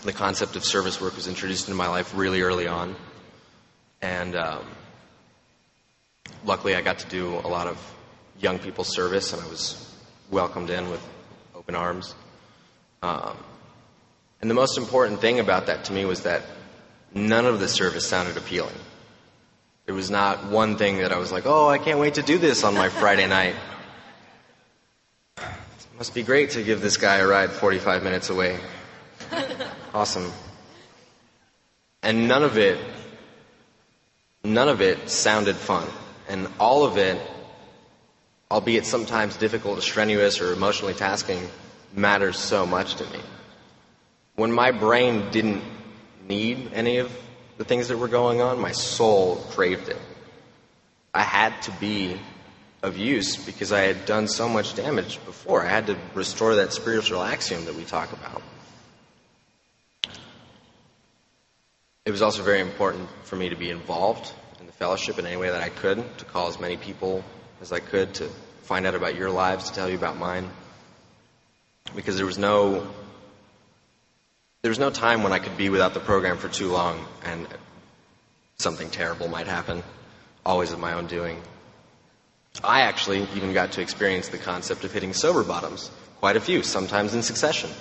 The 0.03 0.13
concept 0.13 0.55
of 0.55 0.65
service 0.65 0.99
work 0.99 1.15
was 1.15 1.27
introduced 1.27 1.67
into 1.67 1.77
my 1.77 1.87
life 1.87 2.13
really 2.15 2.41
early 2.41 2.67
on. 2.67 2.95
And 4.01 4.35
um, 4.35 4.65
luckily, 6.43 6.75
I 6.75 6.81
got 6.81 6.99
to 6.99 7.07
do 7.07 7.35
a 7.35 7.47
lot 7.47 7.67
of 7.67 7.77
young 8.39 8.59
people 8.59 8.83
service, 8.83 9.33
and 9.33 9.41
I 9.41 9.47
was 9.47 9.93
welcomed 10.31 10.69
in 10.69 10.89
with 10.89 11.05
open 11.53 11.75
arms. 11.75 12.15
Um, 13.01 13.37
and 14.41 14.49
the 14.49 14.55
most 14.55 14.77
important 14.77 15.19
thing 15.19 15.39
about 15.39 15.65
that 15.67 15.85
to 15.85 15.93
me 15.93 16.05
was 16.05 16.23
that 16.23 16.43
none 17.13 17.45
of 17.45 17.59
the 17.59 17.67
service 17.67 18.05
sounded 18.07 18.37
appealing. 18.37 18.75
There 19.85 19.95
was 19.95 20.11
not 20.11 20.45
one 20.45 20.77
thing 20.77 20.99
that 20.99 21.11
I 21.11 21.17
was 21.17 21.31
like, 21.31 21.45
oh, 21.45 21.67
I 21.67 21.77
can't 21.77 21.99
wait 21.99 22.13
to 22.15 22.21
do 22.21 22.37
this 22.37 22.63
on 22.63 22.73
my 22.75 22.89
Friday 22.89 23.27
night. 23.39 23.55
It 25.37 25.97
must 25.97 26.13
be 26.13 26.23
great 26.23 26.51
to 26.51 26.63
give 26.63 26.81
this 26.81 26.95
guy 26.95 27.17
a 27.17 27.27
ride 27.27 27.51
45 27.51 28.03
minutes 28.03 28.29
away. 28.29 28.59
Awesome. 29.91 30.31
And 32.03 32.27
none 32.27 32.43
of 32.43 32.57
it, 32.57 32.77
none 34.43 34.69
of 34.69 34.81
it 34.81 35.09
sounded 35.09 35.55
fun. 35.55 35.87
And 36.27 36.47
all 36.59 36.85
of 36.85 36.97
it, 36.97 37.19
albeit 38.51 38.85
sometimes 38.85 39.35
difficult 39.35 39.79
or 39.79 39.81
strenuous 39.81 40.41
or 40.41 40.53
emotionally 40.53 40.93
tasking, 40.93 41.49
matters 41.91 42.37
so 42.37 42.67
much 42.67 42.95
to 42.95 43.03
me. 43.05 43.19
When 44.39 44.53
my 44.53 44.71
brain 44.71 45.31
didn't 45.31 45.61
need 46.25 46.71
any 46.73 46.99
of 46.99 47.11
the 47.57 47.65
things 47.65 47.89
that 47.89 47.97
were 47.97 48.07
going 48.07 48.39
on, 48.39 48.57
my 48.57 48.71
soul 48.71 49.35
craved 49.49 49.89
it. 49.89 49.97
I 51.13 51.23
had 51.23 51.61
to 51.63 51.71
be 51.71 52.17
of 52.81 52.97
use 52.97 53.35
because 53.35 53.73
I 53.73 53.81
had 53.81 54.05
done 54.05 54.29
so 54.29 54.47
much 54.47 54.75
damage 54.75 55.19
before. 55.25 55.65
I 55.65 55.67
had 55.67 55.87
to 55.87 55.97
restore 56.13 56.55
that 56.55 56.71
spiritual 56.71 57.21
axiom 57.21 57.65
that 57.65 57.75
we 57.75 57.83
talk 57.83 58.13
about. 58.13 58.41
It 62.05 62.11
was 62.11 62.21
also 62.21 62.41
very 62.41 62.61
important 62.61 63.09
for 63.25 63.35
me 63.35 63.49
to 63.49 63.57
be 63.57 63.69
involved 63.69 64.31
in 64.61 64.67
the 64.67 64.71
fellowship 64.71 65.19
in 65.19 65.25
any 65.25 65.35
way 65.35 65.49
that 65.49 65.61
I 65.61 65.67
could, 65.67 66.17
to 66.19 66.23
call 66.23 66.47
as 66.47 66.61
many 66.61 66.77
people 66.77 67.25
as 67.61 67.73
I 67.73 67.81
could, 67.81 68.13
to 68.13 68.29
find 68.63 68.87
out 68.87 68.95
about 68.95 69.15
your 69.15 69.31
lives, 69.31 69.69
to 69.69 69.75
tell 69.75 69.89
you 69.89 69.97
about 69.97 70.17
mine. 70.17 70.49
Because 71.93 72.15
there 72.15 72.25
was 72.25 72.37
no 72.37 72.89
there 74.61 74.69
was 74.69 74.79
no 74.79 74.89
time 74.89 75.23
when 75.23 75.31
I 75.31 75.39
could 75.39 75.57
be 75.57 75.69
without 75.69 75.93
the 75.93 75.99
program 75.99 76.37
for 76.37 76.49
too 76.49 76.69
long 76.69 77.05
and 77.23 77.47
something 78.57 78.89
terrible 78.89 79.29
might 79.29 79.47
happen, 79.47 79.83
always 80.45 80.73
of 80.73 80.79
my 80.79 80.93
own 80.93 81.07
doing. 81.07 81.41
I 82.63 82.81
actually 82.81 83.21
even 83.35 83.53
got 83.53 83.73
to 83.73 83.81
experience 83.81 84.27
the 84.27 84.37
concept 84.37 84.83
of 84.83 84.91
hitting 84.91 85.13
sober 85.13 85.43
bottoms, 85.43 85.91
quite 86.19 86.35
a 86.35 86.41
few, 86.41 86.63
sometimes 86.63 87.13
in 87.13 87.23
succession. 87.23 87.69
It 87.69 87.75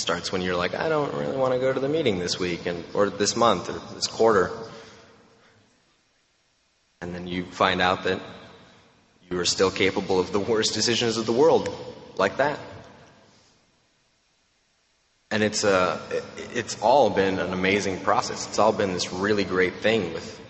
starts 0.00 0.32
when 0.32 0.42
you're 0.42 0.56
like, 0.56 0.74
I 0.74 0.88
don't 0.88 1.14
really 1.14 1.36
want 1.36 1.54
to 1.54 1.60
go 1.60 1.72
to 1.72 1.78
the 1.78 1.88
meeting 1.88 2.18
this 2.18 2.38
week 2.38 2.66
and 2.66 2.84
or 2.94 3.10
this 3.10 3.36
month 3.36 3.68
or 3.68 3.94
this 3.94 4.08
quarter. 4.08 4.50
And 7.00 7.14
then 7.14 7.28
you 7.28 7.44
find 7.44 7.80
out 7.80 8.04
that 8.04 8.20
you 9.30 9.38
are 9.38 9.44
still 9.44 9.70
capable 9.70 10.18
of 10.18 10.32
the 10.32 10.40
worst 10.40 10.74
decisions 10.74 11.16
of 11.16 11.26
the 11.26 11.32
world, 11.32 11.68
like 12.16 12.38
that 12.38 12.58
and 15.30 15.42
it's 15.42 15.64
uh, 15.64 16.00
it's 16.54 16.80
all 16.80 17.10
been 17.10 17.38
an 17.38 17.52
amazing 17.52 18.00
process. 18.00 18.46
It's 18.46 18.58
all 18.58 18.72
been 18.72 18.92
this 18.92 19.12
really 19.12 19.44
great 19.44 19.76
thing 19.76 20.12
with 20.12 20.40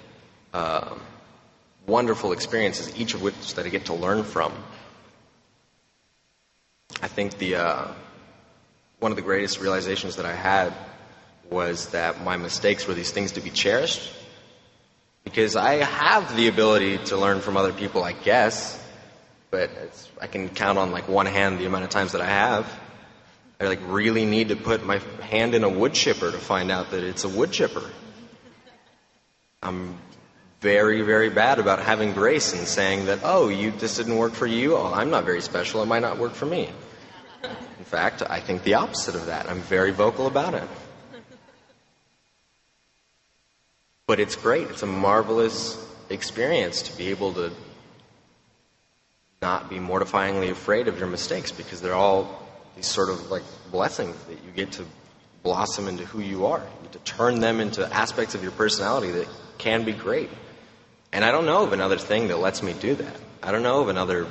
uh, 0.53 0.95
wonderful 1.87 2.33
experiences, 2.33 2.95
each 2.97 3.15
of 3.15 3.23
which 3.23 3.55
that 3.55 3.65
I 3.65 3.69
get 3.69 3.87
to 3.87 3.95
learn 3.95 4.23
from. 4.25 4.53
I 7.03 7.09
think 7.09 7.39
the 7.39 7.57
uh, 7.57 7.89
one 8.99 9.13
of 9.13 9.17
the 9.17 9.23
greatest 9.23 9.61
realizations 9.61 10.17
that 10.17 10.27
I 10.27 10.35
had 10.35 10.75
was 11.51 11.89
that 11.91 12.23
my 12.25 12.37
mistakes 12.37 12.87
were 12.87 12.95
these 12.95 13.13
things 13.13 13.33
to 13.33 13.41
be 13.41 13.51
cherished, 13.51 14.13
because 15.25 15.57
I 15.57 15.75
have 15.75 16.37
the 16.37 16.49
ability 16.49 16.99
to 17.07 17.17
learn 17.17 17.41
from 17.41 17.57
other 17.57 17.73
people, 17.73 18.03
I 18.03 18.13
guess, 18.13 18.83
but 19.51 19.71
I 20.21 20.27
can 20.27 20.49
count 20.49 20.79
on 20.79 20.91
like 20.91 21.09
one 21.09 21.27
hand 21.27 21.59
the 21.59 21.67
amount 21.67 21.85
of 21.85 21.91
times 21.91 22.13
that 22.13 22.21
I 22.21 22.27
have. 22.27 22.81
I 23.59 23.65
like 23.65 23.81
really 23.87 24.27
need 24.27 24.49
to 24.49 24.57
put 24.57 24.85
my 24.85 24.99
hand 25.23 25.55
in 25.55 25.65
a 25.65 25.69
wood 25.69 25.95
chipper 25.95 26.31
to 26.31 26.39
find 26.39 26.71
out 26.71 26.91
that 26.91 27.03
it's 27.03 27.25
a 27.25 27.29
wood 27.29 27.53
chipper. 27.53 27.83
I'm 29.63 29.99
very, 30.61 31.03
very 31.03 31.31
bad 31.31 31.59
about 31.59 31.81
having 31.81 32.13
grace 32.13 32.53
and 32.53 32.67
saying 32.67 33.07
that, 33.07 33.21
oh, 33.23 33.49
you 33.49 33.71
this 33.71 33.97
didn't 33.97 34.17
work 34.17 34.35
for 34.35 34.47
you. 34.47 34.77
Oh, 34.77 34.93
I'm 34.93 35.11
not 35.11 35.25
very 35.25 35.41
special. 35.41 35.83
It 35.83 35.87
might 35.87 36.03
not 36.03 36.19
work 36.19 36.35
for 36.35 36.47
me. 36.47 36.69
In 37.79 37.85
fact, 37.85 38.23
I 38.29 38.41
think 38.41 38.63
the 38.63 38.75
opposite 38.75 39.15
of 39.15 39.27
that. 39.27 39.49
I'm 39.49 39.61
very 39.61 39.93
vocal 39.93 40.27
about 40.27 40.55
it. 40.55 40.69
But 44.07 44.21
it's 44.21 44.37
great. 44.37 44.69
It's 44.69 44.83
a 44.83 44.87
marvelous 44.87 45.83
experience 46.11 46.83
to 46.83 46.97
be 46.97 47.09
able 47.09 47.33
to 47.35 47.53
not 49.43 49.69
be 49.69 49.77
mortifyingly 49.77 50.51
afraid 50.51 50.89
of 50.89 50.99
your 50.99 51.09
mistakes 51.09 51.53
because 51.53 51.81
they're 51.81 51.95
all 51.95 52.46
these 52.77 52.87
sort 52.87 53.09
of 53.09 53.31
like 53.31 53.43
blessings 53.73 54.17
that 54.25 54.45
you 54.45 54.53
get 54.55 54.73
to 54.73 54.85
blossom 55.43 55.89
into 55.89 56.05
who 56.05 56.21
you 56.21 56.47
are. 56.47 56.61
You 56.61 56.83
get 56.83 56.93
to 56.93 56.99
turn 57.01 57.41
them 57.41 57.61
into 57.61 57.85
aspects 57.93 58.35
of 58.35 58.43
your 58.43 58.53
personality 58.53 59.11
that 59.13 59.29
can 59.59 59.85
be 59.85 59.93
great. 59.93 60.29
And 61.13 61.25
I 61.25 61.33
don't 61.33 61.47
know 61.47 61.63
of 61.63 61.73
another 61.73 61.99
thing 61.99 62.29
that 62.29 62.39
lets 62.39 62.63
me 62.63 62.75
do 62.75 62.95
that. 62.95 63.17
I 63.43 63.53
don't 63.53 63.63
know 63.63 63.81
of 63.81 63.89
another 63.89 64.27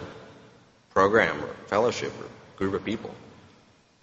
program 0.91 1.43
or 1.43 1.53
fellowship 1.67 2.13
or 2.21 2.27
group 2.57 2.73
of 2.73 2.85
people. 2.85 3.13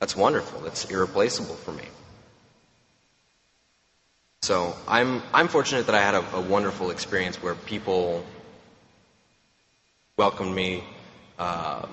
That's 0.01 0.17
wonderful. 0.17 0.61
That's 0.61 0.85
irreplaceable 0.91 1.55
for 1.55 1.73
me. 1.73 1.85
So 4.43 4.75
I'm 4.89 5.23
I'm 5.33 5.47
fortunate 5.47 5.87
that 5.87 5.95
I 5.95 6.03
had 6.03 6.15
a, 6.15 6.37
a 6.37 6.41
wonderful 6.41 6.91
experience 6.91 7.41
where 7.41 7.55
people 7.55 8.25
welcomed 10.17 10.53
me. 10.53 10.83
Uh, 11.39 11.87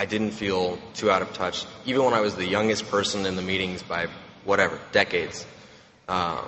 I 0.00 0.06
didn't 0.06 0.30
feel 0.30 0.78
too 0.94 1.10
out 1.10 1.20
of 1.20 1.34
touch, 1.34 1.66
even 1.84 2.02
when 2.02 2.14
I 2.14 2.22
was 2.22 2.34
the 2.34 2.46
youngest 2.46 2.88
person 2.88 3.26
in 3.26 3.36
the 3.36 3.42
meetings 3.42 3.82
by 3.82 4.06
whatever, 4.46 4.80
decades. 4.92 5.44
Uh, 6.08 6.42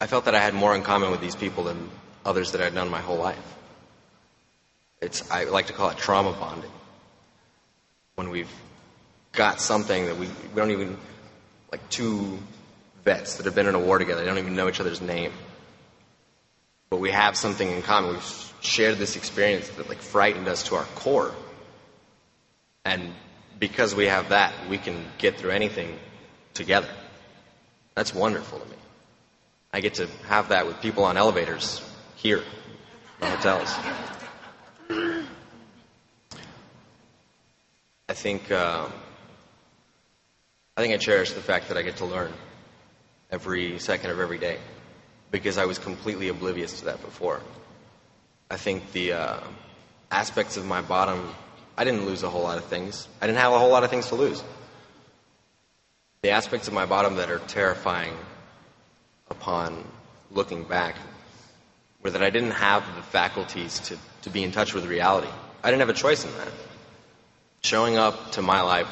I 0.00 0.06
felt 0.06 0.24
that 0.24 0.34
I 0.34 0.40
had 0.40 0.54
more 0.54 0.74
in 0.74 0.80
common 0.80 1.10
with 1.10 1.20
these 1.20 1.36
people 1.36 1.64
than 1.64 1.90
others 2.24 2.52
that 2.52 2.62
I'd 2.62 2.72
known 2.72 2.88
my 2.88 3.02
whole 3.02 3.18
life. 3.18 3.56
It's, 5.02 5.30
I 5.30 5.44
like 5.44 5.66
to 5.66 5.74
call 5.74 5.90
it 5.90 5.98
trauma 5.98 6.32
bonding. 6.32 6.70
When 8.14 8.30
we've 8.30 8.50
got 9.32 9.60
something 9.60 10.06
that 10.06 10.16
we, 10.16 10.26
we 10.26 10.56
don't 10.56 10.70
even, 10.70 10.96
like 11.70 11.86
two 11.90 12.38
vets 13.04 13.36
that 13.36 13.44
have 13.44 13.54
been 13.54 13.66
in 13.66 13.74
a 13.74 13.78
war 13.78 13.98
together, 13.98 14.22
they 14.22 14.26
don't 14.26 14.38
even 14.38 14.56
know 14.56 14.70
each 14.70 14.80
other's 14.80 15.02
name. 15.02 15.32
But 16.88 17.00
we 17.00 17.10
have 17.10 17.36
something 17.36 17.70
in 17.70 17.82
common. 17.82 18.12
We've 18.12 18.52
shared 18.62 18.96
this 18.96 19.14
experience 19.14 19.68
that 19.68 19.90
like 19.90 20.00
frightened 20.00 20.48
us 20.48 20.62
to 20.68 20.76
our 20.76 20.84
core. 20.94 21.34
And 22.84 23.12
because 23.58 23.94
we 23.94 24.06
have 24.06 24.28
that, 24.30 24.52
we 24.68 24.78
can 24.78 25.04
get 25.18 25.36
through 25.36 25.50
anything 25.50 25.98
together. 26.52 26.88
That's 27.94 28.14
wonderful 28.14 28.58
to 28.58 28.66
me. 28.66 28.76
I 29.72 29.80
get 29.80 29.94
to 29.94 30.08
have 30.28 30.50
that 30.50 30.66
with 30.66 30.80
people 30.80 31.04
on 31.04 31.16
elevators 31.16 31.80
here, 32.16 32.42
in 33.20 33.28
hotels. 33.28 33.74
I 38.08 38.12
think 38.12 38.50
uh, 38.50 38.88
I 40.76 40.80
think 40.80 40.92
I 40.94 40.96
cherish 40.98 41.32
the 41.32 41.40
fact 41.40 41.68
that 41.68 41.76
I 41.76 41.82
get 41.82 41.96
to 41.98 42.04
learn 42.04 42.32
every 43.30 43.78
second 43.78 44.10
of 44.10 44.20
every 44.20 44.38
day 44.38 44.58
because 45.30 45.56
I 45.58 45.64
was 45.64 45.78
completely 45.78 46.28
oblivious 46.28 46.80
to 46.80 46.84
that 46.86 47.00
before. 47.00 47.40
I 48.50 48.56
think 48.56 48.92
the 48.92 49.12
uh, 49.12 49.40
aspects 50.10 50.56
of 50.56 50.64
my 50.66 50.82
bottom, 50.82 51.34
I 51.76 51.84
didn't 51.84 52.06
lose 52.06 52.22
a 52.22 52.30
whole 52.30 52.42
lot 52.42 52.58
of 52.58 52.64
things. 52.64 53.08
I 53.20 53.26
didn't 53.26 53.38
have 53.38 53.52
a 53.52 53.58
whole 53.58 53.70
lot 53.70 53.84
of 53.84 53.90
things 53.90 54.08
to 54.08 54.14
lose. 54.14 54.42
The 56.22 56.30
aspects 56.30 56.68
of 56.68 56.74
my 56.74 56.86
bottom 56.86 57.16
that 57.16 57.30
are 57.30 57.40
terrifying 57.40 58.14
upon 59.28 59.84
looking 60.30 60.64
back 60.64 60.96
were 62.02 62.10
that 62.10 62.22
I 62.22 62.30
didn't 62.30 62.52
have 62.52 62.84
the 62.96 63.02
faculties 63.02 63.78
to, 63.80 63.98
to 64.22 64.30
be 64.30 64.44
in 64.44 64.52
touch 64.52 64.74
with 64.74 64.86
reality. 64.86 65.28
I 65.62 65.70
didn't 65.70 65.80
have 65.80 65.88
a 65.88 65.94
choice 65.94 66.24
in 66.24 66.30
that. 66.38 66.48
Showing 67.62 67.96
up 67.96 68.32
to 68.32 68.42
my 68.42 68.60
life 68.60 68.88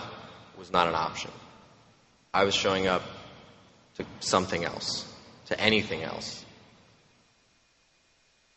was 0.58 0.72
not 0.72 0.88
an 0.88 0.94
option. 0.94 1.30
I 2.34 2.44
was 2.44 2.54
showing 2.54 2.86
up 2.86 3.02
to 3.96 4.06
something 4.20 4.64
else, 4.64 5.06
to 5.46 5.60
anything 5.60 6.02
else. 6.02 6.44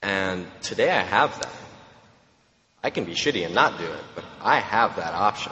And 0.01 0.47
today 0.61 0.89
I 0.89 1.01
have 1.01 1.37
that. 1.41 1.64
I 2.85 2.91
can 2.91 3.03
be 3.03 3.13
shitty 3.13 3.43
and 3.43 3.55
not 3.55 3.79
do 3.79 3.83
it, 3.83 4.03
but 4.13 4.23
I 4.39 4.59
have 4.59 4.97
that 4.97 5.15
option. 5.15 5.51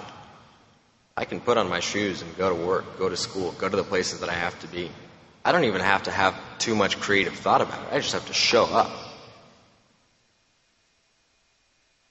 I 1.18 1.26
can 1.26 1.40
put 1.40 1.58
on 1.58 1.68
my 1.68 1.80
shoes 1.80 2.22
and 2.22 2.38
go 2.38 2.48
to 2.48 2.56
work, 2.56 3.00
go 3.00 3.10
to 3.10 3.18
school, 3.18 3.54
go 3.54 3.68
to 3.68 3.76
the 3.76 3.84
places 3.84 4.20
that 4.20 4.30
I 4.30 4.34
have 4.34 4.60
to 4.60 4.68
be. 4.68 4.92
I 5.44 5.52
don't 5.52 5.64
even 5.64 5.82
have 5.82 6.04
to 6.04 6.12
have 6.12 6.36
too 6.60 6.76
much 6.76 7.00
creative 7.00 7.34
thought 7.34 7.62
about 7.62 7.88
it. 7.88 7.88
I 7.92 7.98
just 7.98 8.14
have 8.14 8.28
to 8.28 8.34
show 8.34 8.66
up. 8.66 8.92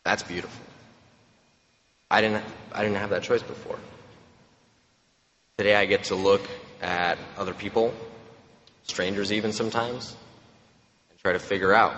That's 0.02 0.24
beautiful. 0.24 0.66
I 2.10 2.20
didn't, 2.20 2.42
I 2.72 2.82
didn't 2.82 2.96
have 2.96 3.10
that 3.10 3.22
choice 3.22 3.44
before. 3.44 3.78
Today 5.56 5.76
I 5.76 5.84
get 5.84 6.02
to 6.04 6.16
look 6.16 6.42
at 6.80 7.16
other 7.38 7.54
people, 7.54 7.94
strangers 8.88 9.30
even 9.30 9.52
sometimes, 9.52 10.16
and 11.10 11.18
try 11.20 11.32
to 11.32 11.38
figure 11.38 11.72
out 11.72 11.94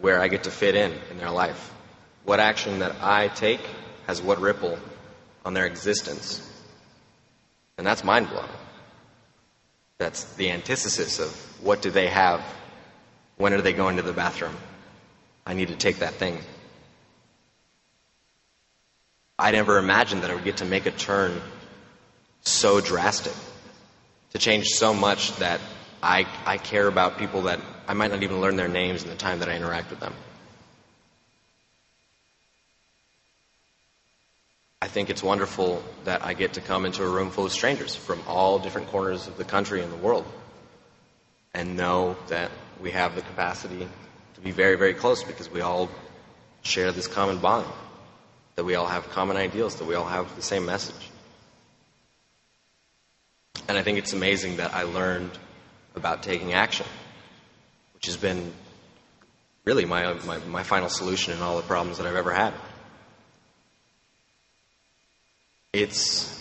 where 0.00 0.20
I 0.20 0.28
get 0.28 0.44
to 0.44 0.52
fit 0.52 0.76
in 0.76 0.92
in 1.10 1.18
their 1.18 1.32
life. 1.32 1.72
What 2.30 2.38
action 2.38 2.78
that 2.78 2.94
I 3.02 3.26
take 3.26 3.60
has 4.06 4.22
what 4.22 4.40
ripple 4.40 4.78
on 5.44 5.52
their 5.52 5.66
existence. 5.66 6.40
And 7.76 7.84
that's 7.84 8.04
mind 8.04 8.28
blowing. 8.28 8.46
That's 9.98 10.22
the 10.34 10.52
antithesis 10.52 11.18
of 11.18 11.34
what 11.60 11.82
do 11.82 11.90
they 11.90 12.06
have? 12.06 12.40
When 13.36 13.52
are 13.52 13.60
they 13.60 13.72
going 13.72 13.96
to 13.96 14.02
the 14.02 14.12
bathroom? 14.12 14.56
I 15.44 15.54
need 15.54 15.68
to 15.68 15.74
take 15.74 15.98
that 15.98 16.14
thing. 16.14 16.38
I 19.36 19.50
never 19.50 19.78
imagined 19.78 20.22
that 20.22 20.30
I 20.30 20.36
would 20.36 20.44
get 20.44 20.58
to 20.58 20.64
make 20.64 20.86
a 20.86 20.92
turn 20.92 21.40
so 22.42 22.80
drastic, 22.80 23.34
to 24.34 24.38
change 24.38 24.68
so 24.68 24.94
much 24.94 25.34
that 25.38 25.60
I, 26.00 26.28
I 26.46 26.58
care 26.58 26.86
about 26.86 27.18
people 27.18 27.42
that 27.42 27.58
I 27.88 27.94
might 27.94 28.12
not 28.12 28.22
even 28.22 28.40
learn 28.40 28.54
their 28.54 28.68
names 28.68 29.02
in 29.02 29.10
the 29.10 29.16
time 29.16 29.40
that 29.40 29.48
I 29.48 29.56
interact 29.56 29.90
with 29.90 29.98
them. 29.98 30.14
I 34.82 34.88
think 34.88 35.10
it's 35.10 35.22
wonderful 35.22 35.82
that 36.04 36.24
I 36.24 36.32
get 36.32 36.54
to 36.54 36.62
come 36.62 36.86
into 36.86 37.04
a 37.04 37.08
room 37.08 37.30
full 37.30 37.44
of 37.44 37.52
strangers 37.52 37.94
from 37.94 38.22
all 38.26 38.58
different 38.58 38.88
corners 38.88 39.26
of 39.26 39.36
the 39.36 39.44
country 39.44 39.82
and 39.82 39.92
the 39.92 39.96
world 39.96 40.24
and 41.52 41.76
know 41.76 42.16
that 42.28 42.50
we 42.80 42.90
have 42.92 43.14
the 43.14 43.20
capacity 43.20 43.86
to 44.34 44.40
be 44.40 44.52
very, 44.52 44.76
very 44.76 44.94
close 44.94 45.22
because 45.22 45.50
we 45.50 45.60
all 45.60 45.90
share 46.62 46.92
this 46.92 47.06
common 47.06 47.38
bond, 47.38 47.66
that 48.54 48.64
we 48.64 48.74
all 48.74 48.86
have 48.86 49.10
common 49.10 49.36
ideals, 49.36 49.76
that 49.76 49.84
we 49.84 49.94
all 49.94 50.06
have 50.06 50.34
the 50.34 50.42
same 50.42 50.64
message. 50.64 51.10
And 53.68 53.76
I 53.76 53.82
think 53.82 53.98
it's 53.98 54.14
amazing 54.14 54.56
that 54.56 54.72
I 54.74 54.84
learned 54.84 55.30
about 55.94 56.22
taking 56.22 56.54
action, 56.54 56.86
which 57.92 58.06
has 58.06 58.16
been 58.16 58.50
really 59.66 59.84
my, 59.84 60.14
my, 60.24 60.38
my 60.38 60.62
final 60.62 60.88
solution 60.88 61.34
in 61.34 61.42
all 61.42 61.56
the 61.58 61.62
problems 61.62 61.98
that 61.98 62.06
I've 62.06 62.16
ever 62.16 62.32
had. 62.32 62.54
It's 65.72 66.36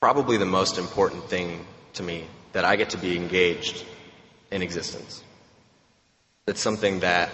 probably 0.00 0.36
the 0.36 0.46
most 0.46 0.78
important 0.78 1.24
thing 1.28 1.66
to 1.94 2.02
me 2.02 2.26
that 2.52 2.64
I 2.64 2.76
get 2.76 2.90
to 2.90 2.98
be 2.98 3.16
engaged 3.16 3.84
in 4.52 4.62
existence. 4.62 5.24
It's 6.46 6.60
something 6.60 7.00
that 7.00 7.30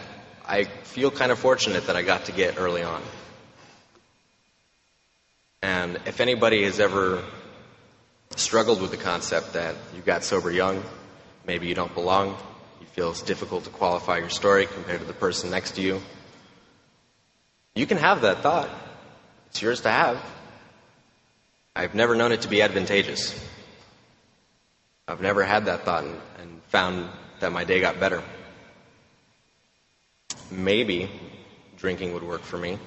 I 0.46 0.64
feel 0.64 1.10
kind 1.10 1.30
of 1.30 1.38
fortunate 1.38 1.86
that 1.88 1.96
I 1.96 2.02
got 2.02 2.24
to 2.26 2.32
get 2.32 2.58
early 2.58 2.82
on. 2.82 3.02
And 5.60 6.00
if 6.06 6.20
anybody 6.20 6.64
has 6.64 6.80
ever 6.80 7.22
struggled 8.36 8.80
with 8.80 8.90
the 8.90 8.96
concept 8.96 9.52
that 9.52 9.74
you 9.94 10.00
got 10.00 10.24
sober 10.24 10.50
young, 10.50 10.82
maybe 11.46 11.66
you 11.66 11.74
don't 11.74 11.92
belong, 11.92 12.38
you 12.80 12.86
feel 12.86 13.10
it's 13.10 13.20
difficult 13.20 13.64
to 13.64 13.70
qualify 13.70 14.18
your 14.18 14.30
story 14.30 14.66
compared 14.66 15.00
to 15.00 15.06
the 15.06 15.12
person 15.12 15.50
next 15.50 15.72
to 15.72 15.82
you, 15.82 16.00
you 17.80 17.86
can 17.86 17.96
have 17.96 18.20
that 18.20 18.42
thought. 18.42 18.68
It's 19.48 19.62
yours 19.62 19.80
to 19.80 19.90
have. 19.90 20.22
I've 21.74 21.94
never 21.94 22.14
known 22.14 22.30
it 22.30 22.42
to 22.42 22.48
be 22.48 22.60
advantageous. 22.60 23.34
I've 25.08 25.22
never 25.22 25.42
had 25.42 25.64
that 25.64 25.86
thought 25.86 26.04
and, 26.04 26.20
and 26.40 26.62
found 26.64 27.08
that 27.40 27.52
my 27.52 27.64
day 27.64 27.80
got 27.80 27.98
better. 27.98 28.22
Maybe 30.50 31.08
drinking 31.78 32.12
would 32.12 32.22
work 32.22 32.42
for 32.42 32.58
me. 32.58 32.78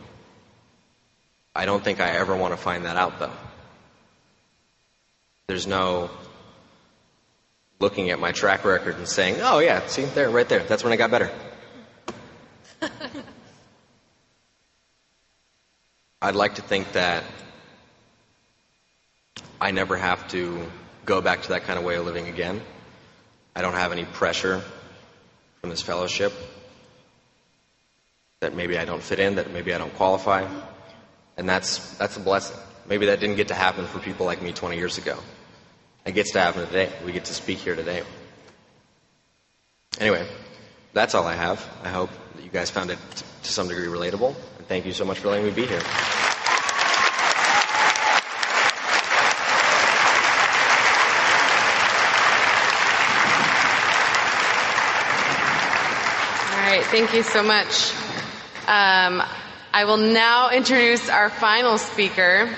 I 1.55 1.65
don't 1.65 1.83
think 1.83 1.99
I 1.99 2.11
ever 2.11 2.35
want 2.35 2.53
to 2.53 2.57
find 2.57 2.85
that 2.85 2.95
out, 2.95 3.17
though. 3.17 3.33
There's 5.47 5.65
no 5.65 6.11
looking 7.79 8.11
at 8.11 8.19
my 8.19 8.31
track 8.31 8.63
record 8.63 8.97
and 8.97 9.07
saying, 9.07 9.37
oh, 9.41 9.57
yeah, 9.57 9.85
see, 9.87 10.05
there, 10.05 10.29
right 10.29 10.47
there, 10.47 10.63
that's 10.63 10.83
when 10.83 10.93
I 10.93 10.97
got 10.97 11.09
better. 11.09 11.31
I'd 16.23 16.35
like 16.35 16.55
to 16.55 16.61
think 16.61 16.93
that 16.93 17.21
I 19.59 19.71
never 19.71 19.97
have 19.97 20.25
to 20.29 20.65
go 21.05 21.19
back 21.19 21.41
to 21.41 21.49
that 21.49 21.63
kind 21.63 21.77
of 21.77 21.83
way 21.83 21.95
of 21.95 22.05
living 22.05 22.29
again. 22.29 22.61
I 23.53 23.61
don't 23.61 23.73
have 23.73 23.91
any 23.91 24.05
pressure 24.05 24.63
from 25.59 25.69
this 25.69 25.81
fellowship 25.81 26.31
that 28.39 28.55
maybe 28.55 28.77
I 28.77 28.85
don't 28.85 29.03
fit 29.03 29.19
in, 29.19 29.35
that 29.35 29.51
maybe 29.51 29.73
I 29.73 29.77
don't 29.77 29.93
qualify. 29.95 30.47
And 31.35 31.49
that's, 31.49 31.97
that's 31.97 32.15
a 32.15 32.21
blessing. 32.21 32.55
Maybe 32.87 33.07
that 33.07 33.19
didn't 33.19 33.35
get 33.35 33.49
to 33.49 33.53
happen 33.53 33.85
for 33.85 33.99
people 33.99 34.25
like 34.25 34.41
me 34.41 34.53
20 34.53 34.77
years 34.77 34.97
ago. 34.97 35.19
It 36.05 36.13
gets 36.13 36.31
to 36.31 36.39
happen 36.39 36.65
today. 36.65 36.89
We 37.05 37.11
get 37.11 37.25
to 37.25 37.33
speak 37.33 37.57
here 37.57 37.75
today. 37.75 38.01
Anyway, 39.99 40.25
that's 40.93 41.15
all 41.15 41.27
I 41.27 41.35
have. 41.35 41.69
I 41.83 41.89
hope 41.89 42.11
that 42.37 42.45
you 42.45 42.49
guys 42.49 42.69
found 42.69 42.91
it 42.91 42.99
to 43.43 43.51
some 43.51 43.67
degree 43.67 43.87
relatable. 43.87 44.37
And 44.63 44.69
thank 44.69 44.85
you 44.85 44.93
so 44.93 45.03
much 45.03 45.19
for 45.19 45.27
letting 45.27 45.43
me 45.43 45.51
be 45.51 45.65
here. 45.65 45.81
thank 56.89 57.13
you 57.13 57.23
so 57.23 57.43
much. 57.43 57.91
Um, 58.67 59.21
I 59.73 59.83
will 59.85 59.97
now 59.97 60.49
introduce 60.51 61.09
our 61.09 61.29
final 61.29 61.77
speaker 61.77 62.49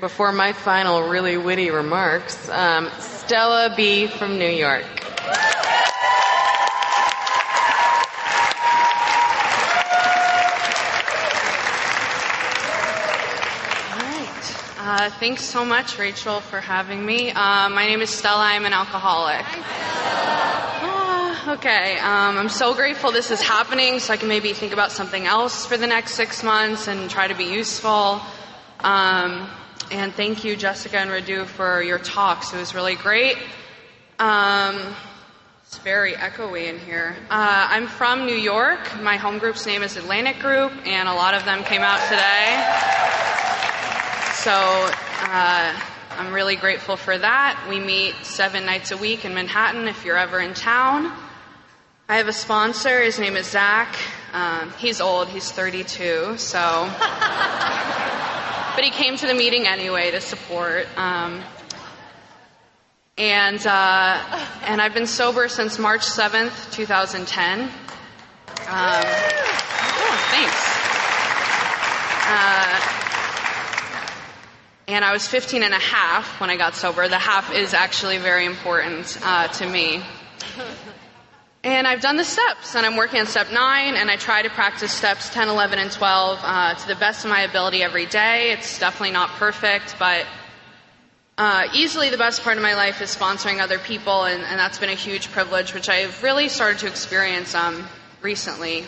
before 0.00 0.32
my 0.32 0.52
final 0.52 1.02
really 1.08 1.36
witty 1.36 1.70
remarks, 1.70 2.48
um, 2.48 2.90
Stella 2.98 3.72
B. 3.76 4.08
from 4.08 4.38
New 4.38 4.48
York. 4.50 4.84
Uh, 14.84 15.08
thanks 15.10 15.44
so 15.44 15.64
much, 15.64 15.96
Rachel, 15.96 16.40
for 16.40 16.60
having 16.60 17.06
me. 17.06 17.30
Uh, 17.30 17.68
my 17.68 17.86
name 17.86 18.00
is 18.00 18.10
Stella. 18.10 18.42
I'm 18.42 18.64
an 18.64 18.72
alcoholic. 18.72 19.46
Okay, 21.46 22.00
um, 22.00 22.36
I'm 22.36 22.48
so 22.48 22.74
grateful 22.74 23.12
this 23.12 23.30
is 23.30 23.40
happening 23.40 24.00
so 24.00 24.12
I 24.12 24.16
can 24.16 24.26
maybe 24.26 24.52
think 24.52 24.72
about 24.72 24.90
something 24.90 25.24
else 25.24 25.66
for 25.66 25.76
the 25.76 25.86
next 25.86 26.14
six 26.14 26.42
months 26.42 26.88
and 26.88 27.08
try 27.08 27.28
to 27.28 27.34
be 27.36 27.44
useful. 27.44 28.20
Um, 28.80 29.48
and 29.92 30.12
thank 30.14 30.42
you, 30.42 30.56
Jessica 30.56 30.98
and 30.98 31.10
Radu, 31.10 31.46
for 31.46 31.80
your 31.80 32.00
talks. 32.00 32.52
It 32.52 32.56
was 32.56 32.74
really 32.74 32.96
great. 32.96 33.36
Um, 34.18 34.96
it's 35.64 35.78
very 35.78 36.14
echoey 36.14 36.68
in 36.68 36.80
here. 36.80 37.14
Uh, 37.30 37.68
I'm 37.70 37.86
from 37.86 38.26
New 38.26 38.34
York. 38.34 39.00
My 39.00 39.16
home 39.16 39.38
group's 39.38 39.64
name 39.64 39.84
is 39.84 39.96
Atlantic 39.96 40.40
Group, 40.40 40.72
and 40.84 41.08
a 41.08 41.14
lot 41.14 41.34
of 41.34 41.44
them 41.44 41.62
came 41.62 41.82
out 41.82 42.00
today. 42.08 43.31
So 44.42 44.50
uh, 44.50 45.80
I'm 46.10 46.32
really 46.32 46.56
grateful 46.56 46.96
for 46.96 47.16
that. 47.16 47.64
We 47.70 47.78
meet 47.78 48.16
seven 48.24 48.66
nights 48.66 48.90
a 48.90 48.96
week 48.96 49.24
in 49.24 49.34
Manhattan 49.34 49.86
if 49.86 50.04
you're 50.04 50.18
ever 50.18 50.40
in 50.40 50.52
town. 50.52 51.12
I 52.08 52.16
have 52.16 52.26
a 52.26 52.32
sponsor. 52.32 53.02
His 53.02 53.20
name 53.20 53.36
is 53.36 53.48
Zach. 53.48 53.96
Um, 54.32 54.72
he's 54.78 55.00
old. 55.00 55.28
He's 55.28 55.48
32. 55.52 56.38
So, 56.38 56.58
but 58.74 58.82
he 58.82 58.90
came 58.90 59.16
to 59.18 59.28
the 59.28 59.34
meeting 59.34 59.68
anyway 59.68 60.10
to 60.10 60.20
support. 60.20 60.88
Um, 60.98 61.40
and 63.16 63.64
uh, 63.64 64.44
and 64.64 64.82
I've 64.82 64.92
been 64.92 65.06
sober 65.06 65.46
since 65.48 65.78
March 65.78 66.02
7th, 66.02 66.72
2010. 66.72 67.60
Um, 67.60 67.68
oh, 67.68 67.78
thanks. 70.32 70.66
Uh, 72.26 73.01
and 74.88 75.04
I 75.04 75.12
was 75.12 75.26
15 75.26 75.62
and 75.62 75.74
a 75.74 75.78
half 75.78 76.40
when 76.40 76.50
I 76.50 76.56
got 76.56 76.74
sober. 76.74 77.08
The 77.08 77.18
half 77.18 77.52
is 77.52 77.74
actually 77.74 78.18
very 78.18 78.46
important 78.46 79.18
uh, 79.22 79.48
to 79.48 79.66
me. 79.66 80.02
And 81.64 81.86
I've 81.86 82.00
done 82.00 82.16
the 82.16 82.24
steps, 82.24 82.74
and 82.74 82.84
I'm 82.84 82.96
working 82.96 83.20
on 83.20 83.26
step 83.26 83.52
9, 83.52 83.94
and 83.94 84.10
I 84.10 84.16
try 84.16 84.42
to 84.42 84.50
practice 84.50 84.90
steps 84.90 85.30
10, 85.30 85.48
11, 85.48 85.78
and 85.78 85.92
12 85.92 86.40
uh, 86.42 86.74
to 86.74 86.88
the 86.88 86.96
best 86.96 87.24
of 87.24 87.30
my 87.30 87.42
ability 87.42 87.84
every 87.84 88.04
day. 88.04 88.50
It's 88.50 88.80
definitely 88.80 89.12
not 89.12 89.28
perfect, 89.28 89.94
but 89.96 90.26
uh, 91.38 91.68
easily 91.72 92.10
the 92.10 92.18
best 92.18 92.42
part 92.42 92.56
of 92.56 92.64
my 92.64 92.74
life 92.74 93.00
is 93.00 93.14
sponsoring 93.14 93.60
other 93.60 93.78
people, 93.78 94.24
and, 94.24 94.42
and 94.42 94.58
that's 94.58 94.80
been 94.80 94.90
a 94.90 94.96
huge 94.96 95.30
privilege, 95.30 95.72
which 95.72 95.88
I've 95.88 96.20
really 96.24 96.48
started 96.48 96.80
to 96.80 96.88
experience 96.88 97.54
um, 97.54 97.86
recently 98.22 98.84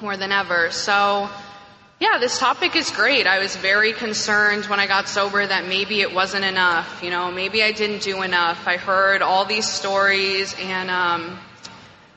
more 0.00 0.16
than 0.16 0.32
ever. 0.32 0.70
So, 0.70 1.28
yeah, 2.00 2.16
this 2.18 2.38
topic 2.38 2.76
is 2.76 2.90
great. 2.90 3.26
I 3.26 3.40
was 3.40 3.54
very 3.56 3.92
concerned 3.92 4.64
when 4.64 4.80
I 4.80 4.86
got 4.86 5.06
sober 5.06 5.46
that 5.46 5.66
maybe 5.66 6.00
it 6.00 6.14
wasn't 6.14 6.46
enough. 6.46 7.02
You 7.02 7.10
know, 7.10 7.30
maybe 7.30 7.62
I 7.62 7.72
didn't 7.72 8.00
do 8.00 8.22
enough. 8.22 8.66
I 8.66 8.78
heard 8.78 9.20
all 9.20 9.44
these 9.44 9.68
stories 9.68 10.56
and 10.58 10.90
um, 10.90 11.38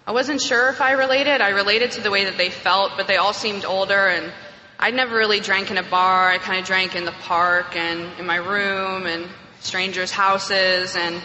I 0.07 0.13
wasn't 0.13 0.41
sure 0.41 0.69
if 0.69 0.79
I 0.79 0.93
related. 0.93 1.41
I 1.41 1.49
related 1.49 1.91
to 1.91 2.01
the 2.01 2.09
way 2.09 2.23
that 2.23 2.37
they 2.37 2.49
felt, 2.49 2.93
but 2.95 3.07
they 3.07 3.17
all 3.17 3.33
seemed 3.33 3.65
older 3.65 4.07
and 4.07 4.31
I'd 4.79 4.93
never 4.93 5.17
really 5.17 5.41
drank 5.41 5.69
in 5.69 5.77
a 5.77 5.83
bar. 5.83 6.29
I 6.29 6.37
kind 6.37 6.61
of 6.61 6.65
drank 6.65 6.95
in 6.95 7.03
the 7.03 7.11
park 7.11 7.75
and 7.75 8.17
in 8.17 8.25
my 8.25 8.37
room 8.37 9.05
and 9.05 9.27
strangers' 9.59 10.11
houses 10.11 10.95
and 10.95 11.21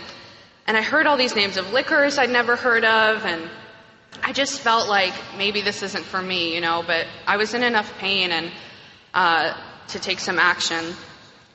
and 0.66 0.76
I 0.76 0.82
heard 0.82 1.06
all 1.06 1.16
these 1.16 1.36
names 1.36 1.58
of 1.58 1.72
liquors 1.72 2.18
I'd 2.18 2.28
never 2.28 2.56
heard 2.56 2.84
of 2.84 3.24
and 3.24 3.48
I 4.22 4.32
just 4.32 4.60
felt 4.60 4.88
like 4.88 5.14
maybe 5.36 5.62
this 5.62 5.82
isn't 5.82 6.04
for 6.04 6.20
me, 6.20 6.54
you 6.54 6.60
know, 6.60 6.82
but 6.86 7.06
I 7.26 7.36
was 7.36 7.54
in 7.54 7.62
enough 7.62 7.96
pain 7.98 8.30
and 8.30 8.50
uh, 9.14 9.54
to 9.88 9.98
take 9.98 10.18
some 10.18 10.38
action. 10.38 10.94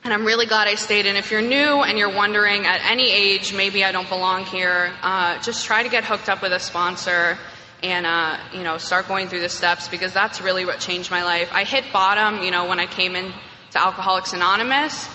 And 0.04 0.14
I'm 0.14 0.26
really 0.26 0.46
glad 0.46 0.68
I 0.68 0.76
stayed. 0.76 1.06
And 1.06 1.18
if 1.18 1.32
you're 1.32 1.42
new 1.42 1.82
and 1.82 1.98
you're 1.98 2.14
wondering 2.14 2.66
at 2.66 2.82
any 2.84 3.10
age, 3.12 3.54
maybe 3.54 3.86
I 3.86 3.92
don't 3.92 4.10
belong 4.10 4.46
here, 4.46 4.92
uh, 5.02 5.42
just 5.42 5.66
try 5.66 5.84
to 5.84 5.90
get 5.90 6.04
hooked 6.04 6.30
up 6.30 6.42
with 6.42 6.52
a 6.52 6.60
sponsor 6.60 7.38
and 7.84 8.06
uh, 8.06 8.38
you 8.54 8.64
know 8.64 8.78
start 8.78 9.08
going 9.08 9.28
through 9.28 9.42
the 9.42 9.50
steps 9.50 9.90
because 9.90 10.14
that's 10.14 10.42
really 10.42 10.66
what 10.66 10.80
changed 10.80 11.12
my 11.12 11.24
life. 11.24 11.50
I 11.52 11.66
hit 11.66 11.84
bottom, 11.92 12.42
you 12.42 12.50
know, 12.50 12.68
when 12.68 12.80
I 12.80 12.86
came 12.86 13.16
in 13.16 13.32
to 13.72 13.80
Alcoholics 13.80 14.34
Anonymous, 14.34 15.10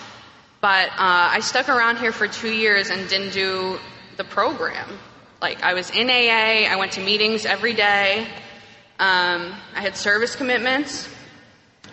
but 0.61 0.89
uh, 0.89 0.93
I 0.97 1.39
stuck 1.41 1.67
around 1.67 1.97
here 1.97 2.11
for 2.11 2.27
two 2.27 2.51
years 2.51 2.89
and 2.89 3.09
didn't 3.09 3.33
do 3.33 3.79
the 4.17 4.23
program. 4.23 4.87
Like 5.41 5.63
I 5.63 5.73
was 5.73 5.89
in 5.91 6.09
AA, 6.09 6.69
I 6.69 6.75
went 6.77 6.93
to 6.93 7.01
meetings 7.01 7.45
every 7.45 7.73
day, 7.73 8.27
um, 8.99 9.55
I 9.73 9.81
had 9.81 9.95
service 9.95 10.35
commitments, 10.35 11.07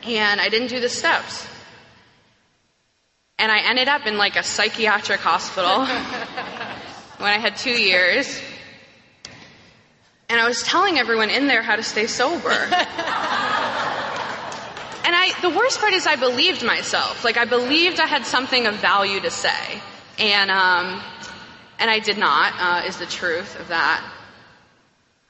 and 0.03 0.41
I 0.41 0.49
didn't 0.49 0.69
do 0.69 0.81
the 0.81 0.89
steps. 0.89 1.47
And 3.39 3.53
I 3.53 3.61
ended 3.61 3.87
up 3.87 4.07
in 4.07 4.17
like 4.17 4.35
a 4.37 4.43
psychiatric 4.43 5.21
hospital 5.21 5.87
when 7.19 7.31
I 7.31 7.39
had 7.39 7.57
two 7.57 7.71
years. 7.71 8.41
And 10.29 10.41
I 10.41 10.49
was 10.49 10.65
telling 10.65 10.99
everyone 10.99 11.31
in 11.31 11.47
there 11.47 11.63
how 11.63 11.77
to 11.77 11.85
stay 11.85 12.09
sober. 12.09 12.49
and 12.51 12.73
I, 15.15 15.33
the 15.43 15.51
worst 15.51 15.79
part 15.79 15.93
is 15.93 16.07
I 16.09 16.17
believed 16.17 16.65
myself. 16.65 17.23
Like 17.23 17.37
I 17.37 17.45
believed 17.45 18.01
I 18.01 18.07
had 18.07 18.27
something 18.27 18.67
of 18.67 18.75
value 18.77 19.21
to 19.21 19.31
say. 19.31 19.81
And, 20.19 20.51
um, 20.51 21.01
and 21.79 21.91
I 21.91 21.99
did 21.99 22.19
not, 22.19 22.55
uh, 22.59 22.87
is 22.87 22.97
the 22.99 23.07
truth 23.07 23.59
of 23.61 23.69
that. 23.69 24.13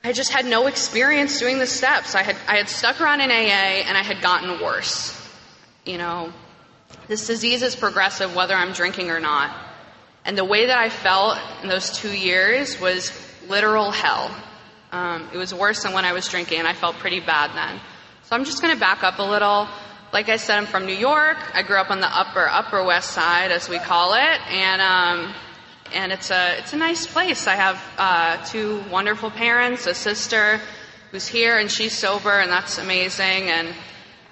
I 0.04 0.12
just 0.12 0.30
had 0.30 0.46
no 0.46 0.68
experience 0.68 1.38
doing 1.38 1.58
the 1.58 1.66
steps. 1.66 2.14
I 2.14 2.22
had, 2.22 2.36
I 2.46 2.56
had 2.56 2.68
stuck 2.68 3.00
around 3.00 3.20
in 3.20 3.30
AA 3.30 3.82
and 3.86 3.96
I 3.96 4.02
had 4.02 4.22
gotten 4.22 4.62
worse. 4.62 5.12
You 5.84 5.98
know, 5.98 6.32
this 7.08 7.26
disease 7.26 7.62
is 7.62 7.74
progressive 7.74 8.34
whether 8.34 8.54
I'm 8.54 8.72
drinking 8.72 9.10
or 9.10 9.20
not. 9.20 9.54
And 10.24 10.36
the 10.36 10.44
way 10.44 10.66
that 10.66 10.78
I 10.78 10.90
felt 10.90 11.38
in 11.62 11.68
those 11.68 11.90
two 11.90 12.10
years 12.10 12.80
was 12.80 13.12
literal 13.48 13.90
hell. 13.90 14.34
Um, 14.92 15.28
it 15.32 15.36
was 15.36 15.52
worse 15.52 15.82
than 15.82 15.92
when 15.92 16.04
I 16.04 16.12
was 16.12 16.28
drinking, 16.28 16.58
and 16.58 16.68
I 16.68 16.72
felt 16.72 16.96
pretty 16.96 17.20
bad 17.20 17.54
then. 17.54 17.80
So 18.24 18.34
I'm 18.34 18.44
just 18.44 18.60
going 18.62 18.74
to 18.74 18.80
back 18.80 19.04
up 19.04 19.18
a 19.18 19.22
little. 19.22 19.68
Like 20.12 20.28
I 20.28 20.36
said, 20.36 20.58
I'm 20.58 20.66
from 20.66 20.86
New 20.86 20.94
York. 20.94 21.36
I 21.54 21.62
grew 21.62 21.76
up 21.76 21.90
on 21.90 22.00
the 22.00 22.08
upper, 22.08 22.48
upper 22.48 22.82
west 22.84 23.10
side, 23.10 23.52
as 23.52 23.68
we 23.68 23.78
call 23.78 24.14
it, 24.14 24.40
and 24.50 24.82
um, 24.82 25.34
and 25.94 26.12
it's 26.12 26.30
a 26.30 26.58
it's 26.58 26.72
a 26.72 26.76
nice 26.76 27.06
place. 27.06 27.46
I 27.46 27.54
have 27.54 27.82
uh, 27.98 28.44
two 28.44 28.82
wonderful 28.90 29.30
parents, 29.30 29.86
a 29.86 29.94
sister 29.94 30.60
who's 31.10 31.26
here, 31.26 31.58
and 31.58 31.70
she's 31.70 31.92
sober, 31.92 32.30
and 32.30 32.50
that's 32.50 32.78
amazing. 32.78 33.50
And 33.50 33.68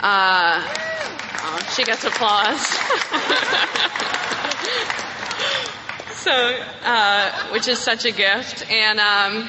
uh, 0.00 0.62
oh, 0.66 1.72
she 1.74 1.84
gets 1.84 2.04
applause. 2.04 2.66
so, 6.16 6.60
uh, 6.84 7.32
which 7.52 7.68
is 7.68 7.78
such 7.78 8.04
a 8.04 8.12
gift, 8.12 8.68
and 8.70 8.98
um, 8.98 9.48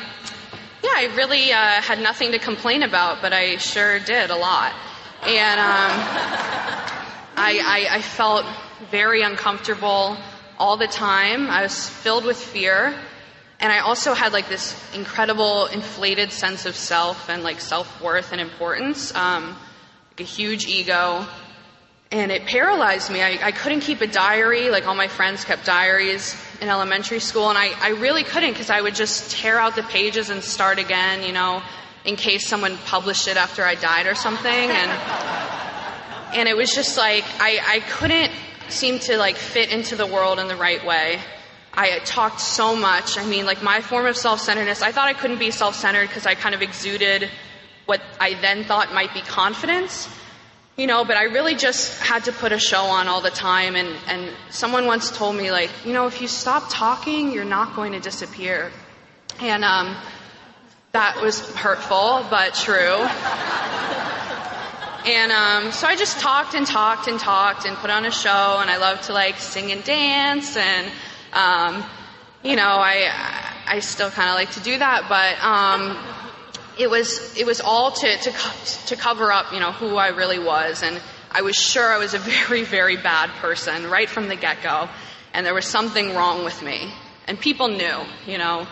yeah, 0.83 0.91
I 0.95 1.11
really 1.15 1.51
uh, 1.51 1.81
had 1.81 1.99
nothing 1.99 2.31
to 2.31 2.39
complain 2.39 2.83
about, 2.83 3.21
but 3.21 3.33
I 3.33 3.57
sure 3.57 3.99
did 3.99 4.29
a 4.29 4.35
lot, 4.35 4.73
and 5.23 5.59
um, 5.59 5.91
I, 7.37 7.61
I, 7.65 7.87
I 7.97 8.01
felt 8.01 8.45
very 8.91 9.21
uncomfortable 9.21 10.17
all 10.57 10.77
the 10.77 10.87
time. 10.87 11.49
I 11.49 11.61
was 11.61 11.89
filled 11.89 12.25
with 12.25 12.37
fear. 12.37 12.95
And 13.59 13.71
I 13.71 13.79
also 13.79 14.13
had 14.13 14.33
like 14.33 14.49
this 14.49 14.75
incredible 14.93 15.67
inflated 15.67 16.31
sense 16.31 16.65
of 16.65 16.75
self 16.75 17.29
and 17.29 17.43
like 17.43 17.59
self 17.61 18.01
worth 18.01 18.31
and 18.31 18.41
importance, 18.41 19.15
um, 19.15 19.55
like 20.11 20.19
a 20.19 20.23
huge 20.23 20.67
ego. 20.67 21.25
And 22.11 22.31
it 22.31 22.45
paralyzed 22.45 23.11
me. 23.11 23.21
I, 23.21 23.39
I 23.41 23.51
couldn't 23.51 23.79
keep 23.81 24.01
a 24.01 24.07
diary. 24.07 24.69
Like 24.69 24.87
all 24.87 24.95
my 24.95 25.07
friends 25.07 25.43
kept 25.43 25.65
diaries 25.65 26.35
in 26.61 26.69
elementary 26.69 27.19
school. 27.19 27.49
And 27.49 27.57
I, 27.57 27.71
I 27.79 27.89
really 27.89 28.23
couldn't 28.23 28.51
because 28.51 28.69
I 28.69 28.81
would 28.81 28.95
just 28.95 29.31
tear 29.31 29.57
out 29.57 29.75
the 29.75 29.83
pages 29.83 30.29
and 30.29 30.43
start 30.43 30.77
again, 30.77 31.23
you 31.23 31.33
know, 31.33 31.63
in 32.03 32.15
case 32.15 32.47
someone 32.47 32.77
published 32.85 33.27
it 33.27 33.37
after 33.37 33.63
I 33.63 33.75
died 33.75 34.05
or 34.05 34.15
something. 34.15 34.51
And, 34.51 34.91
and 36.35 36.47
it 36.47 36.55
was 36.55 36.73
just 36.73 36.97
like, 36.97 37.23
I, 37.39 37.59
I 37.65 37.79
couldn't 37.79 38.31
seem 38.69 38.99
to 38.99 39.17
like 39.17 39.35
fit 39.37 39.69
into 39.69 39.95
the 39.95 40.05
world 40.05 40.39
in 40.39 40.47
the 40.47 40.55
right 40.55 40.85
way. 40.85 41.19
I 41.73 41.99
talked 41.99 42.39
so 42.39 42.75
much. 42.75 43.17
I 43.17 43.25
mean, 43.25 43.45
like 43.45 43.61
my 43.61 43.81
form 43.81 44.05
of 44.05 44.15
self-centeredness, 44.15 44.81
I 44.81 44.91
thought 44.91 45.09
I 45.09 45.13
couldn't 45.13 45.39
be 45.39 45.51
self-centered 45.51 46.07
because 46.07 46.25
I 46.25 46.35
kind 46.35 46.55
of 46.55 46.61
exuded 46.61 47.29
what 47.85 48.01
I 48.19 48.35
then 48.35 48.63
thought 48.63 48.93
might 48.93 49.13
be 49.13 49.21
confidence. 49.21 50.07
You 50.77 50.87
know, 50.87 51.05
but 51.05 51.15
I 51.15 51.23
really 51.23 51.55
just 51.55 52.01
had 52.01 52.25
to 52.25 52.33
put 52.33 52.51
a 52.51 52.59
show 52.59 52.83
on 52.83 53.07
all 53.07 53.21
the 53.21 53.29
time 53.29 53.75
and, 53.75 53.95
and 54.07 54.29
someone 54.49 54.85
once 54.87 55.09
told 55.09 55.35
me 55.35 55.49
like, 55.51 55.69
you 55.85 55.93
know, 55.93 56.05
if 56.07 56.21
you 56.21 56.27
stop 56.27 56.65
talking, 56.69 57.31
you're 57.31 57.45
not 57.45 57.75
going 57.75 57.93
to 57.93 57.99
disappear. 57.99 58.71
And 59.39 59.63
um, 59.63 59.95
that 60.91 61.21
was 61.21 61.39
hurtful, 61.55 62.25
but 62.29 62.53
true. 62.55 63.07
And 65.05 65.31
um, 65.31 65.71
so 65.71 65.85
I 65.85 65.95
just 65.95 66.19
talked 66.19 66.55
and 66.55 66.65
talked 66.65 67.07
and 67.07 67.19
talked 67.19 67.67
and 67.67 67.77
put 67.77 67.91
on 67.91 68.05
a 68.05 68.11
show, 68.11 68.57
and 68.59 68.71
I 68.71 68.77
love 68.77 69.01
to 69.01 69.13
like 69.13 69.37
sing 69.37 69.71
and 69.71 69.83
dance, 69.83 70.57
and 70.57 70.91
um, 71.31 71.83
you 72.41 72.55
know, 72.55 72.63
I 72.63 73.11
I 73.67 73.81
still 73.81 74.09
kind 74.09 74.29
of 74.29 74.35
like 74.35 74.49
to 74.53 74.61
do 74.61 74.79
that, 74.79 75.05
but 75.07 75.37
um, 75.45 75.95
it 76.79 76.89
was 76.89 77.37
it 77.37 77.45
was 77.45 77.61
all 77.61 77.91
to 77.91 78.17
to 78.17 78.31
to 78.87 78.95
cover 78.95 79.31
up, 79.31 79.53
you 79.53 79.59
know, 79.59 79.71
who 79.71 79.95
I 79.95 80.07
really 80.07 80.39
was, 80.39 80.81
and 80.81 80.99
I 81.31 81.43
was 81.43 81.55
sure 81.55 81.93
I 81.93 81.99
was 81.99 82.15
a 82.15 82.19
very 82.47 82.63
very 82.63 82.97
bad 82.97 83.29
person 83.41 83.87
right 83.91 84.09
from 84.09 84.27
the 84.27 84.35
get 84.35 84.63
go, 84.63 84.89
and 85.35 85.45
there 85.45 85.53
was 85.53 85.67
something 85.67 86.15
wrong 86.15 86.43
with 86.43 86.63
me, 86.63 86.91
and 87.27 87.39
people 87.39 87.67
knew, 87.67 87.99
you 88.25 88.39
know. 88.39 88.65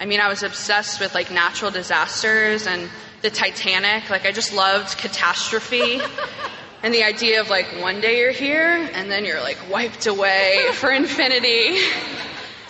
I 0.00 0.06
mean, 0.06 0.20
I 0.20 0.28
was 0.28 0.42
obsessed 0.42 0.98
with 0.98 1.14
like 1.14 1.30
natural 1.30 1.70
disasters 1.70 2.66
and 2.66 2.88
the 3.24 3.30
Titanic. 3.30 4.10
Like, 4.10 4.26
I 4.26 4.32
just 4.32 4.52
loved 4.52 4.98
catastrophe 4.98 5.98
and 6.82 6.92
the 6.92 7.02
idea 7.04 7.40
of 7.40 7.48
like 7.48 7.66
one 7.80 8.02
day 8.02 8.20
you're 8.20 8.32
here 8.32 8.86
and 8.92 9.10
then 9.10 9.24
you're 9.24 9.40
like 9.40 9.56
wiped 9.70 10.06
away 10.06 10.60
for 10.74 10.90
infinity. 10.92 11.78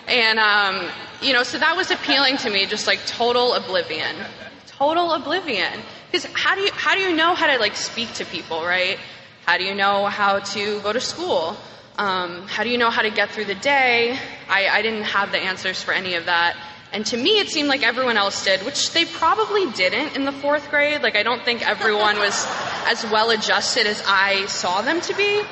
And, 0.06 0.38
um, 0.38 0.88
you 1.20 1.32
know, 1.32 1.42
so 1.42 1.58
that 1.58 1.76
was 1.76 1.90
appealing 1.90 2.36
to 2.38 2.50
me, 2.50 2.66
just 2.66 2.86
like 2.86 3.04
total 3.04 3.54
oblivion. 3.54 4.14
Total 4.68 5.12
oblivion. 5.14 5.72
Because 6.12 6.30
how 6.34 6.54
do 6.54 6.60
you, 6.60 6.70
how 6.72 6.94
do 6.94 7.00
you 7.00 7.16
know 7.16 7.34
how 7.34 7.48
to 7.52 7.58
like 7.58 7.74
speak 7.74 8.14
to 8.14 8.24
people, 8.24 8.62
right? 8.62 8.98
How 9.46 9.58
do 9.58 9.64
you 9.64 9.74
know 9.74 10.06
how 10.06 10.38
to 10.38 10.80
go 10.82 10.92
to 10.92 11.00
school? 11.00 11.56
Um, 11.98 12.46
how 12.46 12.62
do 12.62 12.70
you 12.70 12.78
know 12.78 12.90
how 12.90 13.02
to 13.02 13.10
get 13.10 13.30
through 13.30 13.46
the 13.46 13.56
day? 13.56 14.16
I, 14.48 14.68
I 14.68 14.82
didn't 14.82 15.04
have 15.04 15.32
the 15.32 15.38
answers 15.38 15.82
for 15.82 15.92
any 15.92 16.14
of 16.14 16.26
that. 16.26 16.56
And 16.94 17.04
to 17.06 17.16
me, 17.16 17.40
it 17.40 17.48
seemed 17.48 17.68
like 17.68 17.82
everyone 17.82 18.16
else 18.16 18.44
did, 18.44 18.64
which 18.64 18.92
they 18.92 19.04
probably 19.04 19.68
didn't 19.72 20.14
in 20.14 20.24
the 20.24 20.30
fourth 20.30 20.70
grade. 20.70 21.02
Like, 21.02 21.16
I 21.16 21.24
don't 21.24 21.44
think 21.44 21.66
everyone 21.66 22.18
was 22.18 22.46
as 22.86 23.04
well 23.10 23.30
adjusted 23.30 23.88
as 23.88 24.00
I 24.06 24.46
saw 24.46 24.80
them 24.80 25.00
to 25.00 25.14
be. 25.14 25.42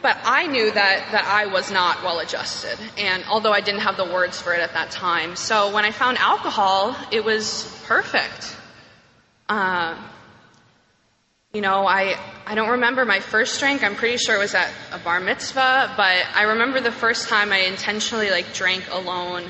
But 0.00 0.16
I 0.24 0.46
knew 0.46 0.70
that, 0.70 1.12
that 1.12 1.26
I 1.26 1.44
was 1.46 1.70
not 1.70 2.02
well 2.02 2.20
adjusted. 2.20 2.78
And 2.96 3.22
although 3.28 3.52
I 3.52 3.60
didn't 3.60 3.82
have 3.82 3.98
the 3.98 4.06
words 4.06 4.40
for 4.40 4.54
it 4.54 4.60
at 4.60 4.72
that 4.72 4.90
time. 4.90 5.36
So 5.36 5.74
when 5.74 5.84
I 5.84 5.90
found 5.90 6.16
alcohol, 6.16 6.96
it 7.12 7.22
was 7.22 7.70
perfect. 7.84 8.56
Uh, 9.50 9.94
you 11.52 11.60
know, 11.60 11.86
I, 11.86 12.18
I 12.46 12.54
don't 12.54 12.70
remember 12.70 13.04
my 13.04 13.20
first 13.20 13.60
drink. 13.60 13.84
I'm 13.84 13.94
pretty 13.94 14.16
sure 14.16 14.36
it 14.36 14.38
was 14.38 14.54
at 14.54 14.72
a 14.90 14.98
bar 14.98 15.20
mitzvah, 15.20 15.92
but 15.98 16.24
I 16.34 16.44
remember 16.44 16.80
the 16.80 16.90
first 16.90 17.28
time 17.28 17.52
I 17.52 17.58
intentionally 17.58 18.30
like 18.30 18.54
drank 18.54 18.84
alone. 18.90 19.44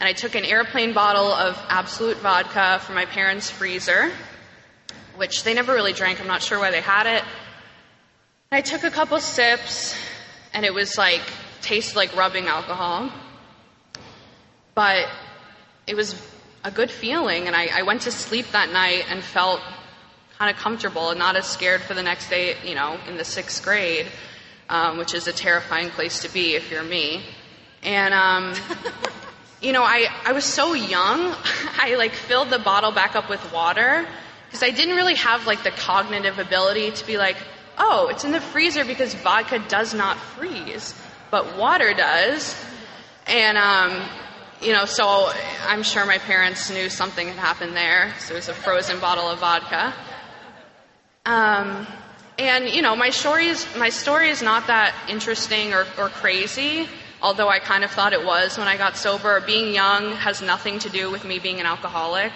And 0.00 0.06
I 0.06 0.12
took 0.12 0.36
an 0.36 0.44
airplane 0.44 0.92
bottle 0.92 1.32
of 1.32 1.60
Absolut 1.68 2.18
vodka 2.18 2.78
from 2.84 2.94
my 2.94 3.04
parents' 3.06 3.50
freezer, 3.50 4.12
which 5.16 5.42
they 5.42 5.54
never 5.54 5.74
really 5.74 5.92
drank. 5.92 6.20
I'm 6.20 6.28
not 6.28 6.40
sure 6.40 6.60
why 6.60 6.70
they 6.70 6.80
had 6.80 7.06
it. 7.06 7.24
I 8.52 8.60
took 8.60 8.84
a 8.84 8.90
couple 8.90 9.18
sips, 9.18 9.96
and 10.54 10.64
it 10.64 10.72
was 10.72 10.96
like, 10.96 11.22
tasted 11.62 11.96
like 11.96 12.14
rubbing 12.16 12.46
alcohol. 12.46 13.10
But 14.76 15.08
it 15.88 15.96
was 15.96 16.14
a 16.62 16.70
good 16.70 16.92
feeling, 16.92 17.48
and 17.48 17.56
I, 17.56 17.66
I 17.66 17.82
went 17.82 18.02
to 18.02 18.12
sleep 18.12 18.46
that 18.52 18.72
night 18.72 19.04
and 19.10 19.20
felt 19.22 19.60
kind 20.38 20.48
of 20.48 20.56
comfortable 20.56 21.10
and 21.10 21.18
not 21.18 21.34
as 21.34 21.46
scared 21.46 21.80
for 21.80 21.94
the 21.94 22.02
next 22.04 22.30
day, 22.30 22.54
you 22.64 22.76
know, 22.76 22.96
in 23.08 23.16
the 23.16 23.24
sixth 23.24 23.64
grade, 23.64 24.06
um, 24.68 24.96
which 24.96 25.12
is 25.12 25.26
a 25.26 25.32
terrifying 25.32 25.90
place 25.90 26.20
to 26.22 26.32
be 26.32 26.54
if 26.54 26.70
you're 26.70 26.84
me. 26.84 27.24
And, 27.82 28.14
um, 28.14 28.54
you 29.60 29.72
know, 29.72 29.82
I, 29.82 30.06
I 30.24 30.32
was 30.32 30.44
so 30.44 30.74
young, 30.74 31.34
I 31.78 31.96
like 31.96 32.12
filled 32.12 32.50
the 32.50 32.58
bottle 32.58 32.92
back 32.92 33.16
up 33.16 33.28
with 33.28 33.52
water 33.52 34.06
because 34.46 34.62
I 34.62 34.70
didn't 34.70 34.96
really 34.96 35.16
have 35.16 35.46
like 35.46 35.62
the 35.62 35.70
cognitive 35.70 36.38
ability 36.38 36.92
to 36.92 37.06
be 37.06 37.16
like, 37.16 37.36
oh, 37.76 38.08
it's 38.08 38.24
in 38.24 38.32
the 38.32 38.40
freezer 38.40 38.84
because 38.84 39.14
vodka 39.14 39.58
does 39.68 39.94
not 39.94 40.16
freeze, 40.16 40.94
but 41.30 41.56
water 41.56 41.92
does. 41.94 42.56
And, 43.26 43.58
um, 43.58 44.08
you 44.62 44.72
know, 44.72 44.86
so 44.86 45.30
I'm 45.66 45.82
sure 45.82 46.04
my 46.06 46.18
parents 46.18 46.70
knew 46.70 46.88
something 46.88 47.28
had 47.28 47.36
happened 47.36 47.76
there. 47.76 48.14
So 48.20 48.34
it 48.34 48.36
was 48.36 48.48
a 48.48 48.54
frozen 48.54 48.98
bottle 49.00 49.28
of 49.28 49.38
vodka. 49.38 49.94
Um, 51.26 51.86
and 52.38 52.68
you 52.68 52.82
know, 52.82 52.96
my 52.96 53.10
story 53.10 53.48
is 53.48 53.66
my 53.76 53.90
story 53.90 54.30
is 54.30 54.42
not 54.42 54.68
that 54.68 54.94
interesting 55.08 55.74
or, 55.74 55.86
or 55.98 56.08
crazy. 56.08 56.88
Although 57.20 57.48
I 57.48 57.58
kind 57.58 57.82
of 57.82 57.90
thought 57.90 58.12
it 58.12 58.24
was 58.24 58.56
when 58.58 58.68
I 58.68 58.76
got 58.76 58.96
sober. 58.96 59.40
Being 59.40 59.74
young 59.74 60.12
has 60.12 60.40
nothing 60.40 60.78
to 60.80 60.88
do 60.88 61.10
with 61.10 61.24
me 61.24 61.38
being 61.38 61.58
an 61.58 61.66
alcoholic. 61.66 62.32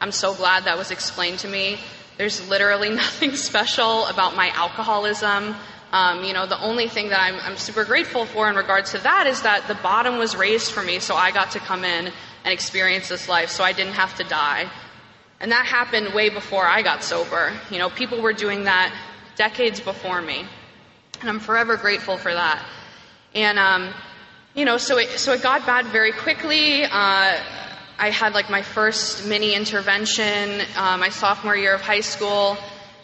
I'm 0.00 0.12
so 0.12 0.34
glad 0.34 0.64
that 0.64 0.76
was 0.76 0.90
explained 0.90 1.38
to 1.40 1.48
me. 1.48 1.78
There's 2.18 2.46
literally 2.48 2.90
nothing 3.04 3.34
special 3.34 4.04
about 4.06 4.36
my 4.36 4.50
alcoholism. 4.50 5.54
Um, 5.92 6.24
you 6.24 6.34
know, 6.34 6.46
the 6.46 6.60
only 6.60 6.88
thing 6.88 7.08
that 7.08 7.20
I'm, 7.20 7.36
I'm 7.40 7.56
super 7.56 7.84
grateful 7.84 8.26
for 8.26 8.50
in 8.50 8.56
regards 8.56 8.90
to 8.92 8.98
that 8.98 9.26
is 9.26 9.40
that 9.42 9.66
the 9.68 9.74
bottom 9.76 10.18
was 10.18 10.36
raised 10.36 10.72
for 10.72 10.82
me, 10.82 10.98
so 10.98 11.14
I 11.14 11.30
got 11.30 11.52
to 11.52 11.58
come 11.58 11.84
in 11.84 12.12
and 12.44 12.52
experience 12.52 13.08
this 13.08 13.28
life, 13.28 13.48
so 13.48 13.64
I 13.64 13.72
didn't 13.72 13.94
have 13.94 14.14
to 14.16 14.24
die. 14.24 14.70
And 15.40 15.52
that 15.52 15.64
happened 15.64 16.12
way 16.12 16.28
before 16.28 16.66
I 16.66 16.82
got 16.82 17.02
sober. 17.02 17.52
You 17.70 17.78
know, 17.78 17.88
people 17.88 18.20
were 18.20 18.32
doing 18.32 18.64
that 18.64 18.94
decades 19.36 19.80
before 19.80 20.20
me. 20.20 20.44
And 21.20 21.30
I'm 21.30 21.40
forever 21.40 21.76
grateful 21.76 22.18
for 22.18 22.32
that. 22.32 22.62
And, 23.34 23.58
um, 23.58 23.94
you 24.56 24.64
know, 24.64 24.78
so 24.78 24.96
it, 24.96 25.10
so 25.10 25.34
it 25.34 25.42
got 25.42 25.66
bad 25.66 25.86
very 25.86 26.12
quickly. 26.12 26.82
Uh, 26.82 26.88
I 27.98 28.10
had 28.10 28.32
like 28.32 28.48
my 28.48 28.62
first 28.62 29.26
mini 29.26 29.54
intervention 29.54 30.62
uh, 30.76 30.96
my 30.96 31.10
sophomore 31.10 31.54
year 31.54 31.74
of 31.74 31.82
high 31.82 32.00
school. 32.00 32.56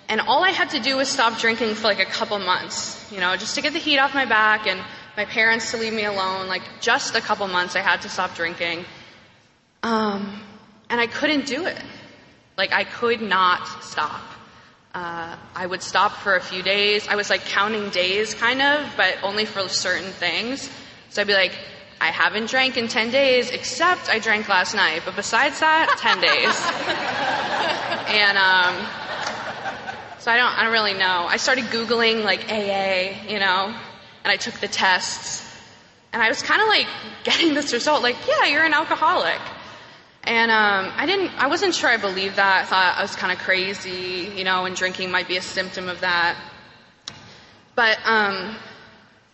And 0.09 0.21
all 0.23 0.43
I 0.43 0.51
had 0.51 0.71
to 0.71 0.81
do 0.81 0.97
was 0.97 1.09
stop 1.09 1.39
drinking 1.39 1.75
for 1.75 1.85
like 1.85 2.01
a 2.01 2.07
couple 2.07 2.39
months, 2.39 3.07
you 3.13 3.21
know, 3.21 3.37
just 3.37 3.55
to 3.55 3.61
get 3.61 3.75
the 3.75 3.79
heat 3.79 3.99
off 3.99 4.15
my 4.15 4.25
back 4.25 4.67
and 4.67 4.81
my 5.17 5.27
parents 5.27 5.71
to 5.73 5.77
leave 5.77 5.93
me 5.93 6.05
alone. 6.05 6.49
Like 6.49 6.63
just 6.81 7.15
a 7.15 7.21
couple 7.21 7.47
months 7.49 7.77
I 7.77 7.81
had 7.81 8.01
to 8.03 8.09
stop 8.09 8.35
drinking. 8.35 8.87
Um, 9.83 10.43
and 10.89 11.01
I 11.01 11.07
couldn't 11.07 11.47
do 11.47 11.67
it. 11.67 11.83
Like 12.57 12.73
I 12.73 12.85
could 12.85 13.21
not 13.21 13.67
stop. 13.83 14.23
Uh, 14.95 15.37
I 15.55 15.67
would 15.67 15.83
stop 15.83 16.13
for 16.13 16.37
a 16.37 16.41
few 16.41 16.63
days. 16.63 17.09
I 17.09 17.17
was 17.17 17.29
like 17.29 17.45
counting 17.45 17.91
days, 17.91 18.35
kind 18.35 18.61
of, 18.61 18.91
but 18.97 19.17
only 19.23 19.45
for 19.45 19.69
certain 19.69 20.11
things. 20.13 20.71
So 21.13 21.21
I'd 21.21 21.27
be 21.27 21.35
like, 21.35 21.53
I 22.01 22.07
haven't 22.07 22.49
drank 22.49 22.79
in 22.79 22.89
10 22.89 23.11
days, 23.11 23.51
except 23.51 24.09
I 24.09 24.19
drank 24.19 24.49
last 24.49 24.75
night. 24.75 25.03
But 25.05 25.15
besides 25.15 25.61
that, 25.61 25.95
10 25.99 26.21
days. 26.23 26.57
and 28.09 28.39
um, 28.39 28.75
so 30.19 30.31
I 30.31 30.39
don't, 30.39 30.59
I 30.59 30.65
don't 30.65 30.73
really 30.73 30.95
know. 30.95 31.27
I 31.29 31.37
started 31.37 31.65
Googling 31.65 32.25
like 32.25 32.51
AA, 32.51 33.29
you 33.31 33.39
know, 33.39 33.77
and 34.25 34.33
I 34.33 34.37
took 34.37 34.55
the 34.55 34.69
tests. 34.69 35.47
And 36.15 36.23
I 36.23 36.31
was 36.31 36.41
kind 36.41 36.63
of 36.63 36.69
like 36.69 36.87
getting 37.25 37.53
this 37.53 37.75
result, 37.75 38.03
like, 38.03 38.17
yeah, 38.27 38.47
you're 38.47 38.65
an 38.65 38.73
alcoholic. 38.73 39.41
And 40.25 40.51
um, 40.51 40.95
I 40.97 41.05
didn't, 41.05 41.31
I 41.37 41.49
wasn't 41.49 41.75
sure 41.75 41.91
I 41.91 41.99
believed 41.99 42.37
that. 42.37 42.63
I 42.63 42.65
thought 42.65 42.95
I 42.97 43.03
was 43.03 43.15
kind 43.17 43.33
of 43.33 43.39
crazy, 43.39 44.33
you 44.35 44.45
know, 44.45 44.65
and 44.65 44.75
drinking 44.75 45.11
might 45.11 45.29
be 45.29 45.37
a 45.37 45.43
symptom 45.43 45.91
of 45.91 46.01
that. 46.01 46.39
But 47.75 47.99
um, 48.07 48.57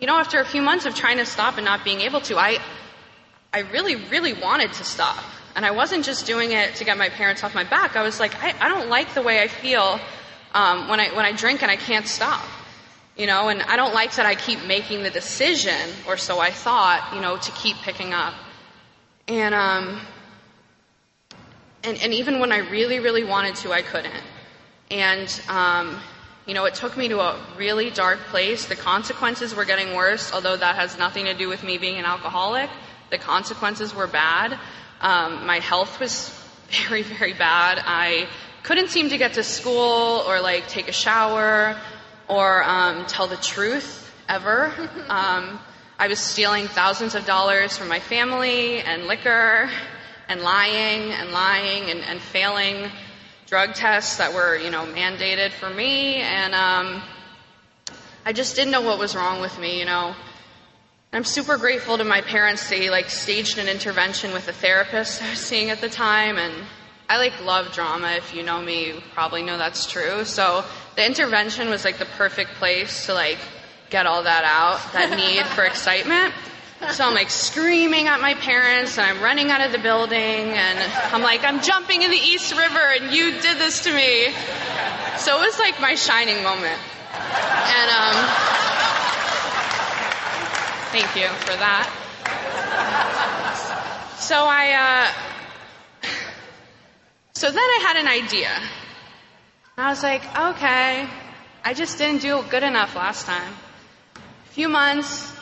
you 0.00 0.06
know, 0.06 0.18
after 0.18 0.40
a 0.40 0.44
few 0.44 0.62
months 0.62 0.86
of 0.86 0.94
trying 0.94 1.18
to 1.18 1.26
stop 1.26 1.56
and 1.56 1.64
not 1.64 1.84
being 1.84 2.00
able 2.00 2.20
to, 2.22 2.36
I, 2.36 2.58
I 3.52 3.60
really, 3.60 3.96
really 3.96 4.32
wanted 4.32 4.72
to 4.74 4.84
stop. 4.84 5.22
And 5.56 5.66
I 5.66 5.72
wasn't 5.72 6.04
just 6.04 6.26
doing 6.26 6.52
it 6.52 6.76
to 6.76 6.84
get 6.84 6.96
my 6.96 7.08
parents 7.08 7.42
off 7.42 7.54
my 7.54 7.64
back. 7.64 7.96
I 7.96 8.02
was 8.02 8.20
like, 8.20 8.34
I, 8.42 8.54
I 8.60 8.68
don't 8.68 8.88
like 8.88 9.14
the 9.14 9.22
way 9.22 9.42
I 9.42 9.48
feel 9.48 9.98
um, 10.54 10.88
when 10.88 11.00
I 11.00 11.08
when 11.16 11.24
I 11.24 11.32
drink 11.32 11.62
and 11.62 11.70
I 11.70 11.76
can't 11.76 12.06
stop. 12.06 12.44
You 13.16 13.26
know, 13.26 13.48
and 13.48 13.62
I 13.62 13.74
don't 13.74 13.92
like 13.92 14.14
that 14.14 14.26
I 14.26 14.36
keep 14.36 14.64
making 14.64 15.02
the 15.02 15.10
decision, 15.10 15.90
or 16.06 16.16
so 16.16 16.38
I 16.38 16.50
thought, 16.52 17.10
you 17.12 17.20
know, 17.20 17.36
to 17.36 17.52
keep 17.52 17.76
picking 17.78 18.14
up. 18.14 18.34
And 19.26 19.52
um, 19.54 20.00
and, 21.82 21.98
and 22.02 22.14
even 22.14 22.38
when 22.38 22.52
I 22.52 22.58
really, 22.58 23.00
really 23.00 23.24
wanted 23.24 23.54
to, 23.56 23.72
I 23.72 23.82
couldn't. 23.82 24.22
And, 24.90 25.40
um, 25.48 26.00
you 26.48 26.54
know, 26.54 26.64
it 26.64 26.74
took 26.74 26.96
me 26.96 27.08
to 27.08 27.20
a 27.20 27.38
really 27.58 27.90
dark 27.90 28.20
place. 28.30 28.64
The 28.64 28.74
consequences 28.74 29.54
were 29.54 29.66
getting 29.66 29.94
worse, 29.94 30.32
although 30.32 30.56
that 30.56 30.76
has 30.76 30.96
nothing 30.96 31.26
to 31.26 31.34
do 31.34 31.46
with 31.46 31.62
me 31.62 31.76
being 31.76 31.98
an 31.98 32.06
alcoholic. 32.06 32.70
The 33.10 33.18
consequences 33.18 33.94
were 33.94 34.06
bad. 34.06 34.58
Um, 35.02 35.46
my 35.46 35.58
health 35.58 36.00
was 36.00 36.34
very, 36.88 37.02
very 37.02 37.34
bad. 37.34 37.82
I 37.84 38.28
couldn't 38.62 38.88
seem 38.88 39.10
to 39.10 39.18
get 39.18 39.34
to 39.34 39.42
school 39.42 40.24
or 40.26 40.40
like 40.40 40.66
take 40.68 40.88
a 40.88 40.92
shower 40.92 41.78
or 42.28 42.64
um, 42.64 43.04
tell 43.04 43.26
the 43.28 43.36
truth 43.36 44.10
ever. 44.28 44.72
Um, 45.08 45.58
I 46.00 46.06
was 46.06 46.20
stealing 46.20 46.68
thousands 46.68 47.16
of 47.16 47.26
dollars 47.26 47.76
from 47.76 47.88
my 47.88 47.98
family 47.98 48.78
and 48.78 49.06
liquor 49.06 49.68
and 50.28 50.42
lying 50.42 51.10
and 51.10 51.32
lying 51.32 51.90
and, 51.90 52.00
and 52.00 52.20
failing 52.20 52.90
drug 53.48 53.74
tests 53.74 54.18
that 54.18 54.34
were, 54.34 54.56
you 54.56 54.70
know, 54.70 54.84
mandated 54.84 55.52
for 55.52 55.70
me. 55.70 56.16
And 56.16 56.54
um, 56.54 57.02
I 58.24 58.32
just 58.32 58.56
didn't 58.56 58.70
know 58.70 58.82
what 58.82 58.98
was 58.98 59.16
wrong 59.16 59.40
with 59.40 59.58
me, 59.58 59.78
you 59.78 59.86
know. 59.86 60.14
I'm 61.12 61.24
super 61.24 61.56
grateful 61.56 61.96
to 61.96 62.04
my 62.04 62.20
parents. 62.20 62.68
They 62.68 62.90
like 62.90 63.08
staged 63.08 63.56
an 63.56 63.66
intervention 63.66 64.32
with 64.32 64.46
a 64.48 64.52
therapist 64.52 65.22
I 65.22 65.30
was 65.30 65.38
seeing 65.38 65.70
at 65.70 65.80
the 65.80 65.88
time, 65.88 66.36
and 66.36 66.52
I 67.08 67.16
like 67.16 67.42
love 67.42 67.72
drama. 67.72 68.10
If 68.10 68.34
you 68.34 68.42
know 68.42 68.60
me, 68.60 68.88
you 68.88 69.00
probably 69.14 69.42
know 69.42 69.56
that's 69.56 69.86
true. 69.86 70.26
So 70.26 70.62
the 70.96 71.06
intervention 71.06 71.70
was 71.70 71.86
like 71.86 71.96
the 71.96 72.04
perfect 72.04 72.50
place 72.56 73.06
to 73.06 73.14
like 73.14 73.38
get 73.88 74.04
all 74.04 74.24
that 74.24 74.44
out, 74.44 74.92
that 74.92 75.16
need 75.16 75.46
for 75.46 75.64
excitement. 75.64 76.34
So 76.80 77.04
I'm 77.04 77.14
like 77.14 77.28
screaming 77.28 78.06
at 78.06 78.20
my 78.20 78.34
parents 78.34 78.98
and 78.98 79.06
I'm 79.06 79.22
running 79.22 79.50
out 79.50 79.60
of 79.60 79.72
the 79.72 79.78
building 79.78 80.16
and 80.18 80.78
I'm 81.12 81.22
like, 81.22 81.42
I'm 81.42 81.60
jumping 81.60 82.02
in 82.02 82.10
the 82.10 82.16
East 82.16 82.56
River 82.56 82.78
and 82.78 83.12
you 83.12 83.32
did 83.40 83.58
this 83.58 83.82
to 83.84 83.92
me. 83.92 84.32
So 85.18 85.36
it 85.36 85.40
was 85.44 85.58
like 85.58 85.80
my 85.80 85.96
shining 85.96 86.42
moment. 86.44 86.78
And 87.12 87.90
um, 87.90 88.14
thank 90.92 91.16
you 91.16 91.26
for 91.44 91.56
that. 91.58 91.90
So 94.18 94.36
I, 94.36 95.10
uh, 95.12 96.08
so 97.34 97.50
then 97.50 97.58
I 97.58 97.80
had 97.86 97.96
an 97.96 98.06
idea. 98.06 98.50
I 99.76 99.90
was 99.90 100.02
like, 100.02 100.22
okay, 100.36 101.08
I 101.64 101.74
just 101.74 101.98
didn't 101.98 102.22
do 102.22 102.42
good 102.48 102.62
enough 102.62 102.94
last 102.94 103.26
time. 103.26 103.52
A 104.16 104.50
few 104.52 104.68
months, 104.68 105.37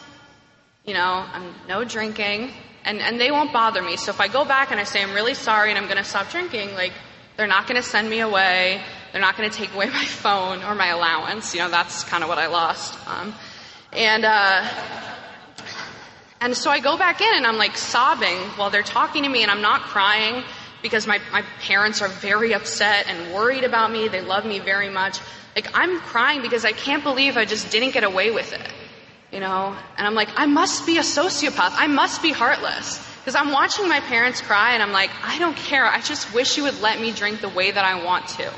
you 0.87 0.95
know, 0.95 1.25
I'm 1.33 1.53
no 1.69 1.85
drinking, 1.85 2.53
and, 2.85 3.01
and 3.01 3.21
they 3.21 3.33
won't 3.33 3.53
bother 3.53 3.83
me. 3.83 3.97
So 3.97 4.11
if 4.11 4.21
I 4.21 4.29
go 4.29 4.45
back 4.45 4.71
and 4.71 4.79
I 4.79 4.85
say 4.85 5.03
I'm 5.03 5.15
really 5.15 5.35
sorry 5.35 5.71
and 5.71 5.79
I'm 5.79 5.87
going 5.87 5.97
to 5.97 6.05
stop 6.05 6.31
drinking, 6.31 6.75
like, 6.75 6.93
they're 7.37 7.49
not 7.49 7.67
going 7.67 7.81
to 7.81 7.87
send 7.87 8.09
me 8.09 8.21
away. 8.21 8.81
They're 9.11 9.21
not 9.21 9.37
going 9.37 9.51
to 9.51 9.57
take 9.57 9.75
away 9.75 9.87
my 9.91 10.05
phone 10.05 10.63
or 10.63 10.77
my 10.77 10.89
allowance. 10.89 11.55
You 11.55 11.63
know, 11.63 11.71
that's 11.71 12.05
kind 12.05 12.23
of 12.23 12.29
what 12.29 12.39
I 12.39 12.47
lost. 12.47 12.97
Um, 13.09 13.35
and, 13.93 14.25
uh, 14.25 14.69
and 16.41 16.57
so 16.57 16.71
I 16.71 16.79
go 16.79 16.97
back 16.97 17.21
in 17.21 17.35
and 17.35 17.47
I'm 17.47 17.57
like 17.57 17.77
sobbing 17.77 18.39
while 18.57 18.71
they're 18.71 18.83
talking 18.85 19.25
to 19.25 19.29
me 19.29 19.43
and 19.43 19.51
I'm 19.51 19.63
not 19.63 19.83
crying 19.83 20.45
because 20.83 21.07
my, 21.09 21.19
my 21.33 21.43
parents 21.63 22.01
are 22.01 22.09
very 22.09 22.55
upset 22.55 23.09
and 23.09 23.35
worried 23.35 23.65
about 23.65 23.91
me. 23.91 24.07
They 24.07 24.21
love 24.21 24.45
me 24.45 24.61
very 24.61 24.91
much. 24.91 25.19
Like 25.57 25.69
I'm 25.75 25.99
crying 26.01 26.43
because 26.43 26.65
I 26.65 26.73
can't 26.73 27.03
believe 27.03 27.37
I 27.37 27.45
just 27.45 27.73
didn't 27.73 27.91
get 27.91 28.05
away 28.05 28.31
with 28.31 28.53
it 28.53 28.73
you 29.33 29.41
know? 29.41 29.77
And 29.97 30.07
I'm 30.07 30.15
like, 30.15 30.29
I 30.37 30.47
must 30.47 30.87
be 30.87 30.99
a 30.99 31.03
sociopath. 31.03 31.73
I 31.75 31.87
must 31.87 32.23
be 32.23 32.33
heartless. 32.33 33.05
Because 33.19 33.35
I'm 33.35 33.51
watching 33.51 33.89
my 33.89 33.99
parents 34.01 34.41
cry 34.41 34.75
and 34.75 34.83
I'm 34.83 34.93
like, 34.93 35.11
I 35.25 35.39
don't 35.41 35.57
care. 35.57 35.85
I 35.85 36.01
just 36.01 36.33
wish 36.33 36.57
you 36.57 36.63
would 36.63 36.81
let 36.81 37.01
me 37.01 37.11
drink 37.11 37.41
the 37.41 37.49
way 37.49 37.71
that 37.71 37.85
I 37.85 38.05
want 38.05 38.29
to. 38.29 38.53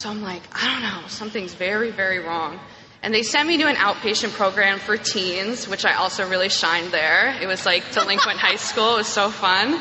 So 0.00 0.08
I'm 0.08 0.22
like, 0.22 0.42
I 0.52 0.72
don't 0.72 0.82
know, 0.82 1.08
something's 1.08 1.54
very, 1.54 1.90
very 1.90 2.20
wrong. 2.20 2.58
And 3.02 3.12
they 3.12 3.22
sent 3.22 3.46
me 3.46 3.58
to 3.58 3.66
an 3.68 3.76
outpatient 3.76 4.32
program 4.32 4.78
for 4.78 4.96
teens, 4.96 5.68
which 5.68 5.84
I 5.84 5.94
also 5.94 6.26
really 6.26 6.48
shined 6.48 6.90
there. 6.90 7.36
It 7.40 7.46
was 7.46 7.66
like 7.66 7.92
delinquent 7.92 8.38
high 8.38 8.56
school. 8.56 8.94
It 8.94 8.98
was 8.98 9.08
so 9.08 9.28
fun. 9.28 9.78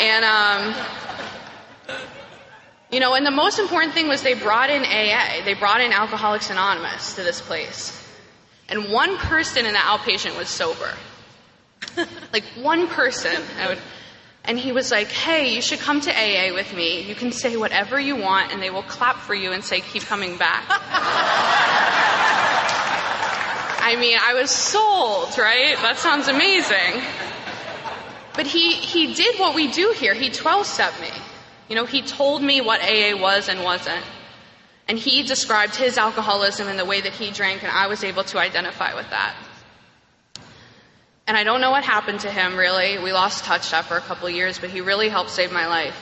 And, 0.00 0.24
um, 0.24 1.98
you 2.90 2.98
know, 2.98 3.14
and 3.14 3.24
the 3.24 3.30
most 3.30 3.60
important 3.60 3.92
thing 3.94 4.08
was 4.08 4.22
they 4.22 4.34
brought 4.34 4.70
in 4.70 4.82
AA. 4.82 5.44
They 5.44 5.54
brought 5.54 5.80
in 5.80 5.92
Alcoholics 5.92 6.50
Anonymous 6.50 7.14
to 7.14 7.22
this 7.22 7.40
place. 7.40 8.05
And 8.68 8.90
one 8.90 9.16
person 9.18 9.64
in 9.64 9.72
the 9.72 9.78
outpatient 9.78 10.36
was 10.36 10.48
sober. 10.48 10.92
like 12.32 12.44
one 12.60 12.88
person. 12.88 13.40
Would, 13.68 13.78
and 14.44 14.58
he 14.58 14.72
was 14.72 14.90
like, 14.90 15.08
hey, 15.08 15.54
you 15.54 15.62
should 15.62 15.80
come 15.80 16.00
to 16.00 16.10
AA 16.10 16.52
with 16.54 16.72
me. 16.74 17.02
You 17.02 17.14
can 17.14 17.32
say 17.32 17.56
whatever 17.56 17.98
you 18.00 18.16
want 18.16 18.52
and 18.52 18.62
they 18.62 18.70
will 18.70 18.84
clap 18.84 19.16
for 19.16 19.34
you 19.34 19.52
and 19.52 19.64
say, 19.64 19.80
keep 19.80 20.02
coming 20.04 20.36
back. 20.36 20.64
I 23.88 23.96
mean, 23.96 24.18
I 24.20 24.34
was 24.34 24.50
sold, 24.50 25.36
right? 25.38 25.76
That 25.82 25.96
sounds 25.98 26.28
amazing. 26.28 27.02
But 28.34 28.46
he, 28.46 28.72
he 28.72 29.14
did 29.14 29.38
what 29.38 29.54
we 29.54 29.68
do 29.68 29.94
here. 29.96 30.14
He 30.14 30.28
12 30.30 30.66
stepped 30.66 31.00
me. 31.00 31.10
You 31.68 31.76
know, 31.76 31.84
he 31.84 32.02
told 32.02 32.42
me 32.42 32.60
what 32.60 32.80
AA 32.80 33.16
was 33.16 33.48
and 33.48 33.62
wasn't. 33.64 34.04
And 34.88 34.98
he 34.98 35.22
described 35.22 35.74
his 35.74 35.98
alcoholism 35.98 36.68
and 36.68 36.78
the 36.78 36.84
way 36.84 37.00
that 37.00 37.12
he 37.12 37.32
drank, 37.32 37.62
and 37.62 37.72
I 37.72 37.88
was 37.88 38.04
able 38.04 38.24
to 38.24 38.38
identify 38.38 38.94
with 38.94 39.10
that. 39.10 39.34
And 41.26 41.36
I 41.36 41.42
don't 41.42 41.60
know 41.60 41.72
what 41.72 41.82
happened 41.82 42.20
to 42.20 42.30
him, 42.30 42.56
really. 42.56 42.98
We 43.02 43.12
lost 43.12 43.44
touch 43.44 43.72
after 43.72 43.96
a 43.96 44.00
couple 44.00 44.30
years, 44.30 44.60
but 44.60 44.70
he 44.70 44.80
really 44.80 45.08
helped 45.08 45.30
save 45.30 45.50
my 45.50 45.66
life. 45.66 45.96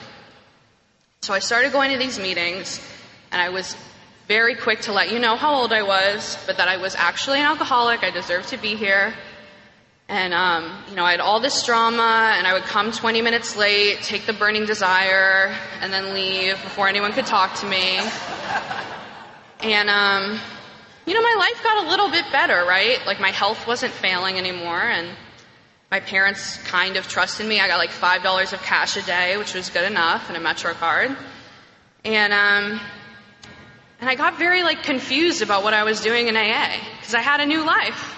So 1.21 1.33
I 1.33 1.39
started 1.39 1.71
going 1.71 1.91
to 1.91 1.97
these 1.97 2.19
meetings, 2.19 2.79
and 3.31 3.41
I 3.41 3.49
was 3.49 3.75
very 4.27 4.53
quick 4.53 4.81
to 4.81 4.93
let 4.93 5.11
you 5.11 5.17
know 5.17 5.35
how 5.35 5.55
old 5.55 5.73
I 5.73 5.81
was, 5.81 6.37
but 6.45 6.57
that 6.57 6.67
I 6.67 6.77
was 6.77 6.93
actually 6.95 7.39
an 7.39 7.45
alcoholic. 7.45 8.03
I 8.03 8.11
deserved 8.11 8.49
to 8.49 8.57
be 8.57 8.75
here. 8.75 9.15
And, 10.07 10.35
um, 10.35 10.71
you 10.87 10.95
know, 10.95 11.03
I 11.03 11.11
had 11.11 11.19
all 11.19 11.39
this 11.39 11.65
drama, 11.65 12.35
and 12.37 12.45
I 12.45 12.53
would 12.53 12.63
come 12.63 12.91
20 12.91 13.23
minutes 13.23 13.55
late, 13.55 14.01
take 14.03 14.27
the 14.27 14.33
burning 14.33 14.65
desire, 14.67 15.55
and 15.81 15.91
then 15.91 16.13
leave 16.13 16.61
before 16.61 16.87
anyone 16.87 17.11
could 17.11 17.25
talk 17.25 17.55
to 17.61 17.65
me. 17.65 17.99
And, 19.61 19.89
um, 19.89 20.39
you 21.07 21.13
know, 21.15 21.21
my 21.21 21.35
life 21.39 21.63
got 21.63 21.85
a 21.85 21.89
little 21.89 22.11
bit 22.11 22.25
better, 22.31 22.65
right? 22.65 22.99
Like 23.07 23.19
my 23.19 23.31
health 23.31 23.65
wasn't 23.65 23.93
failing 23.93 24.37
anymore, 24.37 24.79
and 24.79 25.09
my 25.89 25.99
parents 25.99 26.57
kind 26.63 26.97
of 26.97 27.07
trusted 27.07 27.47
me. 27.47 27.59
I 27.59 27.67
got 27.67 27.77
like 27.77 27.89
$5 27.89 28.53
of 28.53 28.61
cash 28.61 28.97
a 28.97 29.01
day, 29.01 29.37
which 29.37 29.55
was 29.55 29.71
good 29.71 29.89
enough, 29.89 30.27
and 30.27 30.37
a 30.37 30.39
Metro 30.39 30.73
card. 30.73 31.17
And, 32.03 32.31
um, 32.31 32.79
and 33.99 34.07
I 34.07 34.13
got 34.13 34.37
very 34.37 34.61
like 34.61 34.83
confused 34.83 35.41
about 35.41 35.63
what 35.63 35.73
I 35.73 35.83
was 35.83 36.01
doing 36.01 36.27
in 36.27 36.37
AA, 36.37 36.77
because 36.99 37.15
I 37.15 37.21
had 37.21 37.39
a 37.39 37.45
new 37.47 37.65
life, 37.65 38.15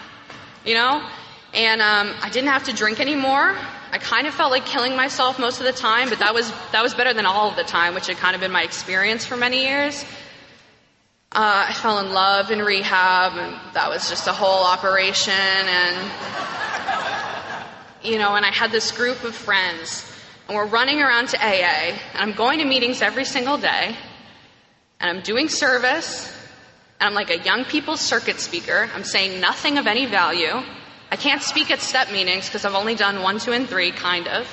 you 0.65 0.73
know? 0.73 1.07
And 1.53 1.81
um, 1.81 2.13
I 2.21 2.29
didn't 2.29 2.49
have 2.49 2.65
to 2.65 2.73
drink 2.73 2.99
anymore. 2.99 3.55
I 3.91 3.99
kind 3.99 4.27
of 4.27 4.33
felt 4.33 4.51
like 4.51 4.65
killing 4.65 4.95
myself 4.95 5.39
most 5.39 5.59
of 5.59 5.65
the 5.65 5.71
time, 5.71 6.09
but 6.09 6.19
that 6.19 6.33
was 6.33 6.51
that 6.71 6.83
was 6.83 6.93
better 6.93 7.13
than 7.13 7.25
all 7.25 7.49
of 7.49 7.55
the 7.55 7.63
time, 7.63 7.93
which 7.93 8.07
had 8.07 8.17
kind 8.17 8.35
of 8.35 8.41
been 8.41 8.51
my 8.51 8.63
experience 8.63 9.25
for 9.25 9.37
many 9.37 9.65
years. 9.65 10.03
Uh, 11.31 11.67
I 11.69 11.73
fell 11.73 11.99
in 11.99 12.13
love 12.13 12.51
in 12.51 12.59
rehab, 12.59 13.37
and 13.37 13.73
that 13.73 13.89
was 13.89 14.09
just 14.09 14.27
a 14.27 14.33
whole 14.33 14.65
operation. 14.65 15.33
And 15.33 16.11
you 18.03 18.17
know, 18.17 18.35
and 18.35 18.45
I 18.45 18.51
had 18.51 18.71
this 18.71 18.91
group 18.91 19.23
of 19.23 19.35
friends, 19.35 20.05
and 20.47 20.57
we're 20.57 20.65
running 20.65 21.01
around 21.01 21.29
to 21.29 21.37
AA, 21.37 21.95
and 22.13 22.21
I'm 22.21 22.33
going 22.33 22.59
to 22.59 22.65
meetings 22.65 23.01
every 23.01 23.25
single 23.25 23.57
day, 23.57 23.95
and 24.99 25.17
I'm 25.17 25.23
doing 25.23 25.47
service, 25.47 26.27
and 26.99 27.07
I'm 27.07 27.13
like 27.13 27.29
a 27.29 27.39
young 27.39 27.63
people's 27.65 28.01
circuit 28.01 28.39
speaker. 28.39 28.89
I'm 28.93 29.03
saying 29.03 29.39
nothing 29.39 29.77
of 29.77 29.87
any 29.87 30.05
value. 30.05 30.61
I 31.10 31.16
can't 31.16 31.41
speak 31.41 31.72
at 31.72 31.80
step 31.80 32.12
meetings 32.12 32.47
because 32.47 32.66
I've 32.66 32.76
only 32.76 32.95
done 32.95 33.22
one, 33.22 33.39
two, 33.39 33.53
and 33.53 33.68
three, 33.68 33.91
kind 33.91 34.28
of. 34.28 34.47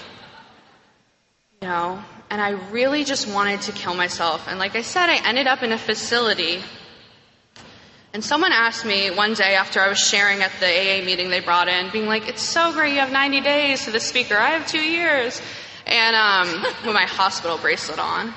You 1.60 1.68
know, 1.68 2.02
and 2.30 2.40
I 2.40 2.50
really 2.70 3.04
just 3.04 3.28
wanted 3.28 3.60
to 3.62 3.72
kill 3.72 3.94
myself. 3.94 4.46
And 4.48 4.58
like 4.58 4.76
I 4.76 4.82
said, 4.82 5.08
I 5.08 5.16
ended 5.26 5.46
up 5.46 5.62
in 5.62 5.72
a 5.72 5.78
facility. 5.78 6.62
And 8.12 8.22
someone 8.24 8.52
asked 8.52 8.84
me 8.84 9.10
one 9.10 9.34
day 9.34 9.56
after 9.56 9.80
I 9.80 9.88
was 9.88 9.98
sharing 9.98 10.42
at 10.42 10.52
the 10.60 10.66
AA 10.66 11.04
meeting 11.04 11.30
they 11.30 11.40
brought 11.40 11.68
in, 11.68 11.90
being 11.90 12.06
like, 12.06 12.28
it's 12.28 12.42
so 12.42 12.72
great 12.72 12.92
you 12.94 13.00
have 13.00 13.10
90 13.10 13.40
days 13.40 13.84
to 13.86 13.90
the 13.90 13.98
speaker. 13.98 14.36
I 14.36 14.50
have 14.50 14.68
two 14.68 14.80
years. 14.80 15.42
And, 15.86 16.14
um, 16.14 16.62
with 16.84 16.94
my 16.94 17.06
hospital 17.06 17.58
bracelet 17.58 17.98
on. 17.98 18.32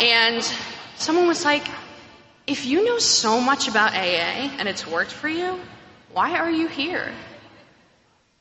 And 0.00 0.42
someone 0.96 1.26
was 1.26 1.44
like, 1.44 1.66
if 2.46 2.64
you 2.64 2.84
know 2.84 2.98
so 2.98 3.40
much 3.40 3.68
about 3.68 3.92
AA 3.92 4.48
and 4.58 4.66
it's 4.66 4.86
worked 4.86 5.12
for 5.12 5.28
you, 5.28 5.60
why 6.18 6.36
are 6.36 6.50
you 6.50 6.66
here? 6.66 7.12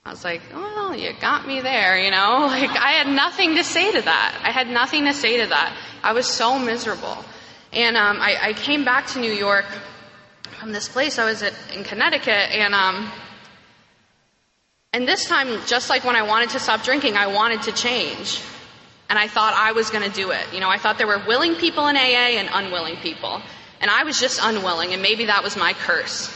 I 0.03 0.09
was 0.09 0.23
like, 0.23 0.41
well, 0.51 0.95
you 0.95 1.11
got 1.21 1.45
me 1.45 1.61
there, 1.61 1.95
you 2.03 2.09
know? 2.09 2.47
Like, 2.47 2.71
I 2.71 2.93
had 2.93 3.05
nothing 3.05 3.57
to 3.57 3.63
say 3.63 3.91
to 3.91 4.01
that. 4.01 4.41
I 4.43 4.51
had 4.51 4.67
nothing 4.67 5.05
to 5.05 5.13
say 5.13 5.43
to 5.43 5.47
that. 5.49 5.77
I 6.01 6.13
was 6.13 6.25
so 6.25 6.57
miserable. 6.57 7.23
And 7.71 7.95
um, 7.95 8.17
I, 8.19 8.35
I, 8.41 8.53
came 8.53 8.83
back 8.83 9.05
to 9.13 9.19
New 9.19 9.31
York 9.31 9.65
from 10.59 10.71
this 10.71 10.89
place 10.89 11.19
I 11.19 11.25
was 11.25 11.43
at 11.43 11.53
in 11.75 11.83
Connecticut, 11.83 12.49
and 12.61 12.73
um, 12.73 13.11
and 14.91 15.07
this 15.07 15.25
time, 15.25 15.47
just 15.67 15.87
like 15.87 16.03
when 16.03 16.15
I 16.15 16.23
wanted 16.23 16.49
to 16.55 16.59
stop 16.59 16.81
drinking, 16.81 17.15
I 17.15 17.27
wanted 17.27 17.61
to 17.63 17.73
change. 17.73 18.41
And 19.07 19.19
I 19.19 19.27
thought 19.27 19.53
I 19.53 19.73
was 19.73 19.91
going 19.91 20.09
to 20.09 20.15
do 20.23 20.31
it. 20.31 20.45
You 20.51 20.61
know, 20.61 20.69
I 20.69 20.79
thought 20.79 20.97
there 20.97 21.11
were 21.15 21.23
willing 21.27 21.53
people 21.53 21.85
in 21.89 21.95
AA 21.95 22.41
and 22.41 22.49
unwilling 22.51 22.95
people. 22.95 23.39
And 23.81 23.91
I 23.91 24.03
was 24.03 24.19
just 24.19 24.39
unwilling, 24.41 24.93
and 24.93 25.01
maybe 25.03 25.25
that 25.25 25.43
was 25.43 25.55
my 25.55 25.73
curse. 25.73 26.33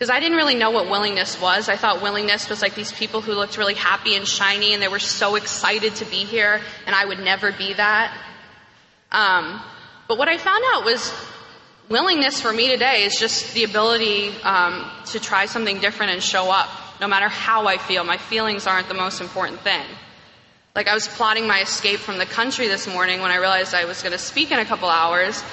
Because 0.00 0.08
I 0.08 0.18
didn't 0.18 0.38
really 0.38 0.54
know 0.54 0.70
what 0.70 0.88
willingness 0.88 1.38
was. 1.42 1.68
I 1.68 1.76
thought 1.76 2.00
willingness 2.00 2.48
was 2.48 2.62
like 2.62 2.74
these 2.74 2.90
people 2.90 3.20
who 3.20 3.34
looked 3.34 3.58
really 3.58 3.74
happy 3.74 4.16
and 4.16 4.26
shiny 4.26 4.72
and 4.72 4.82
they 4.82 4.88
were 4.88 4.98
so 4.98 5.34
excited 5.34 5.94
to 5.96 6.06
be 6.06 6.24
here, 6.24 6.62
and 6.86 6.94
I 6.94 7.04
would 7.04 7.18
never 7.18 7.52
be 7.52 7.74
that. 7.74 8.16
Um, 9.12 9.60
but 10.08 10.16
what 10.16 10.26
I 10.26 10.38
found 10.38 10.64
out 10.72 10.86
was 10.86 11.12
willingness 11.90 12.40
for 12.40 12.50
me 12.50 12.70
today 12.70 13.02
is 13.02 13.14
just 13.14 13.52
the 13.52 13.64
ability 13.64 14.30
um, 14.42 14.90
to 15.08 15.20
try 15.20 15.44
something 15.44 15.80
different 15.80 16.12
and 16.12 16.22
show 16.22 16.50
up, 16.50 16.70
no 17.02 17.06
matter 17.06 17.28
how 17.28 17.66
I 17.66 17.76
feel. 17.76 18.02
My 18.02 18.16
feelings 18.16 18.66
aren't 18.66 18.88
the 18.88 18.94
most 18.94 19.20
important 19.20 19.60
thing. 19.60 19.84
Like 20.74 20.88
I 20.88 20.94
was 20.94 21.08
plotting 21.08 21.46
my 21.46 21.60
escape 21.60 21.98
from 21.98 22.16
the 22.16 22.24
country 22.24 22.68
this 22.68 22.86
morning 22.86 23.20
when 23.20 23.32
I 23.32 23.36
realized 23.36 23.74
I 23.74 23.84
was 23.84 24.02
going 24.02 24.12
to 24.12 24.18
speak 24.18 24.50
in 24.50 24.60
a 24.60 24.64
couple 24.64 24.88
hours, 24.88 25.44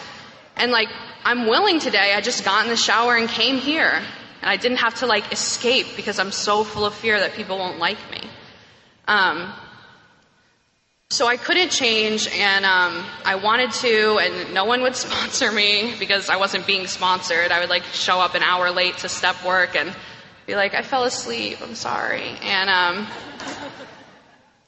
and 0.56 0.72
like 0.72 0.88
I'm 1.26 1.48
willing 1.48 1.82
today. 1.82 2.14
I 2.16 2.22
just 2.22 2.46
got 2.46 2.64
in 2.64 2.70
the 2.70 2.78
shower 2.78 3.18
and 3.18 3.28
came 3.28 3.58
here. 3.58 4.02
And 4.42 4.50
I 4.50 4.58
didn't 4.58 4.78
have 4.78 4.96
to 4.96 5.08
like 5.08 5.32
escape 5.32 5.88
because 5.96 6.20
I'm 6.20 6.32
so 6.32 6.64
full 6.64 6.86
of 6.86 6.94
fear 6.94 7.20
that 7.20 7.34
people 7.34 7.58
won't 7.58 7.80
like 7.80 7.98
me. 8.12 8.22
Um, 9.08 9.54
so 11.10 11.26
I 11.26 11.38
couldn't 11.38 11.70
change, 11.70 12.28
and 12.28 12.66
um, 12.66 13.06
I 13.24 13.36
wanted 13.36 13.72
to, 13.72 14.18
and 14.20 14.54
no 14.54 14.66
one 14.66 14.82
would 14.82 14.96
sponsor 15.06 15.52
me 15.52 15.96
because 15.98 16.30
I 16.30 16.36
wasn't 16.36 16.68
being 16.68 16.86
sponsored. 16.88 17.52
I 17.52 17.62
would 17.62 17.70
like 17.70 17.84
show 17.84 18.20
up 18.20 18.36
an 18.36 18.44
hour 18.44 18.72
late 18.72 18.98
to 19.00 19.10
step 19.10 19.44
work 19.46 19.76
and 19.76 19.96
be 20.46 20.56
like, 20.56 20.74
"I 20.74 20.82
fell 20.82 21.06
asleep. 21.06 21.60
I'm 21.62 21.76
sorry." 21.76 22.36
And 22.42 22.70
um, 22.70 23.08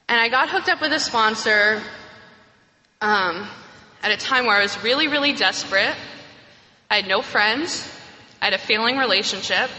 and 0.08 0.20
I 0.20 0.30
got 0.30 0.50
hooked 0.50 0.70
up 0.70 0.80
with 0.80 0.94
a 0.94 1.00
sponsor 1.00 1.84
um, 3.02 3.46
at 4.02 4.12
a 4.12 4.18
time 4.18 4.46
where 4.46 4.56
I 4.56 4.62
was 4.62 4.82
really, 4.82 5.08
really 5.08 5.34
desperate. 5.34 5.96
I 6.90 6.96
had 6.96 7.08
no 7.08 7.22
friends. 7.22 7.99
I 8.42 8.46
had 8.46 8.54
a 8.54 8.58
failing 8.58 8.98
relationship, 8.98 9.70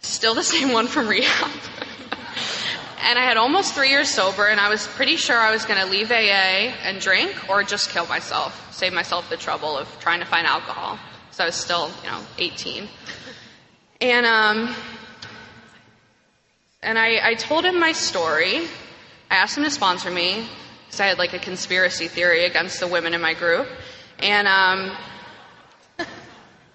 still 0.00 0.34
the 0.34 0.42
same 0.54 0.72
one 0.72 0.86
from 0.86 1.08
rehab. 1.08 1.50
and 3.02 3.18
I 3.18 3.22
had 3.24 3.36
almost 3.36 3.74
three 3.74 3.90
years 3.90 4.08
sober, 4.08 4.46
and 4.46 4.58
I 4.58 4.68
was 4.68 4.86
pretty 4.86 5.16
sure 5.16 5.36
I 5.36 5.50
was 5.50 5.64
going 5.64 5.80
to 5.80 5.86
leave 5.86 6.10
AA 6.10 6.72
and 6.84 7.00
drink 7.00 7.50
or 7.50 7.62
just 7.62 7.90
kill 7.90 8.06
myself, 8.06 8.72
save 8.74 8.92
myself 8.92 9.28
the 9.28 9.36
trouble 9.36 9.76
of 9.76 9.88
trying 10.00 10.20
to 10.20 10.26
find 10.26 10.46
alcohol. 10.46 10.98
So 11.30 11.42
I 11.42 11.46
was 11.46 11.56
still, 11.56 11.90
you 12.04 12.10
know, 12.10 12.20
18. 12.38 12.88
And, 14.00 14.26
um, 14.26 14.74
and 16.82 16.98
I, 16.98 17.30
I 17.30 17.34
told 17.34 17.64
him 17.64 17.80
my 17.80 17.92
story. 17.92 18.66
I 19.30 19.36
asked 19.36 19.56
him 19.56 19.64
to 19.64 19.70
sponsor 19.70 20.10
me 20.10 20.46
because 20.86 21.00
I 21.00 21.06
had 21.06 21.18
like 21.18 21.32
a 21.32 21.38
conspiracy 21.38 22.06
theory 22.06 22.44
against 22.44 22.78
the 22.80 22.86
women 22.86 23.14
in 23.14 23.20
my 23.20 23.34
group. 23.34 23.66
And, 24.20 24.46
um, 24.46 24.96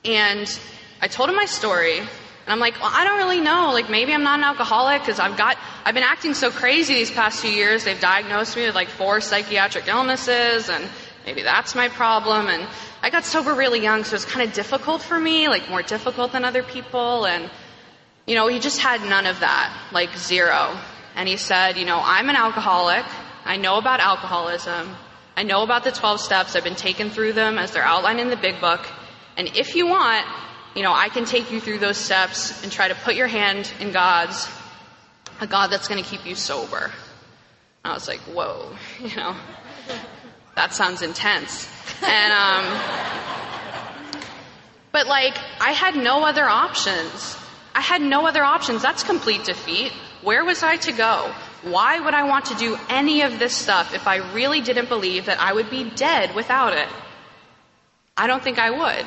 and 0.06 0.60
I 1.02 1.08
told 1.08 1.30
him 1.30 1.36
my 1.36 1.46
story, 1.46 2.00
and 2.00 2.08
I'm 2.48 2.60
like, 2.60 2.80
well, 2.82 2.92
I 2.92 3.04
don't 3.04 3.18
really 3.18 3.40
know. 3.40 3.72
Like, 3.74 3.90
maybe 3.90 4.14
I'm 4.14 4.24
not 4.24 4.40
an 4.40 4.44
alcoholic 4.44 5.02
because 5.02 5.20
I've 5.20 5.38
got, 5.38 5.58
I've 5.86 5.94
been 5.94 6.04
acting 6.04 6.34
so 6.34 6.52
crazy 6.52 6.96
these 6.96 7.12
past 7.12 7.42
few 7.42 7.52
years. 7.52 7.84
They've 7.84 8.00
diagnosed 8.00 8.56
me 8.56 8.66
with 8.66 8.76
like 8.76 8.90
four 8.90 9.22
psychiatric 9.22 9.88
illnesses, 9.88 10.68
and 10.68 10.84
maybe 11.26 11.44
that's 11.44 11.76
my 11.76 11.90
problem. 11.90 12.48
And 12.48 12.68
I 13.02 13.12
got 13.12 13.24
sober 13.24 13.54
really 13.54 13.82
young, 13.82 14.04
so 14.04 14.16
it's 14.16 14.26
kind 14.26 14.48
of 14.48 14.54
difficult 14.54 15.02
for 15.02 15.18
me, 15.18 15.48
like 15.48 15.70
more 15.70 15.84
difficult 15.84 16.32
than 16.32 16.44
other 16.44 16.64
people. 16.64 17.26
And, 17.26 17.50
you 18.26 18.36
know, 18.36 18.48
he 18.48 18.60
just 18.60 18.80
had 18.80 19.02
none 19.04 19.26
of 19.26 19.40
that, 19.40 19.72
like 19.94 20.18
zero. 20.18 20.78
And 21.16 21.30
he 21.30 21.38
said, 21.38 21.78
you 21.78 21.86
know, 21.86 22.02
I'm 22.04 22.30
an 22.30 22.36
alcoholic. 22.36 23.06
I 23.46 23.58
know 23.58 23.78
about 23.78 24.00
alcoholism. 24.00 24.96
I 25.38 25.44
know 25.44 25.64
about 25.64 25.84
the 25.84 25.92
12 25.92 26.20
steps. 26.20 26.56
I've 26.56 26.64
been 26.64 26.76
taken 26.76 27.10
through 27.10 27.34
them 27.34 27.58
as 27.58 27.72
they're 27.72 27.84
outlined 27.84 28.20
in 28.20 28.30
the 28.30 28.36
big 28.38 28.60
book. 28.60 28.86
And 29.38 29.56
if 29.56 29.76
you 29.76 29.88
want, 29.88 30.26
you 30.76 30.84
know, 30.84 30.94
I 30.94 31.10
can 31.10 31.26
take 31.26 31.52
you 31.52 31.60
through 31.60 31.80
those 31.80 31.98
steps 31.98 32.64
and 32.64 32.72
try 32.72 32.88
to 32.88 32.96
put 32.96 33.16
your 33.16 33.28
hand 33.28 33.72
in 33.80 33.92
God's, 33.92 34.48
a 35.42 35.48
God 35.48 35.68
that's 35.68 35.88
going 35.88 36.02
to 36.04 36.10
keep 36.10 36.26
you 36.26 36.36
sober. 36.36 36.92
I 37.84 37.94
was 37.94 38.08
like, 38.08 38.20
whoa, 38.20 38.72
you 39.04 39.16
know, 39.16 39.36
that 40.56 40.74
sounds 40.74 41.02
intense. 41.02 41.68
And, 42.04 42.34
um, 42.34 42.66
but 44.92 45.08
like, 45.08 45.38
I 45.60 45.72
had 45.72 45.96
no 45.96 46.24
other 46.24 46.46
options. 46.46 47.38
I 47.74 47.82
had 47.82 48.02
no 48.02 48.28
other 48.28 48.44
options. 48.44 48.82
That's 48.82 49.04
complete 49.04 49.44
defeat. 49.46 49.92
Where 50.22 50.44
was 50.44 50.64
I 50.64 50.78
to 50.78 50.92
go? 50.92 51.34
Why 51.64 52.00
would 52.00 52.14
I 52.14 52.24
want 52.24 52.46
to 52.46 52.56
do 52.56 52.78
any 52.90 53.22
of 53.22 53.40
this 53.40 53.56
stuff 53.56 53.94
if 53.94 54.08
I 54.08 54.18
really 54.34 54.62
didn't 54.62 54.90
believe 54.90 55.26
that 55.26 55.40
I 55.40 55.54
would 55.54 55.70
be 55.70 55.90
dead 55.90 56.36
without 56.36 56.74
it? 56.74 56.88
I 58.16 58.28
don't 58.28 58.44
think 58.44 58.60
I 58.60 58.72
would. 58.72 59.06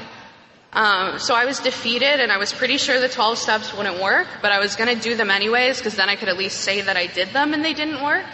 Um, 0.72 1.18
so 1.18 1.34
I 1.34 1.44
was 1.44 1.60
defeated, 1.60 2.18
and 2.20 2.32
I 2.32 2.38
was 2.38 2.52
pretty 2.52 2.78
sure 2.78 2.98
the 2.98 3.08
12 3.08 3.36
steps 3.36 3.76
wouldn't 3.76 4.00
work, 4.00 4.26
but 4.40 4.52
I 4.52 4.58
was 4.58 4.74
going 4.74 4.94
to 4.94 5.00
do 5.00 5.14
them 5.14 5.30
anyways 5.30 5.78
because 5.78 5.96
then 5.96 6.08
I 6.08 6.16
could 6.16 6.28
at 6.28 6.38
least 6.38 6.60
say 6.60 6.80
that 6.80 6.96
I 6.96 7.06
did 7.06 7.28
them 7.28 7.52
and 7.52 7.62
they 7.62 7.74
didn't 7.74 8.02
work. 8.02 8.24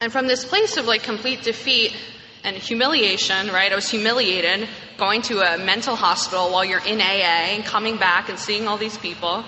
And 0.00 0.10
from 0.10 0.26
this 0.26 0.44
place 0.44 0.76
of 0.76 0.86
like 0.86 1.02
complete 1.02 1.42
defeat 1.42 1.94
and 2.44 2.56
humiliation, 2.56 3.48
right? 3.48 3.72
I 3.72 3.74
was 3.74 3.90
humiliated 3.90 4.68
going 4.96 5.22
to 5.22 5.40
a 5.40 5.58
mental 5.58 5.96
hospital 5.96 6.50
while 6.50 6.64
you're 6.64 6.84
in 6.84 7.00
AA 7.00 7.52
and 7.54 7.64
coming 7.64 7.96
back 7.96 8.28
and 8.28 8.38
seeing 8.38 8.66
all 8.66 8.76
these 8.76 8.98
people 8.98 9.44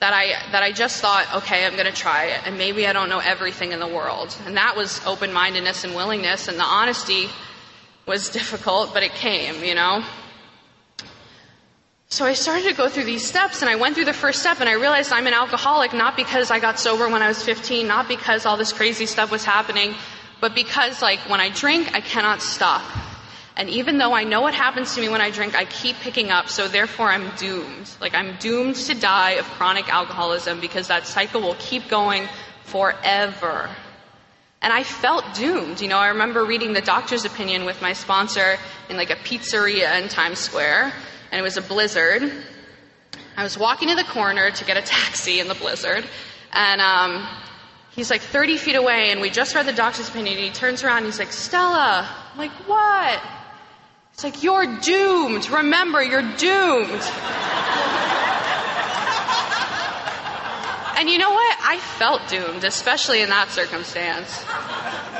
that 0.00 0.12
I 0.12 0.50
that 0.52 0.62
I 0.62 0.72
just 0.72 1.00
thought, 1.00 1.26
okay, 1.36 1.66
I'm 1.66 1.72
going 1.72 1.86
to 1.86 1.92
try 1.92 2.26
it, 2.26 2.40
and 2.46 2.56
maybe 2.56 2.86
I 2.86 2.92
don't 2.92 3.08
know 3.08 3.18
everything 3.18 3.72
in 3.72 3.80
the 3.80 3.88
world. 3.88 4.36
And 4.46 4.56
that 4.56 4.76
was 4.76 5.04
open-mindedness 5.04 5.84
and 5.84 5.94
willingness, 5.94 6.48
and 6.48 6.58
the 6.58 6.64
honesty 6.64 7.28
was 8.06 8.28
difficult, 8.40 8.94
but 8.94 9.02
it 9.02 9.12
came, 9.12 9.64
you 9.64 9.74
know. 9.74 10.04
So 12.10 12.24
I 12.24 12.32
started 12.32 12.66
to 12.70 12.74
go 12.74 12.88
through 12.88 13.04
these 13.04 13.22
steps 13.22 13.60
and 13.60 13.68
I 13.68 13.76
went 13.76 13.94
through 13.94 14.06
the 14.06 14.14
first 14.14 14.40
step 14.40 14.60
and 14.60 14.68
I 14.68 14.72
realized 14.72 15.12
I'm 15.12 15.26
an 15.26 15.34
alcoholic 15.34 15.92
not 15.92 16.16
because 16.16 16.50
I 16.50 16.58
got 16.58 16.78
sober 16.78 17.06
when 17.06 17.20
I 17.22 17.28
was 17.28 17.42
15, 17.42 17.86
not 17.86 18.08
because 18.08 18.46
all 18.46 18.56
this 18.56 18.72
crazy 18.72 19.04
stuff 19.04 19.30
was 19.30 19.44
happening, 19.44 19.94
but 20.40 20.54
because 20.54 21.02
like 21.02 21.18
when 21.28 21.38
I 21.38 21.50
drink, 21.50 21.94
I 21.94 22.00
cannot 22.00 22.40
stop. 22.40 22.82
And 23.58 23.68
even 23.68 23.98
though 23.98 24.14
I 24.14 24.24
know 24.24 24.40
what 24.40 24.54
happens 24.54 24.94
to 24.94 25.02
me 25.02 25.10
when 25.10 25.20
I 25.20 25.30
drink, 25.30 25.54
I 25.54 25.66
keep 25.66 25.96
picking 25.96 26.30
up, 26.30 26.48
so 26.48 26.66
therefore 26.66 27.10
I'm 27.10 27.30
doomed. 27.36 27.90
Like 28.00 28.14
I'm 28.14 28.36
doomed 28.38 28.76
to 28.76 28.94
die 28.94 29.32
of 29.32 29.44
chronic 29.44 29.92
alcoholism 29.92 30.60
because 30.60 30.88
that 30.88 31.06
cycle 31.06 31.42
will 31.42 31.56
keep 31.58 31.88
going 31.88 32.26
forever. 32.64 33.68
And 34.62 34.72
I 34.72 34.82
felt 34.82 35.24
doomed. 35.34 35.82
You 35.82 35.88
know, 35.88 35.98
I 35.98 36.08
remember 36.08 36.46
reading 36.46 36.72
the 36.72 36.80
doctor's 36.80 37.26
opinion 37.26 37.66
with 37.66 37.82
my 37.82 37.92
sponsor 37.92 38.56
in 38.88 38.96
like 38.96 39.10
a 39.10 39.16
pizzeria 39.16 40.00
in 40.00 40.08
Times 40.08 40.38
Square 40.38 40.94
and 41.30 41.38
it 41.38 41.42
was 41.42 41.56
a 41.56 41.62
blizzard. 41.62 42.32
I 43.36 43.42
was 43.42 43.56
walking 43.56 43.88
to 43.88 43.94
the 43.94 44.04
corner 44.04 44.50
to 44.50 44.64
get 44.64 44.76
a 44.76 44.82
taxi 44.82 45.40
in 45.40 45.48
the 45.48 45.54
blizzard, 45.54 46.04
and 46.52 46.80
um, 46.80 47.26
he's 47.90 48.10
like 48.10 48.20
30 48.20 48.56
feet 48.56 48.76
away, 48.76 49.10
and 49.10 49.20
we 49.20 49.30
just 49.30 49.54
read 49.54 49.66
the 49.66 49.72
doctor's 49.72 50.08
opinion, 50.08 50.36
and 50.36 50.44
he 50.44 50.50
turns 50.50 50.82
around 50.82 50.98
and 50.98 51.06
he's 51.06 51.18
like, 51.18 51.32
Stella, 51.32 52.08
I'm 52.32 52.38
like, 52.38 52.52
what? 52.66 53.22
It's 54.14 54.24
like, 54.24 54.42
you're 54.42 54.66
doomed. 54.80 55.48
Remember, 55.50 56.02
you're 56.02 56.22
doomed. 56.22 57.02
and 60.98 61.08
you 61.08 61.18
know 61.18 61.30
what? 61.30 61.56
I 61.60 61.78
felt 61.98 62.26
doomed, 62.28 62.64
especially 62.64 63.22
in 63.22 63.28
that 63.28 63.50
circumstance. 63.50 64.44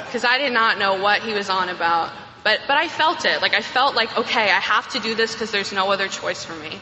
Because 0.04 0.24
I 0.24 0.38
did 0.38 0.52
not 0.52 0.78
know 0.78 1.00
what 1.00 1.22
he 1.22 1.32
was 1.32 1.48
on 1.48 1.68
about. 1.68 2.10
But, 2.44 2.60
but 2.66 2.76
I 2.76 2.88
felt 2.88 3.24
it. 3.24 3.42
Like 3.42 3.54
I 3.54 3.62
felt 3.62 3.94
like, 3.94 4.16
okay, 4.16 4.50
I 4.50 4.60
have 4.60 4.88
to 4.90 5.00
do 5.00 5.14
this 5.14 5.32
because 5.32 5.50
there's 5.50 5.72
no 5.72 5.90
other 5.90 6.08
choice 6.08 6.44
for 6.44 6.54
me. 6.54 6.78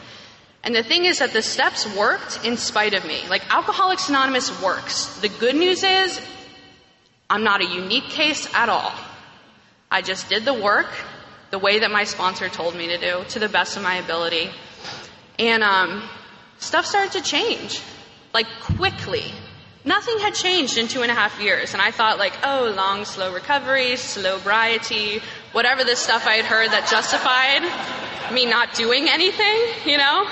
And 0.63 0.75
the 0.75 0.83
thing 0.83 1.05
is 1.05 1.19
that 1.19 1.33
the 1.33 1.41
steps 1.41 1.87
worked 1.95 2.45
in 2.45 2.57
spite 2.57 2.93
of 2.93 3.05
me. 3.05 3.21
Like 3.29 3.43
Alcoholics 3.53 4.09
Anonymous 4.09 4.61
works. 4.61 5.19
The 5.19 5.29
good 5.29 5.55
news 5.55 5.83
is, 5.83 6.21
I'm 7.29 7.43
not 7.43 7.61
a 7.61 7.65
unique 7.65 8.09
case 8.09 8.47
at 8.53 8.69
all. 8.69 8.93
I 9.89 10.01
just 10.01 10.29
did 10.29 10.45
the 10.45 10.53
work 10.53 10.87
the 11.51 11.59
way 11.59 11.79
that 11.79 11.91
my 11.91 12.03
sponsor 12.03 12.49
told 12.49 12.75
me 12.75 12.87
to 12.87 12.97
do, 12.97 13.23
to 13.29 13.39
the 13.39 13.49
best 13.49 13.77
of 13.77 13.83
my 13.83 13.95
ability. 13.95 14.49
And 15.39 15.63
um, 15.63 16.03
stuff 16.59 16.85
started 16.85 17.13
to 17.13 17.21
change, 17.21 17.81
like 18.33 18.47
quickly. 18.61 19.31
Nothing 19.85 20.19
had 20.19 20.33
changed 20.35 20.77
in 20.77 20.89
two 20.89 21.01
and 21.03 21.11
a 21.11 21.13
half 21.13 21.39
years, 21.39 21.71
and 21.71 21.81
I 21.81 21.91
thought 21.91 22.17
like, 22.17 22.33
oh, 22.43 22.73
long, 22.75 23.05
slow 23.05 23.33
recovery, 23.33 23.95
slow 23.95 24.37
sobriety, 24.37 25.21
whatever 25.57 25.83
this 25.83 25.97
stuff 25.97 26.27
I 26.27 26.35
had 26.35 26.45
heard 26.45 26.69
that 26.69 26.87
justified 26.87 27.65
me 28.31 28.45
not 28.45 28.75
doing 28.75 29.09
anything, 29.09 29.57
you 29.91 29.97
know? 29.97 30.29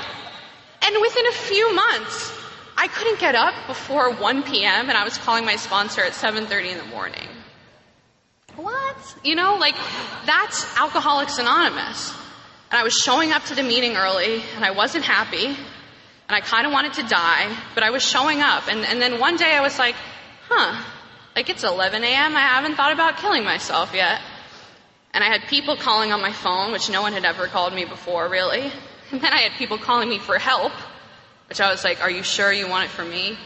And 0.84 1.02
within 1.02 1.26
a 1.26 1.32
few 1.32 1.74
months, 1.74 2.32
I 2.78 2.88
couldn't 2.88 3.20
get 3.20 3.34
up 3.34 3.56
before 3.66 4.14
1 4.14 4.44
p.m. 4.44 4.88
and 4.88 4.96
I 4.96 5.04
was 5.04 5.18
calling 5.18 5.44
my 5.44 5.56
sponsor 5.56 6.02
at 6.04 6.12
7:30 6.12 6.74
in 6.74 6.78
the 6.78 6.86
morning. 6.94 7.28
What? 8.56 8.98
You 9.24 9.34
know, 9.34 9.56
like 9.56 9.74
that's 10.28 10.64
Alcoholics 10.78 11.40
Anonymous. 11.40 12.14
And 12.70 12.78
I 12.80 12.84
was 12.84 12.94
showing 12.94 13.32
up 13.32 13.46
to 13.46 13.56
the 13.56 13.64
meeting 13.64 13.98
early 13.98 14.44
and 14.56 14.64
I 14.64 14.78
wasn't 14.78 15.06
happy 15.06 15.48
and 15.48 16.36
I 16.40 16.42
kind 16.42 16.68
of 16.68 16.72
wanted 16.72 16.94
to 17.02 17.04
die, 17.04 17.50
but 17.74 17.82
I 17.82 17.90
was 17.90 18.04
showing 18.04 18.42
up. 18.42 18.68
And, 18.68 18.86
and 18.86 19.02
then 19.02 19.20
one 19.20 19.38
day 19.38 19.56
I 19.56 19.62
was 19.62 19.80
like, 19.80 19.96
huh, 20.50 20.84
like 21.36 21.50
it's 21.50 21.64
11 21.64 22.04
a.m. 22.04 22.36
I 22.36 22.42
haven't 22.42 22.76
thought 22.76 22.94
about 22.94 23.18
killing 23.18 23.44
myself 23.44 23.96
yet. 23.96 24.22
And 25.16 25.24
I 25.24 25.28
had 25.28 25.48
people 25.48 25.78
calling 25.78 26.12
on 26.12 26.22
my 26.22 26.34
phone, 26.34 26.74
which 26.74 26.90
no 26.90 27.02
one 27.02 27.14
had 27.14 27.24
ever 27.24 27.48
called 27.48 27.74
me 27.74 27.86
before, 27.86 28.28
really. 28.28 28.70
And 29.12 29.22
then 29.22 29.32
I 29.32 29.44
had 29.44 29.54
people 29.54 29.78
calling 29.78 30.10
me 30.10 30.20
for 30.20 30.38
help, 30.38 30.74
which 31.48 31.62
I 31.62 31.72
was 31.72 31.86
like, 31.86 32.02
are 32.02 32.12
you 32.12 32.22
sure 32.22 32.52
you 32.52 32.68
want 32.68 32.86
it 32.86 32.92
from 32.92 33.10
me? 33.10 33.38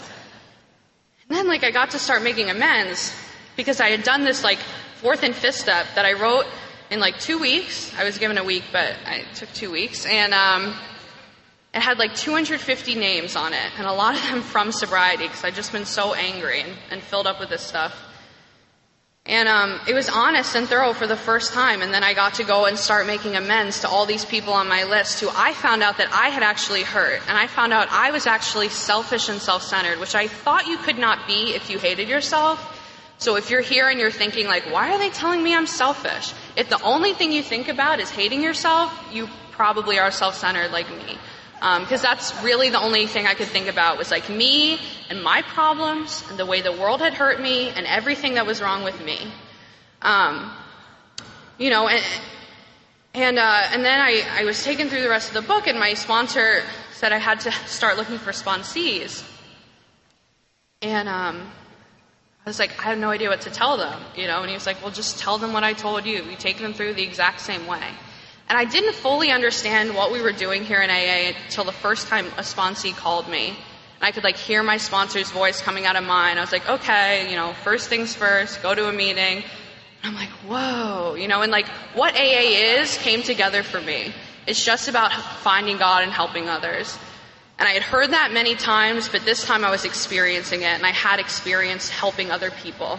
And 0.00 1.38
then 1.38 1.48
like 1.48 1.64
I 1.64 1.70
got 1.70 1.92
to 1.92 1.98
start 1.98 2.22
making 2.22 2.50
amends 2.50 3.14
because 3.56 3.80
I 3.80 3.88
had 3.88 4.02
done 4.02 4.24
this 4.24 4.44
like 4.44 4.58
fourth 5.00 5.22
and 5.22 5.34
fifth 5.34 5.54
step 5.54 5.86
that 5.94 6.04
I 6.04 6.12
wrote 6.12 6.44
in 6.90 7.00
like 7.00 7.18
two 7.18 7.38
weeks. 7.38 7.90
I 7.96 8.04
was 8.04 8.18
given 8.18 8.36
a 8.36 8.44
week, 8.44 8.64
but 8.70 8.94
I 9.06 9.24
took 9.34 9.50
two 9.54 9.70
weeks. 9.70 10.04
And, 10.04 10.34
um, 10.34 10.74
it 11.72 11.80
had 11.80 11.98
like 11.98 12.14
250 12.14 12.96
names 12.96 13.36
on 13.36 13.54
it, 13.54 13.70
and 13.78 13.86
a 13.86 13.92
lot 13.92 14.16
of 14.16 14.22
them 14.22 14.42
from 14.42 14.72
sobriety 14.72 15.28
because 15.28 15.44
I'd 15.44 15.54
just 15.54 15.70
been 15.70 15.86
so 15.86 16.14
angry 16.14 16.60
and, 16.62 16.72
and 16.90 17.00
filled 17.00 17.28
up 17.28 17.38
with 17.38 17.48
this 17.48 17.62
stuff. 17.62 17.94
And 19.26 19.48
um, 19.48 19.78
it 19.86 19.94
was 19.94 20.08
honest 20.08 20.56
and 20.56 20.66
thorough 20.66 20.92
for 20.92 21.06
the 21.06 21.16
first 21.16 21.52
time, 21.52 21.82
and 21.82 21.92
then 21.92 22.02
I 22.02 22.14
got 22.14 22.34
to 22.34 22.44
go 22.44 22.64
and 22.64 22.78
start 22.78 23.06
making 23.06 23.36
amends 23.36 23.80
to 23.80 23.88
all 23.88 24.06
these 24.06 24.24
people 24.24 24.52
on 24.52 24.66
my 24.66 24.84
list 24.84 25.20
who 25.20 25.28
I 25.32 25.52
found 25.52 25.82
out 25.82 25.98
that 25.98 26.08
I 26.12 26.30
had 26.30 26.42
actually 26.42 26.82
hurt, 26.82 27.20
and 27.28 27.36
I 27.36 27.46
found 27.46 27.72
out 27.72 27.88
I 27.90 28.10
was 28.10 28.26
actually 28.26 28.70
selfish 28.70 29.28
and 29.28 29.40
self-centered, 29.40 30.00
which 30.00 30.14
I 30.14 30.26
thought 30.26 30.66
you 30.66 30.78
could 30.78 30.98
not 30.98 31.26
be 31.26 31.54
if 31.54 31.70
you 31.70 31.78
hated 31.78 32.08
yourself. 32.08 32.78
So 33.18 33.36
if 33.36 33.50
you're 33.50 33.60
here 33.60 33.90
and 33.90 34.00
you're 34.00 34.10
thinking 34.10 34.46
like, 34.46 34.64
why 34.72 34.94
are 34.94 34.98
they 34.98 35.10
telling 35.10 35.42
me 35.42 35.54
I'm 35.54 35.66
selfish? 35.66 36.32
If 36.56 36.70
the 36.70 36.82
only 36.82 37.12
thing 37.12 37.30
you 37.30 37.42
think 37.42 37.68
about 37.68 38.00
is 38.00 38.10
hating 38.10 38.42
yourself, 38.42 38.90
you 39.12 39.28
probably 39.52 39.98
are 39.98 40.10
self-centered 40.10 40.72
like 40.72 40.88
me 40.90 41.18
because 41.60 42.02
um, 42.04 42.10
that's 42.10 42.42
really 42.42 42.70
the 42.70 42.80
only 42.80 43.06
thing 43.06 43.26
I 43.26 43.34
could 43.34 43.48
think 43.48 43.68
about 43.68 43.98
was 43.98 44.10
like 44.10 44.30
me 44.30 44.78
and 45.10 45.22
my 45.22 45.42
problems 45.42 46.24
and 46.30 46.38
the 46.38 46.46
way 46.46 46.62
the 46.62 46.72
world 46.72 47.02
had 47.02 47.12
hurt 47.12 47.38
me 47.38 47.68
and 47.68 47.86
everything 47.86 48.34
that 48.34 48.46
was 48.46 48.62
wrong 48.62 48.82
with 48.82 48.98
me. 49.04 49.30
Um, 50.00 50.50
you 51.58 51.68
know, 51.68 51.86
and 51.86 52.02
and 53.12 53.38
uh, 53.38 53.62
and 53.72 53.84
then 53.84 54.00
I, 54.00 54.22
I 54.40 54.44
was 54.44 54.64
taken 54.64 54.88
through 54.88 55.02
the 55.02 55.10
rest 55.10 55.28
of 55.28 55.34
the 55.34 55.42
book, 55.42 55.66
and 55.66 55.78
my 55.78 55.92
sponsor 55.92 56.62
said 56.92 57.12
I 57.12 57.18
had 57.18 57.40
to 57.40 57.52
start 57.66 57.98
looking 57.98 58.16
for 58.16 58.30
sponsees. 58.30 59.22
And 60.80 61.10
um, 61.10 61.46
I 62.46 62.48
was 62.48 62.58
like, 62.58 62.78
I 62.78 62.84
have 62.84 62.96
no 62.96 63.10
idea 63.10 63.28
what 63.28 63.42
to 63.42 63.50
tell 63.50 63.76
them, 63.76 64.00
you 64.16 64.26
know. 64.26 64.40
And 64.40 64.48
he 64.48 64.54
was 64.54 64.64
like, 64.64 64.80
Well, 64.80 64.92
just 64.92 65.18
tell 65.18 65.36
them 65.36 65.52
what 65.52 65.62
I 65.62 65.74
told 65.74 66.06
you. 66.06 66.22
You 66.22 66.36
take 66.36 66.56
them 66.56 66.72
through 66.72 66.94
the 66.94 67.02
exact 67.02 67.40
same 67.40 67.66
way. 67.66 67.84
And 68.50 68.58
I 68.58 68.64
didn't 68.64 68.94
fully 68.96 69.30
understand 69.30 69.94
what 69.94 70.10
we 70.10 70.20
were 70.20 70.32
doing 70.32 70.64
here 70.64 70.82
in 70.82 70.90
AA 70.90 71.38
until 71.46 71.62
the 71.62 71.70
first 71.70 72.08
time 72.08 72.26
a 72.36 72.42
sponsee 72.42 72.92
called 72.92 73.28
me. 73.28 73.50
And 73.50 74.02
I 74.02 74.10
could 74.10 74.24
like 74.24 74.36
hear 74.36 74.64
my 74.64 74.76
sponsor's 74.76 75.30
voice 75.30 75.62
coming 75.62 75.86
out 75.86 75.94
of 75.94 76.02
mine. 76.02 76.36
I 76.36 76.40
was 76.40 76.50
like, 76.50 76.68
okay, 76.68 77.30
you 77.30 77.36
know, 77.36 77.52
first 77.62 77.88
things 77.88 78.12
first, 78.12 78.60
go 78.60 78.74
to 78.74 78.88
a 78.88 78.92
meeting. 78.92 79.44
And 79.44 79.44
I'm 80.02 80.16
like, 80.16 80.30
whoa, 80.48 81.14
you 81.14 81.28
know, 81.28 81.42
and 81.42 81.52
like 81.52 81.68
what 81.94 82.16
AA 82.16 82.80
is 82.80 82.98
came 82.98 83.22
together 83.22 83.62
for 83.62 83.80
me. 83.80 84.12
It's 84.48 84.64
just 84.64 84.88
about 84.88 85.12
finding 85.12 85.76
God 85.76 86.02
and 86.02 86.10
helping 86.10 86.48
others. 86.48 86.98
And 87.60 87.68
I 87.68 87.72
had 87.72 87.82
heard 87.82 88.10
that 88.10 88.32
many 88.32 88.56
times, 88.56 89.08
but 89.08 89.24
this 89.24 89.44
time 89.44 89.64
I 89.64 89.70
was 89.70 89.84
experiencing 89.84 90.62
it 90.62 90.74
and 90.74 90.84
I 90.84 90.90
had 90.90 91.20
experience 91.20 91.88
helping 91.88 92.32
other 92.32 92.50
people. 92.50 92.98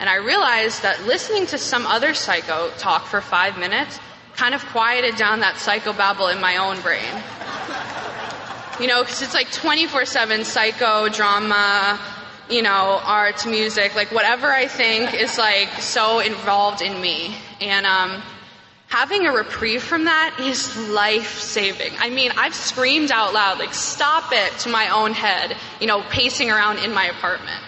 And 0.00 0.10
I 0.10 0.16
realized 0.16 0.82
that 0.82 1.06
listening 1.06 1.46
to 1.46 1.58
some 1.58 1.86
other 1.86 2.14
psycho 2.14 2.70
talk 2.78 3.06
for 3.06 3.20
five 3.20 3.58
minutes 3.58 4.00
kind 4.36 4.54
of 4.54 4.64
quieted 4.66 5.16
down 5.16 5.40
that 5.40 5.54
psychobabble 5.56 6.32
in 6.32 6.40
my 6.40 6.58
own 6.58 6.80
brain. 6.80 7.02
You 8.78 8.86
know, 8.86 9.02
because 9.02 9.22
it's 9.22 9.34
like 9.34 9.50
24 9.52 10.04
7 10.04 10.44
psycho, 10.44 11.08
drama, 11.08 11.98
you 12.50 12.62
know, 12.62 13.00
art, 13.02 13.46
music, 13.46 13.94
like 13.94 14.12
whatever 14.12 14.52
I 14.52 14.66
think 14.68 15.14
is 15.14 15.38
like 15.38 15.68
so 15.80 16.20
involved 16.20 16.82
in 16.82 17.00
me. 17.00 17.34
And 17.60 17.86
um, 17.86 18.22
having 18.88 19.26
a 19.26 19.32
reprieve 19.32 19.82
from 19.82 20.04
that 20.04 20.36
is 20.40 20.76
life 20.90 21.38
saving. 21.38 21.92
I 21.98 22.10
mean, 22.10 22.32
I've 22.36 22.54
screamed 22.54 23.10
out 23.10 23.32
loud, 23.32 23.58
like, 23.58 23.72
stop 23.72 24.32
it 24.32 24.52
to 24.60 24.68
my 24.68 24.90
own 24.90 25.12
head, 25.12 25.56
you 25.80 25.86
know, 25.86 26.02
pacing 26.10 26.50
around 26.50 26.78
in 26.80 26.92
my 26.92 27.06
apartment. 27.06 27.62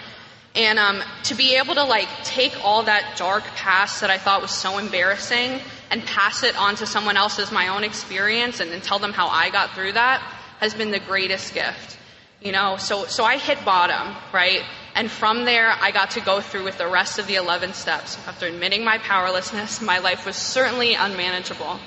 And 0.54 0.78
um, 0.78 1.02
to 1.24 1.34
be 1.34 1.56
able 1.56 1.74
to 1.76 1.84
like 1.84 2.08
take 2.24 2.52
all 2.64 2.82
that 2.82 3.16
dark 3.16 3.44
past 3.54 4.00
that 4.02 4.10
I 4.10 4.18
thought 4.18 4.42
was 4.42 4.50
so 4.50 4.76
embarrassing 4.76 5.60
and 5.90 6.04
pass 6.04 6.42
it 6.42 6.56
on 6.56 6.76
to 6.76 6.86
someone 6.86 7.16
else 7.16 7.38
as 7.38 7.50
my 7.50 7.68
own 7.68 7.84
experience 7.84 8.60
and, 8.60 8.82
tell 8.82 8.98
them 8.98 9.12
how 9.12 9.28
I 9.28 9.50
got 9.50 9.74
through 9.74 9.92
that 9.92 10.22
has 10.60 10.74
been 10.74 10.90
the 10.90 11.00
greatest 11.00 11.54
gift. 11.54 11.98
You 12.40 12.52
know, 12.52 12.76
so, 12.76 13.04
so 13.06 13.24
I 13.24 13.36
hit 13.36 13.64
bottom, 13.64 14.14
right? 14.32 14.62
And 14.94 15.10
from 15.10 15.44
there, 15.44 15.70
I 15.70 15.90
got 15.90 16.12
to 16.12 16.20
go 16.20 16.40
through 16.40 16.64
with 16.64 16.78
the 16.78 16.86
rest 16.86 17.18
of 17.18 17.26
the 17.26 17.34
11 17.34 17.74
steps. 17.74 18.16
After 18.26 18.46
admitting 18.46 18.84
my 18.84 18.98
powerlessness, 18.98 19.80
my 19.80 19.98
life 19.98 20.24
was 20.24 20.36
certainly 20.36 20.94
unmanageable. 20.94 21.80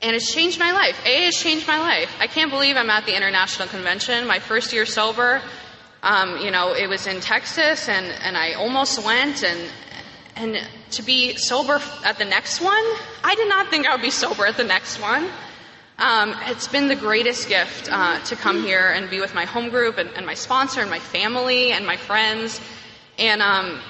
And 0.00 0.16
it's 0.16 0.32
changed 0.32 0.58
my 0.58 0.72
life. 0.72 1.00
AA 1.06 1.26
has 1.26 1.36
changed 1.36 1.68
my 1.68 1.78
life. 1.78 2.12
I 2.18 2.26
can't 2.26 2.50
believe 2.50 2.76
I'm 2.76 2.90
at 2.90 3.06
the 3.06 3.16
International 3.16 3.68
Convention, 3.68 4.26
my 4.26 4.40
first 4.40 4.72
year 4.72 4.86
sober. 4.86 5.40
Um, 6.02 6.38
you 6.38 6.50
know, 6.50 6.74
it 6.74 6.88
was 6.88 7.06
in 7.06 7.20
Texas, 7.20 7.88
and, 7.88 8.06
and 8.06 8.36
I 8.36 8.54
almost 8.54 9.04
went, 9.04 9.44
and, 9.44 9.70
and 10.34 10.68
to 10.92 11.02
be 11.02 11.36
sober 11.36 11.80
at 12.04 12.18
the 12.18 12.24
next 12.24 12.60
one, 12.60 12.84
I 13.24 13.34
did 13.34 13.48
not 13.48 13.68
think 13.68 13.86
I 13.86 13.94
would 13.94 14.02
be 14.02 14.10
sober 14.10 14.46
at 14.46 14.56
the 14.56 14.64
next 14.64 15.00
one. 15.00 15.28
Um, 15.98 16.34
it's 16.46 16.68
been 16.68 16.88
the 16.88 16.96
greatest 16.96 17.48
gift 17.48 17.88
uh, 17.90 18.18
to 18.24 18.36
come 18.36 18.62
here 18.62 18.90
and 18.90 19.08
be 19.10 19.20
with 19.20 19.34
my 19.34 19.44
home 19.44 19.68
group 19.68 19.98
and, 19.98 20.10
and, 20.10 20.26
my 20.26 20.34
sponsor 20.34 20.80
and 20.80 20.90
my 20.90 20.98
family 20.98 21.72
and 21.72 21.86
my 21.86 21.96
friends. 21.96 22.60
And, 23.18 23.40
um, 23.42 23.80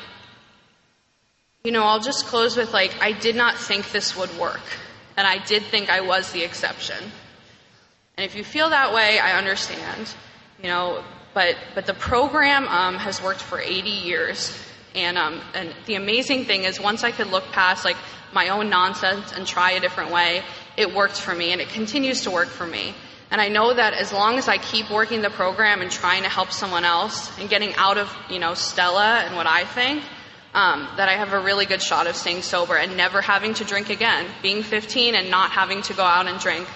you 1.65 1.73
know, 1.73 1.85
I'll 1.85 2.01
just 2.01 2.27
close 2.27 2.57
with 2.57 2.73
like, 2.73 2.95
I 3.01 3.13
did 3.13 3.37
not 3.37 3.57
think 3.57 3.93
this 3.93 4.17
would 4.17 4.37
work. 4.37 4.61
And 5.17 5.27
I 5.27 5.39
did 5.45 5.63
think 5.63 5.91
I 5.91 6.01
was 6.01 6.33
the 6.33 6.43
exception. 6.43 6.99
And 8.17 8.27
if 8.27 8.35
you 8.35 8.45
feel 8.45 8.71
that 8.71 8.93
way, 8.93 9.19
I 9.19 9.39
understand. 9.39 10.13
You 10.63 10.69
know, 10.69 11.05
but, 11.35 11.57
but 11.75 11.87
the 11.87 11.95
program 11.95 12.69
um, 12.69 12.97
has 12.97 13.23
worked 13.23 13.41
for 13.41 13.61
80 13.61 13.89
years. 13.89 14.57
And, 14.95 15.17
um, 15.17 15.41
and 15.55 15.75
the 15.87 15.95
amazing 15.95 16.45
thing 16.45 16.65
is 16.65 16.81
once 16.81 17.05
I 17.05 17.13
could 17.13 17.29
look 17.29 17.45
past 17.53 17.85
like 17.85 17.97
my 18.33 18.49
own 18.49 18.71
nonsense 18.71 19.33
and 19.33 19.47
try 19.47 19.73
a 19.73 19.81
different 19.81 20.11
way, 20.11 20.43
it 20.77 20.95
worked 20.95 21.21
for 21.21 21.35
me 21.35 21.53
and 21.53 21.61
it 21.61 21.69
continues 21.69 22.23
to 22.23 22.31
work 22.31 22.49
for 22.49 22.67
me. 22.67 22.95
And 23.31 23.41
I 23.41 23.49
know 23.49 23.73
that 23.73 23.95
as 23.95 24.13
long 24.13 24.37
as 24.37 24.47
I 24.47 24.59
keep 24.59 24.91
working 24.91 25.23
the 25.23 25.31
program 25.31 25.81
and 25.81 25.91
trying 25.91 26.23
to 26.23 26.29
help 26.29 26.53
someone 26.53 26.85
else 26.85 27.39
and 27.39 27.49
getting 27.49 27.75
out 27.77 27.97
of, 27.97 28.15
you 28.29 28.39
know, 28.39 28.53
Stella 28.53 29.23
and 29.25 29.37
what 29.37 29.47
I 29.47 29.65
think, 29.65 30.03
um, 30.55 30.87
that 30.99 31.09
I 31.09 31.17
have 31.17 31.33
a 31.33 31.41
really 31.41 31.65
good 31.65 31.81
shot 31.81 32.07
of 32.07 32.15
staying 32.15 32.43
sober 32.43 32.77
and 32.77 32.95
never 32.95 33.23
having 33.23 33.55
to 33.55 33.65
drink 33.65 33.89
again. 33.89 34.27
Being 34.43 34.63
15 34.63 35.15
and 35.15 35.31
not 35.31 35.51
having 35.51 35.81
to 35.83 35.95
go 35.95 36.03
out 36.03 36.27
and 36.27 36.39
drink 36.39 36.69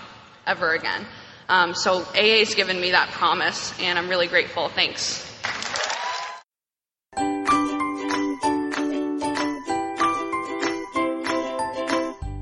ever 0.47 0.73
again. 0.73 1.05
Um, 1.49 1.75
so 1.75 2.07
AA's 2.15 2.55
given 2.55 2.81
me 2.81 2.93
that 2.93 3.11
promise, 3.11 3.79
and 3.79 3.99
I'm 3.99 4.09
really 4.09 4.27
grateful. 4.27 4.69
Thanks. 4.69 5.36